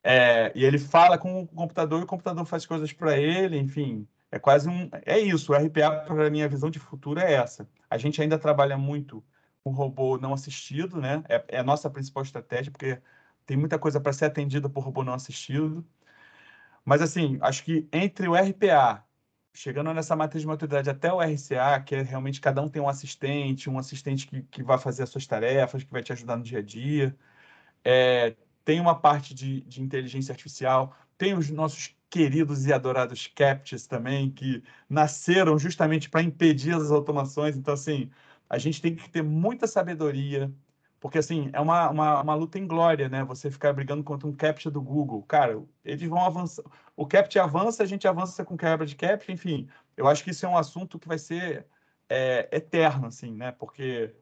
É, 0.03 0.51
e 0.55 0.65
ele 0.65 0.79
fala 0.79 1.17
com 1.17 1.41
o 1.41 1.47
computador 1.47 2.01
e 2.01 2.03
o 2.03 2.07
computador 2.07 2.45
faz 2.45 2.65
coisas 2.65 2.91
para 2.93 3.17
ele, 3.17 3.57
enfim. 3.57 4.07
É 4.31 4.39
quase 4.39 4.69
um. 4.69 4.89
É 5.05 5.19
isso. 5.19 5.51
O 5.51 5.55
RPA, 5.55 5.91
para 6.05 6.29
mim, 6.29 6.41
a 6.41 6.47
visão 6.47 6.69
de 6.69 6.79
futuro 6.79 7.19
é 7.19 7.33
essa. 7.33 7.69
A 7.89 7.97
gente 7.97 8.21
ainda 8.21 8.37
trabalha 8.39 8.77
muito 8.77 9.23
o 9.63 9.71
robô 9.71 10.17
não 10.17 10.33
assistido, 10.33 11.01
né? 11.01 11.23
É, 11.29 11.43
é 11.49 11.59
a 11.59 11.63
nossa 11.63 11.89
principal 11.89 12.23
estratégia, 12.23 12.71
porque 12.71 13.01
tem 13.45 13.57
muita 13.57 13.79
coisa 13.79 13.99
para 13.99 14.13
ser 14.13 14.25
atendida 14.25 14.69
por 14.69 14.83
robô 14.83 15.03
não 15.03 15.13
assistido. 15.13 15.85
Mas, 16.89 17.03
assim, 17.03 17.37
acho 17.41 17.63
que 17.63 17.87
entre 17.93 18.27
o 18.27 18.33
RPA, 18.33 19.05
chegando 19.53 19.93
nessa 19.93 20.15
matriz 20.15 20.41
de 20.41 20.47
maturidade 20.47 20.89
até 20.89 21.13
o 21.13 21.21
RCA, 21.21 21.79
que 21.85 21.93
é 21.93 22.01
realmente 22.01 22.41
cada 22.41 22.63
um 22.63 22.67
tem 22.67 22.81
um 22.81 22.89
assistente, 22.89 23.69
um 23.69 23.77
assistente 23.77 24.25
que, 24.25 24.41
que 24.43 24.63
vai 24.63 24.75
fazer 24.79 25.03
as 25.03 25.09
suas 25.09 25.27
tarefas, 25.27 25.83
que 25.83 25.91
vai 25.91 26.01
te 26.01 26.11
ajudar 26.13 26.35
no 26.37 26.41
dia 26.43 26.57
a 26.57 26.61
dia. 26.63 27.15
É, 27.83 28.35
tem 28.65 28.79
uma 28.79 28.99
parte 28.99 29.35
de, 29.35 29.61
de 29.61 29.83
inteligência 29.83 30.31
artificial, 30.31 30.95
tem 31.15 31.35
os 31.37 31.51
nossos 31.51 31.95
queridos 32.09 32.65
e 32.65 32.73
adorados 32.73 33.27
CAPTCHAs 33.27 33.85
também, 33.85 34.31
que 34.31 34.63
nasceram 34.89 35.59
justamente 35.59 36.09
para 36.09 36.23
impedir 36.23 36.75
as 36.75 36.89
automações. 36.89 37.55
Então, 37.55 37.75
assim, 37.75 38.09
a 38.49 38.57
gente 38.57 38.81
tem 38.81 38.95
que 38.95 39.07
ter 39.11 39.21
muita 39.21 39.67
sabedoria, 39.67 40.51
porque 40.99 41.17
assim, 41.17 41.49
é 41.53 41.59
uma, 41.59 41.89
uma, 41.89 42.21
uma 42.21 42.35
luta 42.35 42.59
em 42.59 42.67
glória, 42.67 43.07
né? 43.07 43.23
Você 43.23 43.49
ficar 43.49 43.73
brigando 43.73 44.03
contra 44.03 44.27
um 44.27 44.33
CAPTCHA 44.33 44.69
do 44.69 44.81
Google. 44.81 45.23
Cara, 45.23 45.61
eles 45.83 46.07
vão 46.07 46.23
avançar. 46.23 46.63
O 46.95 47.05
CAPTCHA 47.05 47.43
avança, 47.43 47.83
a 47.83 47.85
gente 47.85 48.07
avança 48.07 48.43
com 48.43 48.57
quebra 48.57 48.85
de 48.85 48.95
CAPTCHA, 48.95 49.31
enfim. 49.31 49.69
Eu 49.95 50.07
acho 50.07 50.23
que 50.23 50.31
isso 50.31 50.45
é 50.45 50.49
um 50.49 50.57
assunto 50.57 50.99
que 50.99 51.07
vai 51.07 51.17
ser 51.17 51.65
é, 52.09 52.49
eterno, 52.51 53.07
assim, 53.07 53.33
né? 53.33 53.51
Porque... 53.51 54.13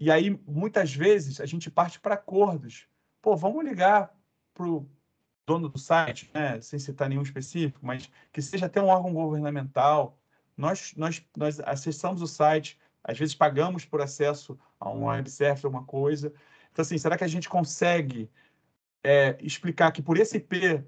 E 0.00 0.10
aí, 0.10 0.30
muitas 0.46 0.94
vezes, 0.94 1.40
a 1.40 1.46
gente 1.46 1.70
parte 1.70 2.00
para 2.00 2.14
acordos. 2.14 2.88
Pô, 3.20 3.36
vamos 3.36 3.64
ligar 3.64 4.12
para 4.52 4.66
o 4.66 4.88
dono 5.46 5.68
do 5.68 5.78
site, 5.78 6.30
né? 6.34 6.60
sem 6.60 6.78
citar 6.78 7.08
nenhum 7.08 7.22
específico, 7.22 7.80
mas 7.82 8.10
que 8.32 8.40
seja 8.40 8.66
até 8.66 8.80
um 8.80 8.86
órgão 8.86 9.12
governamental. 9.12 10.18
Nós, 10.56 10.94
nós, 10.96 11.24
nós 11.36 11.60
acessamos 11.60 12.22
o 12.22 12.26
site, 12.26 12.78
às 13.02 13.18
vezes 13.18 13.34
pagamos 13.34 13.84
por 13.84 14.00
acesso 14.00 14.58
a 14.82 14.90
um 14.90 15.04
web 15.06 15.28
service, 15.30 15.64
alguma 15.64 15.84
coisa. 15.84 16.32
Então, 16.72 16.82
assim, 16.82 16.98
será 16.98 17.16
que 17.16 17.24
a 17.24 17.28
gente 17.28 17.48
consegue 17.48 18.28
é, 19.02 19.36
explicar 19.40 19.92
que 19.92 20.02
por 20.02 20.18
esse 20.18 20.36
IP 20.38 20.84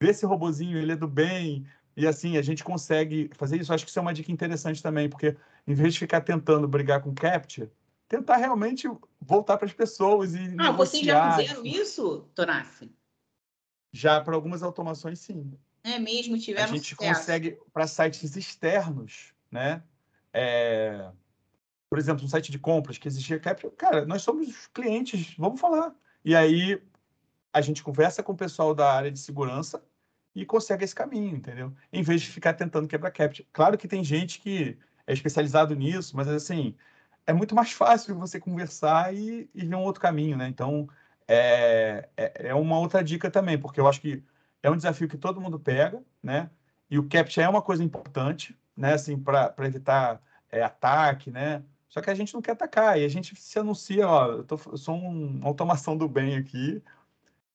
desse 0.00 0.24
robozinho 0.26 0.78
ele 0.78 0.92
é 0.92 0.96
do 0.96 1.08
bem 1.08 1.66
e 1.96 2.06
assim 2.06 2.36
a 2.36 2.42
gente 2.42 2.62
consegue 2.62 3.30
fazer 3.34 3.60
isso? 3.60 3.72
Acho 3.72 3.84
que 3.84 3.90
isso 3.90 3.98
é 3.98 4.02
uma 4.02 4.14
dica 4.14 4.30
interessante 4.30 4.82
também, 4.82 5.08
porque 5.08 5.36
em 5.66 5.74
vez 5.74 5.94
de 5.94 6.00
ficar 6.00 6.20
tentando 6.20 6.68
brigar 6.68 7.02
com 7.02 7.14
capture, 7.14 7.70
tentar 8.08 8.36
realmente 8.36 8.88
voltar 9.20 9.56
para 9.56 9.66
as 9.66 9.72
pessoas 9.72 10.34
e 10.34 10.54
Ah, 10.58 10.72
vocês 10.72 11.04
já 11.04 11.36
fizeram 11.36 11.64
isso, 11.64 12.28
Tonassi? 12.34 12.92
Já 13.92 14.20
para 14.20 14.34
algumas 14.34 14.62
automações, 14.62 15.20
sim. 15.20 15.52
É 15.82 15.98
mesmo, 15.98 16.38
tiveram 16.38 16.64
A 16.64 16.74
gente 16.74 16.94
sucesso. 16.94 17.16
consegue 17.18 17.58
para 17.72 17.86
sites 17.86 18.36
externos, 18.36 19.32
né? 19.50 19.82
É, 20.32 21.10
por 21.94 22.00
exemplo, 22.00 22.24
um 22.24 22.28
site 22.28 22.50
de 22.50 22.58
compras 22.58 22.98
que 22.98 23.06
exigia 23.06 23.38
capture, 23.38 23.72
cara, 23.76 24.04
nós 24.04 24.22
somos 24.22 24.48
os 24.48 24.66
clientes, 24.66 25.32
vamos 25.38 25.60
falar. 25.60 25.94
E 26.24 26.34
aí 26.34 26.82
a 27.52 27.60
gente 27.60 27.84
conversa 27.84 28.20
com 28.20 28.32
o 28.32 28.36
pessoal 28.36 28.74
da 28.74 28.92
área 28.92 29.12
de 29.12 29.18
segurança 29.20 29.80
e 30.34 30.44
consegue 30.44 30.82
esse 30.82 30.92
caminho, 30.92 31.36
entendeu? 31.36 31.72
Em 31.92 32.02
vez 32.02 32.22
de 32.22 32.30
ficar 32.30 32.54
tentando 32.54 32.88
quebrar 32.88 33.12
capture. 33.12 33.46
Claro 33.52 33.78
que 33.78 33.86
tem 33.86 34.02
gente 34.02 34.40
que 34.40 34.76
é 35.06 35.12
especializado 35.12 35.72
nisso, 35.76 36.16
mas 36.16 36.26
assim, 36.26 36.74
é 37.28 37.32
muito 37.32 37.54
mais 37.54 37.70
fácil 37.70 38.18
você 38.18 38.40
conversar 38.40 39.14
e, 39.14 39.48
e 39.54 39.64
ver 39.64 39.76
um 39.76 39.82
outro 39.84 40.02
caminho, 40.02 40.36
né? 40.36 40.48
Então, 40.48 40.88
é, 41.28 42.08
é, 42.16 42.48
é 42.48 42.54
uma 42.56 42.76
outra 42.76 43.04
dica 43.04 43.30
também, 43.30 43.56
porque 43.56 43.78
eu 43.78 43.86
acho 43.86 44.00
que 44.00 44.20
é 44.64 44.68
um 44.68 44.76
desafio 44.76 45.06
que 45.06 45.16
todo 45.16 45.40
mundo 45.40 45.60
pega, 45.60 46.02
né? 46.20 46.50
E 46.90 46.98
o 46.98 47.08
capture 47.08 47.46
é 47.46 47.48
uma 47.48 47.62
coisa 47.62 47.84
importante, 47.84 48.58
né? 48.76 48.94
Assim, 48.94 49.16
para 49.16 49.54
evitar 49.60 50.20
é, 50.50 50.60
ataque, 50.60 51.30
né? 51.30 51.62
Só 51.94 52.00
que 52.00 52.10
a 52.10 52.14
gente 52.14 52.34
não 52.34 52.42
quer 52.42 52.50
atacar, 52.50 52.98
e 52.98 53.04
a 53.04 53.08
gente 53.08 53.36
se 53.36 53.56
anuncia, 53.56 54.08
ó, 54.08 54.26
eu, 54.26 54.42
tô, 54.42 54.58
eu 54.66 54.76
sou 54.76 54.96
um, 54.96 55.36
uma 55.36 55.46
automação 55.46 55.96
do 55.96 56.08
bem 56.08 56.34
aqui, 56.34 56.82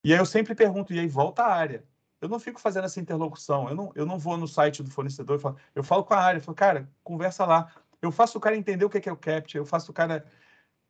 e 0.02 0.14
aí 0.14 0.20
eu 0.20 0.26
sempre 0.26 0.56
pergunto, 0.56 0.94
e 0.94 1.00
aí 1.00 1.08
volta 1.08 1.44
a 1.44 1.54
área. 1.54 1.84
Eu 2.22 2.30
não 2.30 2.40
fico 2.40 2.58
fazendo 2.58 2.86
essa 2.86 3.02
interlocução, 3.02 3.68
eu 3.68 3.76
não, 3.76 3.92
eu 3.96 4.06
não 4.06 4.18
vou 4.18 4.38
no 4.38 4.48
site 4.48 4.82
do 4.82 4.90
fornecedor 4.90 5.38
e 5.38 5.42
falo, 5.42 5.58
eu 5.76 5.84
falo 5.84 6.06
com 6.06 6.14
a 6.14 6.20
área, 6.20 6.38
eu 6.40 6.42
falo, 6.42 6.56
cara, 6.56 6.90
conversa 7.04 7.46
lá. 7.46 7.70
Eu 8.02 8.14
faço 8.14 8.38
o 8.38 8.42
cara 8.42 8.56
entender 8.56 8.86
o 8.86 8.90
que 8.90 9.10
é 9.10 9.12
o 9.12 9.18
CAPTCHA, 9.18 9.58
eu 9.58 9.66
faço 9.66 9.92
o 9.92 9.94
cara 9.94 10.26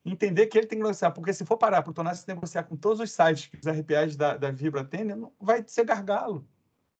entender 0.06 0.46
que 0.46 0.56
ele 0.56 0.68
tem 0.68 0.78
que 0.78 0.84
negociar, 0.84 1.10
porque 1.10 1.34
se 1.34 1.44
for 1.44 1.58
parar 1.58 1.82
para 1.82 1.90
o 1.90 1.94
Tonassi 1.94 2.28
negociar 2.28 2.66
com 2.66 2.78
todos 2.78 3.00
os 3.00 3.12
sites 3.12 3.48
que 3.48 3.58
os 3.58 3.66
RPAs 3.66 4.16
da, 4.16 4.38
da 4.38 4.52
Vibra 4.52 4.82
atendem, 4.82 5.16
não 5.16 5.34
vai 5.42 5.64
ser 5.66 5.86
gargalo, 5.86 6.48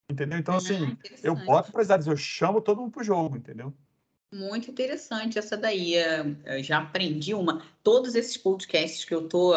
entendeu? 0.10 0.40
Então, 0.40 0.56
assim, 0.56 0.98
eu 1.22 1.36
boto 1.36 1.72
para 1.72 1.84
as 1.84 1.92
áreas, 1.92 2.08
eu 2.08 2.18
chamo 2.18 2.60
todo 2.60 2.82
mundo 2.82 2.92
para 2.92 3.02
o 3.02 3.06
jogo, 3.06 3.38
entendeu? 3.38 3.72
Muito 4.32 4.70
interessante 4.70 5.40
essa 5.40 5.58
daí. 5.58 5.96
Eu 6.46 6.62
já 6.62 6.80
aprendi 6.80 7.34
uma. 7.34 7.64
Todos 7.84 8.16
esses 8.16 8.38
podcasts 8.38 9.04
que 9.04 9.14
eu 9.14 9.28
tô 9.28 9.54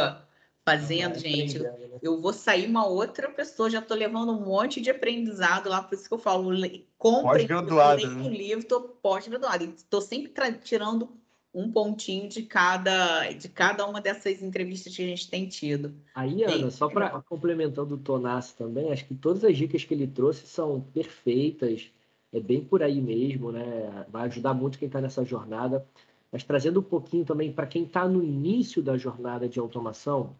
fazendo, 0.64 1.18
gente, 1.18 1.57
eu, 1.57 1.62
né? 1.64 1.99
eu, 2.01 2.20
vou 2.20 2.33
sair 2.33 2.66
uma 2.66 2.87
outra 2.87 3.29
pessoa, 3.29 3.68
já 3.68 3.81
estou 3.81 3.97
levando 3.97 4.33
um 4.33 4.45
monte 4.45 4.81
de 4.81 4.91
aprendizado 4.91 5.68
lá, 5.68 5.83
por 5.83 5.95
isso 5.95 6.09
que 6.09 6.14
eu 6.14 6.18
falo, 6.18 6.51
compre 6.97 7.47
o 7.53 8.29
livro, 8.29 8.61
estou 8.61 8.81
pós-graduado, 8.81 9.64
estou 9.77 10.01
sempre 10.01 10.33
tirando 10.62 11.09
um 11.55 11.70
pontinho 11.70 12.29
de 12.29 12.43
cada, 12.43 13.31
de 13.33 13.49
cada 13.49 13.87
uma 13.87 14.01
dessas 14.01 14.41
entrevistas 14.41 14.95
que 14.95 15.03
a 15.03 15.07
gente 15.07 15.29
tem 15.29 15.47
tido. 15.47 15.95
Aí, 16.14 16.45
Ana, 16.45 16.70
só 16.70 16.89
para 16.89 17.11
complementando 17.23 17.97
o 17.97 17.99
Tonassi 17.99 18.57
também, 18.57 18.91
acho 18.91 19.05
que 19.05 19.14
todas 19.14 19.45
as 19.45 19.57
dicas 19.57 19.85
que 19.85 19.93
ele 19.93 20.07
trouxe 20.07 20.47
são 20.47 20.81
perfeitas, 20.81 21.91
é 22.33 22.41
bem 22.41 22.64
por 22.64 22.83
aí 22.83 23.01
mesmo, 23.01 23.53
né? 23.53 24.07
Vai 24.09 24.26
ajudar 24.26 24.55
muito 24.55 24.78
quem 24.78 24.87
está 24.87 25.01
nessa 25.01 25.24
jornada. 25.24 25.87
Mas 26.30 26.43
trazendo 26.43 26.80
um 26.80 26.83
pouquinho 26.83 27.24
também 27.24 27.53
para 27.53 27.66
quem 27.66 27.85
está 27.85 28.09
no 28.09 28.22
início 28.22 28.83
da 28.83 28.97
jornada 28.97 29.49
de 29.49 29.59
automação, 29.59 30.35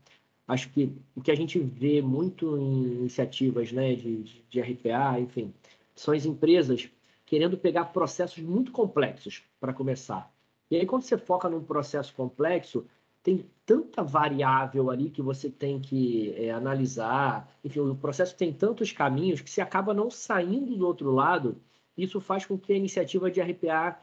acho 0.49 0.71
que 0.71 0.91
o 1.15 1.21
que 1.21 1.31
a 1.31 1.35
gente 1.35 1.59
vê 1.59 2.01
muito 2.01 2.57
em 2.57 2.95
iniciativas 2.95 3.73
né, 3.73 3.95
de, 3.95 4.23
de 4.49 4.61
RPA, 4.61 5.21
enfim, 5.21 5.53
são 5.95 6.15
as 6.15 6.25
empresas 6.25 6.89
querendo 7.27 7.59
pegar 7.59 7.87
processos 7.87 8.43
muito 8.43 8.73
complexos 8.73 9.43
para 9.61 9.73
começar. 9.73 10.33
E 10.71 10.77
aí, 10.77 10.87
quando 10.87 11.03
você 11.03 11.19
foca 11.19 11.49
num 11.49 11.63
processo 11.63 12.15
complexo, 12.15 12.87
tem 13.23 13.47
tanta 13.65 14.03
variável 14.03 14.91
ali 14.91 15.11
que 15.11 15.23
você 15.23 15.49
tem 15.51 15.81
que 15.81 16.35
é, 16.37 16.51
analisar. 16.51 17.49
Enfim, 17.65 17.81
o 17.81 17.95
processo 17.95 18.37
tem 18.37 18.53
tantos 18.53 18.91
caminhos 18.93 19.41
que 19.41 19.51
você 19.51 19.61
acaba 19.61 19.95
não 19.95 20.11
saindo 20.11 20.77
do 20.77 20.87
outro 20.87 21.11
lado. 21.11 21.57
Isso 21.97 22.21
faz 22.21 22.47
com 22.47 22.59
que 22.59 22.73
a 22.73 22.77
iniciativa 22.77 23.31
de 23.31 23.41
RPA 23.41 23.99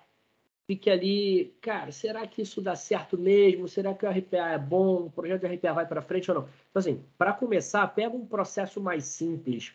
fique 0.68 0.90
ali, 0.90 1.54
cara, 1.62 1.92
será 1.92 2.28
que 2.28 2.44
isso 2.44 2.62
dá 2.62 2.76
certo 2.76 3.18
mesmo? 3.18 3.68
Será 3.68 3.94
que 3.94 4.06
o 4.06 4.10
RPA 4.10 4.52
é 4.52 4.58
bom? 4.58 5.06
O 5.06 5.12
projeto 5.12 5.42
de 5.42 5.56
RPA 5.56 5.74
vai 5.74 5.88
para 5.88 6.02
frente 6.02 6.30
ou 6.30 6.42
não? 6.42 6.50
Então, 6.70 6.80
assim, 6.80 7.04
para 7.18 7.34
começar, 7.34 7.88
pega 7.88 8.16
um 8.16 8.26
processo 8.26 8.80
mais 8.80 9.06
simples, 9.06 9.74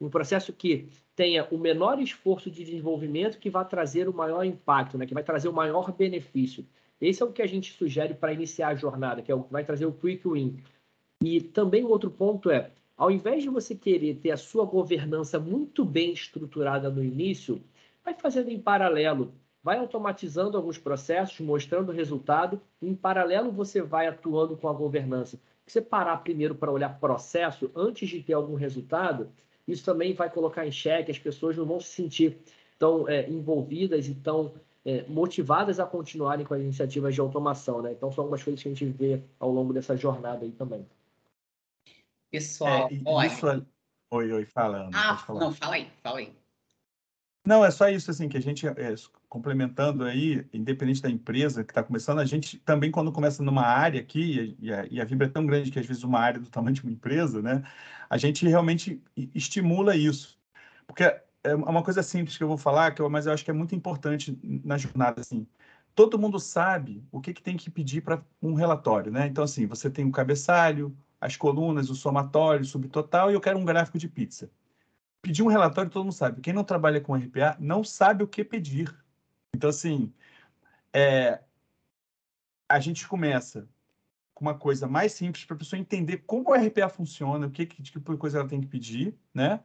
um 0.00 0.08
processo 0.08 0.52
que 0.52 0.88
tenha 1.16 1.44
o 1.50 1.58
menor 1.58 2.00
esforço 2.00 2.48
de 2.48 2.64
desenvolvimento 2.64 3.38
que 3.38 3.50
vai 3.50 3.64
trazer 3.64 4.08
o 4.08 4.14
maior 4.14 4.44
impacto, 4.44 4.96
né? 4.96 5.06
que 5.06 5.14
vai 5.14 5.24
trazer 5.24 5.48
o 5.48 5.52
maior 5.52 5.90
benefício. 5.90 6.64
Esse 7.00 7.20
é 7.20 7.26
o 7.26 7.32
que 7.32 7.42
a 7.42 7.46
gente 7.46 7.72
sugere 7.72 8.14
para 8.14 8.32
iniciar 8.32 8.68
a 8.68 8.74
jornada, 8.76 9.22
que 9.22 9.32
é 9.32 9.34
o 9.34 9.42
que 9.42 9.52
vai 9.52 9.64
trazer 9.64 9.86
o 9.86 9.92
quick 9.92 10.28
win. 10.28 10.56
E 11.20 11.40
também 11.40 11.84
outro 11.84 12.10
ponto 12.12 12.48
é, 12.48 12.70
ao 12.98 13.12
invés 13.12 13.44
de 13.44 13.48
você 13.48 13.76
querer 13.76 14.16
ter 14.16 14.32
a 14.32 14.36
sua 14.36 14.64
governança 14.64 15.38
muito 15.38 15.84
bem 15.84 16.12
estruturada 16.12 16.90
no 16.90 17.02
início, 17.02 17.62
vai 18.04 18.12
fazendo 18.12 18.50
em 18.50 18.60
paralelo, 18.60 19.32
vai 19.62 19.78
automatizando 19.78 20.56
alguns 20.56 20.78
processos, 20.78 21.38
mostrando 21.38 21.90
o 21.90 21.94
resultado, 21.94 22.60
e 22.82 22.88
em 22.88 22.96
paralelo 22.96 23.52
você 23.52 23.80
vai 23.80 24.08
atuando 24.08 24.56
com 24.56 24.68
a 24.68 24.72
governança. 24.72 25.38
Se 25.64 25.74
você 25.74 25.80
parar 25.80 26.16
primeiro 26.18 26.56
para 26.56 26.72
olhar 26.72 26.98
processo 26.98 27.70
antes 27.76 28.08
de 28.08 28.20
ter 28.20 28.32
algum 28.32 28.56
resultado, 28.56 29.28
isso 29.66 29.84
também 29.84 30.12
vai 30.12 30.28
colocar 30.28 30.66
em 30.66 30.72
xeque, 30.72 31.12
as 31.12 31.18
pessoas 31.18 31.56
não 31.56 31.66
vão 31.66 31.78
se 31.78 31.90
sentir 31.90 32.38
tão 32.80 33.08
é, 33.08 33.28
envolvidas 33.30 34.08
e 34.08 34.14
tão 34.14 34.54
é, 34.84 35.04
motivadas 35.06 35.78
a 35.78 35.86
continuarem 35.86 36.44
com 36.44 36.54
as 36.54 36.60
iniciativas 36.60 37.14
de 37.14 37.20
automação, 37.20 37.80
né? 37.80 37.92
Então, 37.92 38.10
são 38.10 38.24
algumas 38.24 38.42
coisas 38.42 38.60
que 38.60 38.68
a 38.68 38.72
gente 38.72 38.86
vê 38.86 39.22
ao 39.38 39.52
longo 39.52 39.72
dessa 39.72 39.96
jornada 39.96 40.44
aí 40.44 40.50
também. 40.50 40.84
Pessoal, 42.30 42.88
é, 42.90 43.00
olha... 43.04 43.26
Isso... 43.26 43.66
Oi, 44.10 44.32
oi, 44.32 44.44
fala. 44.46 44.88
ah, 44.94 45.22
não, 45.28 45.52
fala 45.52 45.74
aí, 45.74 45.90
fala 46.02 46.18
aí. 46.18 46.32
Não, 47.46 47.64
é 47.64 47.70
só 47.70 47.88
isso, 47.88 48.10
assim, 48.10 48.28
que 48.28 48.36
a 48.36 48.42
gente, 48.42 48.66
é, 48.66 48.94
complementando 49.28 50.04
aí, 50.04 50.46
independente 50.52 51.00
da 51.00 51.10
empresa 51.10 51.64
que 51.64 51.70
está 51.70 51.82
começando, 51.82 52.18
a 52.18 52.24
gente 52.24 52.58
também, 52.58 52.90
quando 52.90 53.12
começa 53.12 53.42
numa 53.42 53.62
área 53.62 54.00
aqui, 54.00 54.56
e 54.58 54.72
a, 54.72 54.86
e 54.90 55.00
a 55.00 55.04
Vibra 55.04 55.26
é 55.26 55.30
tão 55.30 55.46
grande 55.46 55.70
que 55.70 55.78
às 55.78 55.86
vezes 55.86 56.02
uma 56.02 56.20
área 56.20 56.40
do 56.40 56.50
tamanho 56.50 56.74
de 56.74 56.82
uma 56.82 56.92
empresa, 56.92 57.40
né, 57.40 57.62
a 58.08 58.18
gente 58.18 58.46
realmente 58.46 59.02
estimula 59.34 59.96
isso. 59.96 60.38
Porque 60.86 61.04
é 61.44 61.54
uma 61.54 61.82
coisa 61.82 62.02
simples 62.02 62.36
que 62.36 62.42
eu 62.44 62.48
vou 62.48 62.58
falar, 62.58 62.92
que 62.94 63.00
eu, 63.00 63.08
mas 63.08 63.26
eu 63.26 63.32
acho 63.32 63.44
que 63.44 63.50
é 63.50 63.54
muito 63.54 63.74
importante 63.74 64.38
na 64.42 64.76
jornada, 64.76 65.20
assim, 65.20 65.46
todo 65.94 66.18
mundo 66.18 66.38
sabe 66.38 67.02
o 67.10 67.20
que, 67.20 67.32
que 67.32 67.42
tem 67.42 67.56
que 67.56 67.70
pedir 67.70 68.02
para 68.02 68.22
um 68.42 68.54
relatório, 68.54 69.10
né? 69.10 69.26
Então, 69.26 69.44
assim, 69.44 69.66
você 69.66 69.90
tem 69.90 70.04
o 70.04 70.12
cabeçalho, 70.12 70.96
as 71.20 71.36
colunas, 71.36 71.90
o 71.90 71.94
somatório, 71.94 72.62
o 72.62 72.66
subtotal, 72.66 73.30
e 73.30 73.34
eu 73.34 73.40
quero 73.40 73.58
um 73.58 73.64
gráfico 73.64 73.98
de 73.98 74.08
pizza. 74.08 74.50
Pedir 75.20 75.42
um 75.42 75.48
relatório, 75.48 75.90
todo 75.90 76.04
mundo 76.04 76.12
sabe. 76.12 76.40
Quem 76.40 76.52
não 76.52 76.64
trabalha 76.64 77.00
com 77.00 77.14
RPA 77.14 77.56
não 77.58 77.82
sabe 77.82 78.22
o 78.22 78.28
que 78.28 78.44
pedir. 78.44 78.94
Então, 79.54 79.70
assim, 79.70 80.12
é, 80.92 81.40
a 82.68 82.78
gente 82.78 83.06
começa 83.08 83.68
com 84.34 84.44
uma 84.44 84.54
coisa 84.54 84.86
mais 84.86 85.12
simples 85.12 85.44
para 85.44 85.56
a 85.56 85.58
pessoa 85.58 85.80
entender 85.80 86.18
como 86.18 86.50
o 86.50 86.54
RPA 86.54 86.88
funciona, 86.88 87.48
o 87.48 87.50
que, 87.50 87.66
que 87.66 87.82
tipo 87.82 88.12
de 88.12 88.18
coisa 88.18 88.38
ela 88.38 88.48
tem 88.48 88.60
que 88.60 88.68
pedir, 88.68 89.18
né? 89.34 89.60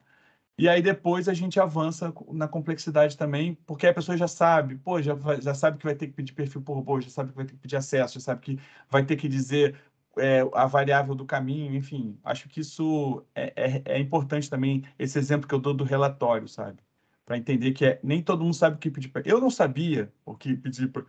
E 0.58 0.70
aí 0.70 0.82
depois 0.82 1.28
a 1.28 1.34
gente 1.34 1.60
avança 1.60 2.14
na 2.32 2.48
complexidade 2.48 3.18
também, 3.18 3.56
porque 3.66 3.88
a 3.88 3.94
pessoa 3.94 4.18
já 4.18 4.28
sabe, 4.28 4.76
pô, 4.78 5.02
já, 5.02 5.16
já 5.42 5.54
sabe 5.54 5.78
que 5.78 5.86
vai 5.86 5.96
ter 5.96 6.08
que 6.08 6.14
pedir 6.14 6.34
perfil 6.34 6.62
por 6.62 6.74
robô, 6.74 7.02
já 7.02 7.10
sabe 7.10 7.32
que 7.32 7.36
vai 7.36 7.46
ter 7.46 7.54
que 7.54 7.60
pedir 7.60 7.76
acesso, 7.76 8.16
já 8.16 8.20
sabe 8.20 8.42
que 8.42 8.60
vai 8.90 9.04
ter 9.04 9.16
que 9.16 9.28
dizer 9.28 9.80
é, 10.18 10.42
a 10.54 10.66
variável 10.66 11.16
do 11.16 11.26
caminho, 11.26 11.74
enfim. 11.76 12.18
Acho 12.24 12.50
que 12.50 12.62
isso 12.62 13.26
é, 13.36 13.54
é, 13.56 13.82
é 13.86 14.00
importante 14.00 14.50
também, 14.50 14.84
esse 14.98 15.18
exemplo 15.20 15.48
que 15.48 15.56
eu 15.56 15.60
dou 15.60 15.74
do 15.74 15.84
relatório, 15.84 16.48
sabe? 16.48 16.80
para 17.26 17.38
entender 17.38 17.72
que 17.72 17.86
é, 17.86 18.00
nem 18.04 18.22
todo 18.22 18.44
mundo 18.44 18.54
sabe 18.54 18.76
o 18.76 18.80
que 18.80 18.92
pedir. 18.92 19.10
Pra... 19.10 19.22
Eu 19.26 19.40
não 19.40 19.50
sabia 19.50 20.12
o 20.26 20.36
que 20.36 20.56
pedir. 20.56 20.90
Pra... 20.90 21.04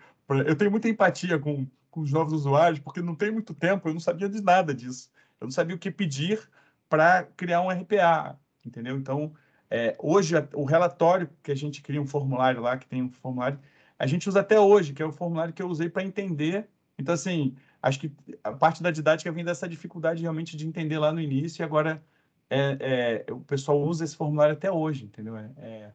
Eu 0.46 0.56
tenho 0.56 0.70
muita 0.70 0.88
empatia 0.88 1.38
com, 1.38 1.66
com 1.90 2.00
os 2.00 2.12
novos 2.12 2.32
usuários, 2.32 2.80
porque 2.80 3.02
não 3.02 3.14
tem 3.14 3.30
muito 3.30 3.54
tempo, 3.54 3.88
eu 3.88 3.92
não 3.92 4.00
sabia 4.00 4.28
de 4.28 4.40
nada 4.40 4.74
disso. 4.74 5.10
Eu 5.40 5.46
não 5.46 5.52
sabia 5.52 5.74
o 5.74 5.78
que 5.78 5.90
pedir 5.90 6.48
para 6.88 7.24
criar 7.36 7.60
um 7.60 7.70
RPA, 7.70 8.38
entendeu? 8.64 8.96
Então, 8.96 9.34
é, 9.70 9.96
hoje, 9.98 10.34
o 10.54 10.64
relatório 10.64 11.28
que 11.42 11.50
a 11.50 11.54
gente 11.54 11.82
cria 11.82 12.00
um 12.00 12.06
formulário 12.06 12.60
lá, 12.62 12.76
que 12.78 12.86
tem 12.86 13.02
um 13.02 13.10
formulário, 13.10 13.58
a 13.98 14.06
gente 14.06 14.28
usa 14.28 14.40
até 14.40 14.58
hoje, 14.58 14.92
que 14.92 15.02
é 15.02 15.06
o 15.06 15.12
formulário 15.12 15.52
que 15.52 15.62
eu 15.62 15.68
usei 15.68 15.88
para 15.88 16.04
entender. 16.04 16.68
Então, 16.98 17.14
assim, 17.14 17.56
acho 17.84 18.00
que 18.00 18.10
a 18.42 18.52
parte 18.52 18.82
da 18.82 18.90
didática 18.90 19.30
vem 19.30 19.44
dessa 19.44 19.68
dificuldade 19.68 20.22
realmente 20.22 20.56
de 20.56 20.66
entender 20.66 20.98
lá 20.98 21.12
no 21.12 21.20
início, 21.20 21.62
e 21.62 21.64
agora 21.64 22.02
é, 22.48 23.24
é, 23.28 23.32
o 23.32 23.40
pessoal 23.40 23.80
usa 23.82 24.04
esse 24.04 24.16
formulário 24.16 24.54
até 24.54 24.72
hoje, 24.72 25.04
entendeu? 25.04 25.36
É, 25.36 25.50
é 25.58 25.92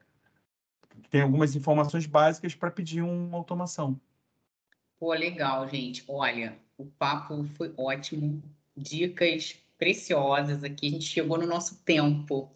tem 1.09 1.21
algumas 1.21 1.55
informações 1.55 2.05
básicas 2.05 2.53
para 2.53 2.69
pedir 2.69 3.01
uma 3.01 3.35
automação. 3.37 3.99
Pô, 4.99 5.13
legal, 5.13 5.67
gente. 5.67 6.03
Olha, 6.07 6.59
o 6.77 6.85
papo 6.85 7.43
foi 7.55 7.73
ótimo. 7.77 8.43
Dicas 8.75 9.55
preciosas 9.77 10.63
aqui. 10.63 10.87
A 10.87 10.91
gente 10.91 11.05
chegou 11.05 11.37
no 11.37 11.47
nosso 11.47 11.81
tempo. 11.83 12.51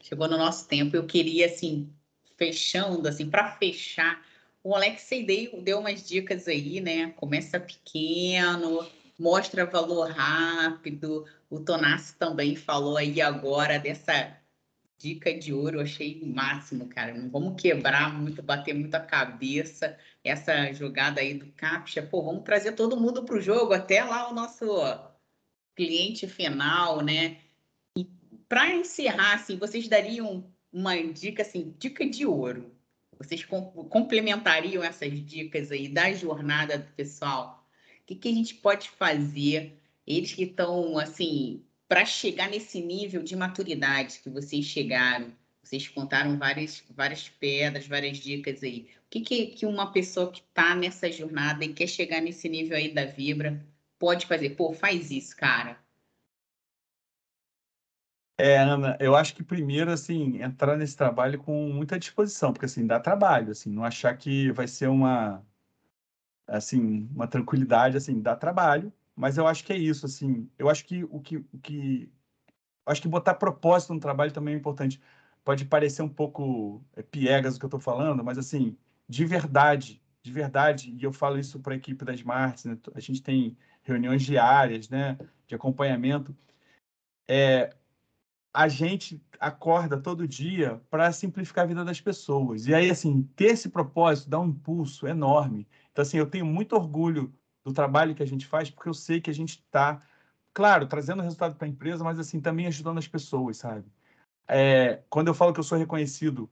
Chegou 0.00 0.26
no 0.26 0.38
nosso 0.38 0.66
tempo. 0.66 0.96
Eu 0.96 1.06
queria, 1.06 1.46
assim, 1.46 1.92
fechando, 2.36 3.06
assim, 3.06 3.28
para 3.28 3.52
fechar, 3.52 4.20
o 4.64 4.74
Alexei 4.74 5.22
deu, 5.24 5.60
deu 5.60 5.78
umas 5.78 6.08
dicas 6.08 6.48
aí, 6.48 6.80
né? 6.80 7.10
Começa 7.16 7.60
pequeno, 7.60 8.84
mostra 9.18 9.66
valor 9.66 10.10
rápido. 10.10 11.26
O 11.50 11.60
Tonassi 11.60 12.16
também 12.16 12.56
falou 12.56 12.96
aí 12.96 13.20
agora 13.20 13.78
dessa 13.78 14.36
dica 14.96 15.36
de 15.38 15.52
ouro, 15.52 15.80
achei 15.80 16.18
o 16.22 16.26
máximo, 16.26 16.88
cara. 16.88 17.12
Não 17.12 17.28
vamos 17.28 17.60
quebrar 17.60 18.14
muito, 18.14 18.42
bater 18.42 18.74
muito 18.74 18.94
a 18.94 19.00
cabeça. 19.00 19.98
Essa 20.24 20.72
jogada 20.72 21.20
aí 21.20 21.34
do 21.34 21.46
Captcha, 21.52 22.02
pô, 22.02 22.22
vamos 22.22 22.42
trazer 22.42 22.72
todo 22.72 22.98
mundo 22.98 23.22
para 23.22 23.36
o 23.36 23.42
jogo, 23.42 23.74
até 23.74 24.02
lá 24.02 24.30
o 24.30 24.34
nosso 24.34 24.66
cliente 25.76 26.26
final, 26.26 27.02
né? 27.02 27.36
E 27.98 28.06
para 28.48 28.74
encerrar, 28.74 29.34
assim, 29.34 29.58
vocês 29.58 29.86
dariam 29.88 30.50
uma 30.72 30.96
dica, 30.96 31.42
assim, 31.42 31.74
dica 31.78 32.08
de 32.08 32.24
ouro. 32.24 32.73
Vocês 33.18 33.44
complementariam 33.44 34.82
essas 34.82 35.12
dicas 35.24 35.70
aí 35.70 35.88
da 35.88 36.12
jornada 36.12 36.78
do 36.78 36.92
pessoal? 36.92 37.66
O 38.02 38.06
que, 38.06 38.14
que 38.14 38.28
a 38.28 38.32
gente 38.32 38.54
pode 38.54 38.90
fazer? 38.90 39.78
Eles 40.06 40.32
que 40.32 40.42
estão, 40.44 40.98
assim, 40.98 41.64
para 41.88 42.04
chegar 42.04 42.50
nesse 42.50 42.80
nível 42.80 43.22
de 43.22 43.34
maturidade 43.34 44.20
que 44.22 44.28
vocês 44.28 44.64
chegaram? 44.64 45.32
Vocês 45.62 45.88
contaram 45.88 46.36
várias, 46.38 46.84
várias 46.90 47.28
pedras, 47.28 47.86
várias 47.86 48.18
dicas 48.18 48.62
aí. 48.62 48.88
O 49.06 49.10
que, 49.10 49.20
que, 49.20 49.46
que 49.46 49.66
uma 49.66 49.90
pessoa 49.92 50.30
que 50.30 50.40
está 50.40 50.74
nessa 50.74 51.10
jornada 51.10 51.64
e 51.64 51.72
quer 51.72 51.86
chegar 51.86 52.20
nesse 52.20 52.48
nível 52.48 52.76
aí 52.76 52.92
da 52.92 53.06
Vibra 53.06 53.64
pode 53.98 54.26
fazer? 54.26 54.50
Pô, 54.50 54.72
faz 54.74 55.10
isso, 55.10 55.34
cara. 55.36 55.82
É, 58.36 58.58
Ana, 58.58 58.96
eu 59.00 59.14
acho 59.14 59.34
que 59.34 59.44
primeiro, 59.44 59.92
assim, 59.92 60.42
entrar 60.42 60.76
nesse 60.76 60.96
trabalho 60.96 61.38
com 61.38 61.68
muita 61.72 61.98
disposição, 61.98 62.52
porque, 62.52 62.66
assim, 62.66 62.86
dá 62.86 62.98
trabalho, 62.98 63.52
assim, 63.52 63.70
não 63.70 63.84
achar 63.84 64.16
que 64.16 64.50
vai 64.52 64.66
ser 64.66 64.88
uma, 64.88 65.44
assim, 66.46 67.08
uma 67.14 67.26
tranquilidade, 67.28 67.96
assim, 67.96 68.20
dá 68.20 68.36
trabalho, 68.36 68.92
mas 69.14 69.38
eu 69.38 69.46
acho 69.46 69.64
que 69.64 69.72
é 69.72 69.78
isso, 69.78 70.06
assim. 70.06 70.50
Eu 70.58 70.68
acho 70.68 70.84
que 70.84 71.04
o 71.04 71.20
que, 71.20 71.36
o 71.52 71.58
que 71.62 72.12
acho 72.86 73.02
que 73.02 73.08
botar 73.08 73.34
propósito 73.34 73.94
no 73.94 74.00
trabalho 74.00 74.32
também 74.32 74.54
é 74.54 74.56
importante. 74.58 75.00
Pode 75.44 75.64
parecer 75.66 76.02
um 76.02 76.08
pouco 76.08 76.82
é, 76.96 77.02
piegas 77.02 77.56
o 77.56 77.58
que 77.58 77.64
eu 77.64 77.68
estou 77.68 77.80
falando, 77.80 78.24
mas 78.24 78.38
assim, 78.38 78.76
de 79.08 79.24
verdade, 79.24 80.02
de 80.22 80.32
verdade, 80.32 80.90
e 80.98 81.04
eu 81.04 81.12
falo 81.12 81.38
isso 81.38 81.60
para 81.60 81.74
a 81.74 81.76
equipe 81.76 82.04
das 82.04 82.16
Smarts, 82.16 82.64
né? 82.64 82.78
a 82.94 83.00
gente 83.00 83.22
tem 83.22 83.56
reuniões 83.82 84.22
diárias, 84.22 84.88
né, 84.88 85.18
de 85.46 85.54
acompanhamento. 85.54 86.34
É, 87.28 87.74
a 88.54 88.68
gente 88.68 89.20
acorda 89.40 89.98
todo 90.00 90.28
dia 90.28 90.80
para 90.88 91.10
simplificar 91.10 91.64
a 91.64 91.66
vida 91.66 91.84
das 91.84 92.00
pessoas. 92.00 92.68
E 92.68 92.74
aí, 92.74 92.88
assim, 92.88 93.24
ter 93.34 93.46
esse 93.46 93.68
propósito 93.68 94.30
dá 94.30 94.38
um 94.38 94.46
impulso 94.46 95.08
enorme. 95.08 95.66
Então, 95.90 96.02
assim, 96.02 96.18
eu 96.18 96.30
tenho 96.30 96.46
muito 96.46 96.76
orgulho 96.76 97.34
do 97.64 97.72
trabalho 97.72 98.14
que 98.14 98.22
a 98.22 98.26
gente 98.26 98.46
faz, 98.46 98.70
porque 98.70 98.88
eu 98.88 98.94
sei 98.94 99.20
que 99.20 99.28
a 99.28 99.34
gente 99.34 99.58
está, 99.58 100.00
claro, 100.52 100.86
trazendo 100.86 101.20
resultado 101.20 101.56
para 101.56 101.66
a 101.66 101.68
empresa, 101.68 102.04
mas, 102.04 102.16
assim, 102.16 102.40
também 102.40 102.68
ajudando 102.68 102.98
as 102.98 103.08
pessoas, 103.08 103.56
sabe? 103.56 103.86
É, 104.46 105.02
quando 105.10 105.28
eu 105.28 105.34
falo 105.34 105.52
que 105.52 105.58
eu 105.58 105.64
sou 105.64 105.76
reconhecido 105.76 106.48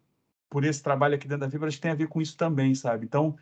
por 0.50 0.64
esse 0.64 0.82
trabalho 0.82 1.14
aqui 1.14 1.28
dentro 1.28 1.42
da 1.42 1.46
Vibra, 1.46 1.68
acho 1.68 1.76
que 1.76 1.82
tem 1.82 1.92
a 1.92 1.94
ver 1.94 2.08
com 2.08 2.20
isso 2.20 2.36
também, 2.36 2.74
sabe? 2.74 3.04
Então, 3.04 3.36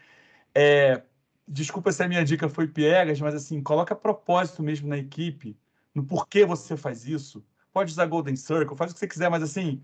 é, 0.55 1.03
desculpa 1.49 1.93
se 1.93 2.03
a 2.03 2.09
minha 2.09 2.25
dica 2.25 2.49
foi 2.49 2.69
piegas, 2.69 3.21
mas, 3.21 3.35
assim, 3.35 3.63
coloca 3.63 3.97
propósito 3.97 4.63
mesmo 4.63 4.89
na 4.89 4.99
equipe, 4.99 5.57
no 5.95 6.05
porquê 6.05 6.45
você 6.45 6.77
faz 6.77 7.07
isso. 7.07 7.43
Pode 7.73 7.93
usar 7.93 8.07
Golden 8.07 8.37
Circle, 8.37 8.77
faz 8.77 8.91
o 8.91 8.95
que 8.95 9.01
você 9.01 9.09
quiser, 9.09 9.31
mas, 9.31 9.43
assim, 9.43 9.81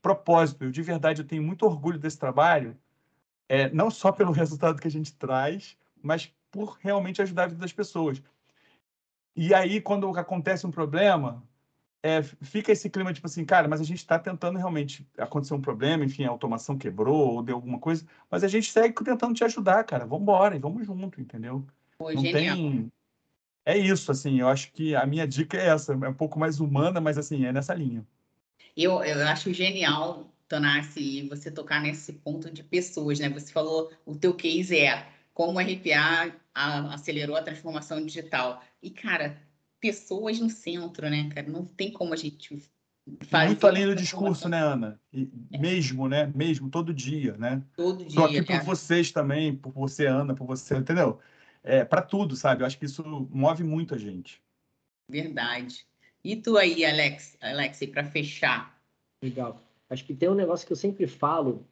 propósito. 0.00 0.64
Eu, 0.64 0.70
de 0.70 0.82
verdade, 0.82 1.22
eu 1.22 1.26
tenho 1.26 1.42
muito 1.42 1.64
orgulho 1.66 1.98
desse 1.98 2.18
trabalho, 2.18 2.76
é, 3.48 3.70
não 3.70 3.90
só 3.90 4.12
pelo 4.12 4.30
resultado 4.32 4.80
que 4.80 4.88
a 4.88 4.90
gente 4.90 5.14
traz, 5.14 5.76
mas 6.02 6.32
por 6.50 6.78
realmente 6.80 7.20
ajudar 7.22 7.44
a 7.44 7.48
vida 7.48 7.60
das 7.60 7.72
pessoas. 7.72 8.22
E 9.34 9.52
aí, 9.52 9.80
quando 9.80 10.08
acontece 10.16 10.66
um 10.66 10.70
problema, 10.70 11.42
é, 12.04 12.22
fica 12.22 12.70
esse 12.70 12.90
clima 12.90 13.12
tipo 13.12 13.26
assim, 13.26 13.44
cara, 13.44 13.66
mas 13.66 13.80
a 13.80 13.84
gente 13.84 13.98
está 13.98 14.18
tentando 14.18 14.58
realmente 14.58 15.08
acontecer 15.16 15.54
um 15.54 15.60
problema, 15.60 16.04
enfim, 16.04 16.24
a 16.24 16.28
automação 16.28 16.76
quebrou 16.76 17.36
ou 17.36 17.42
deu 17.42 17.56
alguma 17.56 17.78
coisa, 17.78 18.04
mas 18.30 18.44
a 18.44 18.48
gente 18.48 18.70
segue 18.70 18.94
tentando 19.02 19.34
te 19.34 19.42
ajudar, 19.42 19.82
cara. 19.84 20.04
Vamos 20.04 20.22
embora 20.22 20.54
e 20.54 20.58
vamos 20.58 20.86
junto, 20.86 21.20
entendeu? 21.20 21.66
Pô, 21.96 22.12
Não 22.12 22.22
genial. 22.22 22.56
tem. 22.56 22.92
É 23.66 23.76
isso, 23.76 24.10
assim, 24.12 24.40
eu 24.40 24.48
acho 24.48 24.72
que 24.72 24.94
a 24.94 25.06
minha 25.06 25.26
dica 25.26 25.56
é 25.56 25.68
essa, 25.68 25.92
é 25.92 26.08
um 26.08 26.14
pouco 26.14 26.38
mais 26.38 26.60
humana, 26.60 27.00
mas 27.00 27.16
assim, 27.16 27.46
é 27.46 27.52
nessa 27.52 27.74
linha. 27.74 28.06
Eu, 28.76 29.02
eu 29.02 29.26
acho 29.26 29.52
genial, 29.54 30.30
Tonassi, 30.48 31.26
você 31.28 31.50
tocar 31.50 31.80
nesse 31.80 32.12
ponto 32.12 32.50
de 32.50 32.62
pessoas, 32.62 33.18
né? 33.20 33.28
Você 33.30 33.52
falou, 33.52 33.90
o 34.04 34.14
teu 34.14 34.34
case 34.34 34.78
é 34.78 35.06
como 35.32 35.58
a 35.58 35.62
RPA 35.62 36.34
acelerou 36.54 37.36
a 37.36 37.42
transformação 37.42 38.04
digital. 38.04 38.62
E, 38.82 38.90
cara, 38.90 39.36
pessoas 39.80 40.38
no 40.38 40.50
centro, 40.50 41.08
né, 41.08 41.28
cara? 41.34 41.48
Não 41.48 41.64
tem 41.64 41.90
como 41.90 42.12
a 42.12 42.16
gente 42.16 42.62
fazer. 43.22 43.46
Muito 43.46 43.66
além 43.66 43.86
do 43.86 43.94
discurso, 43.94 44.48
né, 44.48 44.62
Ana? 44.62 45.00
E, 45.12 45.28
é. 45.52 45.58
Mesmo, 45.58 46.08
né? 46.08 46.30
Mesmo, 46.34 46.70
todo 46.70 46.92
dia, 46.92 47.36
né? 47.36 47.62
Todo 47.76 48.04
dia. 48.04 48.14
Tô 48.14 48.24
aqui 48.24 48.42
por 48.42 48.62
vocês 48.62 49.12
também, 49.12 49.54
por 49.56 49.72
você, 49.72 50.06
Ana, 50.06 50.34
por 50.34 50.46
você, 50.46 50.76
entendeu? 50.76 51.18
É, 51.64 51.84
para 51.84 52.02
tudo, 52.02 52.36
sabe? 52.36 52.62
Eu 52.62 52.66
acho 52.66 52.78
que 52.78 52.84
isso 52.84 53.02
move 53.30 53.64
muito 53.64 53.94
a 53.94 53.98
gente. 53.98 54.40
Verdade. 55.08 55.86
E 56.22 56.36
tu 56.36 56.56
aí, 56.56 56.84
Alex, 56.84 57.36
Alex, 57.40 57.80
para 57.90 58.04
fechar? 58.04 58.78
Legal. 59.22 59.60
Acho 59.88 60.04
que 60.04 60.14
tem 60.14 60.28
um 60.28 60.34
negócio 60.34 60.66
que 60.66 60.72
eu 60.72 60.76
sempre 60.76 61.06
falo, 61.06 61.66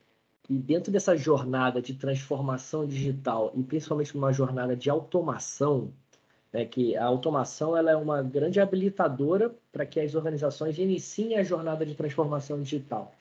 e 0.49 0.55
dentro 0.55 0.93
dessa 0.93 1.17
jornada 1.17 1.81
de 1.81 1.95
transformação 1.95 2.87
digital 2.87 3.53
e 3.55 3.63
principalmente 3.63 4.15
numa 4.15 4.33
jornada 4.33 4.77
de 4.77 4.91
automação, 4.91 5.93
né, 6.53 6.65
que 6.65 6.97
a 6.97 7.05
automação 7.05 7.77
ela 7.77 7.91
é 7.91 7.97
uma 7.97 8.23
grande 8.23 8.61
habilitadora 8.61 9.55
para 9.71 9.87
que 9.87 10.01
as 10.01 10.15
organizações 10.15 10.79
iniciem 10.79 11.37
a 11.37 11.43
jornada 11.43 11.87
de 11.87 11.95
transformação 11.95 12.61
digital. 12.61 13.15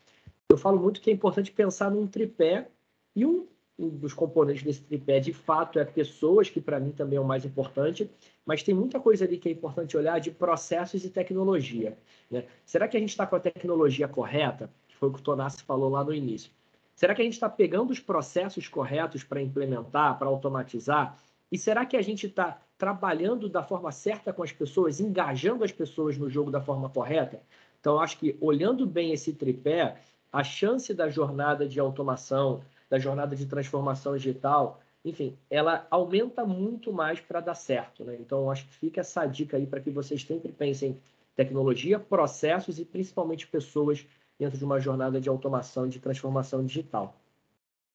Eu 0.50 0.58
falo 0.58 0.80
muito 0.80 1.00
que 1.00 1.10
é 1.10 1.14
importante 1.14 1.52
pensar 1.52 1.90
num 1.90 2.08
tripé 2.08 2.68
e 3.16 3.26
um, 3.26 3.40
um 3.40 3.48
dos 3.90 4.14
componentes 4.14 4.64
desse 4.64 4.82
tripé, 4.82 5.20
de 5.20 5.34
fato, 5.34 5.80
é 5.80 5.86
pessoas, 5.86 6.50
que 6.50 6.62
para 6.62 6.80
mim 6.80 6.92
também 6.92 7.18
é 7.18 7.22
o 7.22 7.26
mais 7.26 7.46
importante, 7.46 8.10
mas 8.46 8.64
tem 8.64 8.74
muita 8.74 9.00
coisa 9.00 9.26
ali 9.26 9.38
que 9.38 9.50
é 9.50 9.52
importante 9.52 9.98
olhar 9.98 10.20
de 10.20 10.32
processos 10.32 11.04
e 11.04 11.10
tecnologia. 11.10 11.98
Né? 12.30 12.46
Será 12.66 12.88
que 12.88 12.98
a 12.98 13.00
gente 13.00 13.10
está 13.10 13.26
com 13.26 13.36
a 13.36 13.40
tecnologia 13.40 14.08
correta? 14.08 14.70
Que 14.88 14.96
foi 14.96 15.10
o 15.10 15.14
que 15.14 15.20
o 15.20 15.24
Tonassi 15.24 15.64
falou 15.64 15.90
lá 15.90 16.04
no 16.04 16.14
início. 16.14 16.52
Será 16.96 17.16
que 17.16 17.22
a 17.22 17.26
gente 17.26 17.34
está 17.34 17.50
pegando 17.50 17.92
os 17.92 18.00
processos 18.00 18.68
corretos 18.68 19.24
para 19.24 19.42
implementar, 19.42 20.20
para 20.20 20.28
automatizar? 20.28 21.18
E 21.52 21.58
será 21.58 21.86
que 21.86 21.98
a 21.98 22.02
gente 22.02 22.28
está 22.28 22.62
trabalhando 22.78 23.50
da 23.50 23.64
forma 23.64 23.92
certa 23.92 24.32
com 24.32 24.44
as 24.44 24.52
pessoas, 24.52 25.00
engajando 25.00 25.64
as 25.64 25.72
pessoas 25.72 26.18
no 26.18 26.30
jogo 26.30 26.52
da 26.52 26.62
forma 26.62 26.90
correta? 26.90 27.42
Então, 27.80 28.00
acho 28.00 28.20
que 28.20 28.38
olhando 28.40 28.86
bem 28.86 29.12
esse 29.12 29.34
tripé, 29.34 29.98
a 30.32 30.44
chance 30.44 30.94
da 30.94 31.10
jornada 31.10 31.68
de 31.68 31.80
automação, 31.80 32.62
da 32.92 33.00
jornada 33.00 33.38
de 33.38 33.46
transformação 33.46 34.18
digital, 34.18 34.82
enfim, 35.06 35.38
ela 35.50 35.88
aumenta 35.90 36.46
muito 36.46 36.92
mais 36.92 37.22
para 37.22 37.40
dar 37.40 37.56
certo. 37.56 38.04
Né? 38.04 38.18
Então, 38.20 38.52
acho 38.52 38.68
que 38.68 38.74
fica 38.74 39.00
essa 39.00 39.26
dica 39.26 39.56
aí 39.56 39.66
para 39.66 39.80
que 39.80 39.90
vocês 39.90 40.22
sempre 40.22 40.52
pensem 40.52 41.00
tecnologia, 41.34 41.98
processos 41.98 42.80
e 42.80 42.84
principalmente 42.84 43.48
pessoas 43.48 44.06
dentro 44.38 44.58
de 44.58 44.66
uma 44.66 44.78
jornada 44.78 45.22
de 45.22 45.30
automação 45.30 45.86
e 45.86 45.90
de 45.90 46.00
transformação 46.00 46.66
digital. 46.66 47.16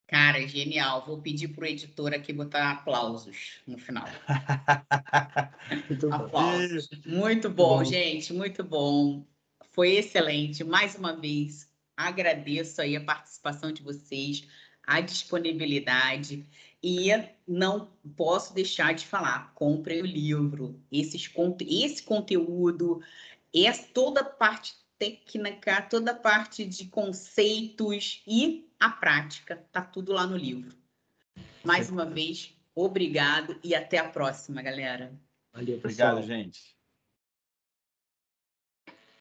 Cara, 0.06 0.46
genial. 0.48 1.04
Vou 1.04 1.20
pedir 1.20 1.48
para 1.48 1.64
o 1.64 1.66
editor 1.66 2.14
aqui 2.14 2.32
botar 2.32 2.70
aplausos 2.70 3.60
no 3.66 3.76
final. 3.76 4.06
muito 5.90 6.10
aplausos. 6.10 6.88
Muito 7.04 7.50
bom, 7.50 7.78
bom, 7.78 7.84
gente, 7.84 8.32
muito 8.32 8.64
bom. 8.64 9.26
Foi 9.72 9.96
excelente. 9.96 10.64
Mais 10.64 10.94
uma 10.94 11.14
vez, 11.14 11.68
agradeço 11.94 12.80
aí 12.80 12.96
a 12.96 13.04
participação 13.04 13.72
de 13.72 13.82
vocês, 13.82 14.46
a 14.86 15.00
disponibilidade. 15.00 16.46
E 16.82 17.08
não 17.48 17.90
posso 18.16 18.54
deixar 18.54 18.94
de 18.94 19.06
falar, 19.06 19.52
comprem 19.54 20.02
o 20.02 20.06
livro. 20.06 20.80
Esses, 20.92 21.28
esse 21.68 22.02
conteúdo, 22.02 23.02
essa, 23.52 23.88
toda 23.92 24.20
a 24.20 24.24
parte 24.24 24.74
técnica, 24.98 25.82
toda 25.82 26.12
a 26.12 26.14
parte 26.14 26.64
de 26.64 26.86
conceitos 26.86 28.22
e 28.26 28.68
a 28.78 28.90
prática, 28.90 29.56
tá 29.72 29.82
tudo 29.82 30.12
lá 30.12 30.26
no 30.26 30.36
livro. 30.36 30.76
Mais 31.64 31.90
uma 31.90 32.04
vez, 32.06 32.54
obrigado 32.74 33.58
e 33.64 33.74
até 33.74 33.98
a 33.98 34.08
próxima, 34.08 34.62
galera. 34.62 35.12
Valeu, 35.52 35.78
Obrigado, 35.78 36.22
gente. 36.22 36.75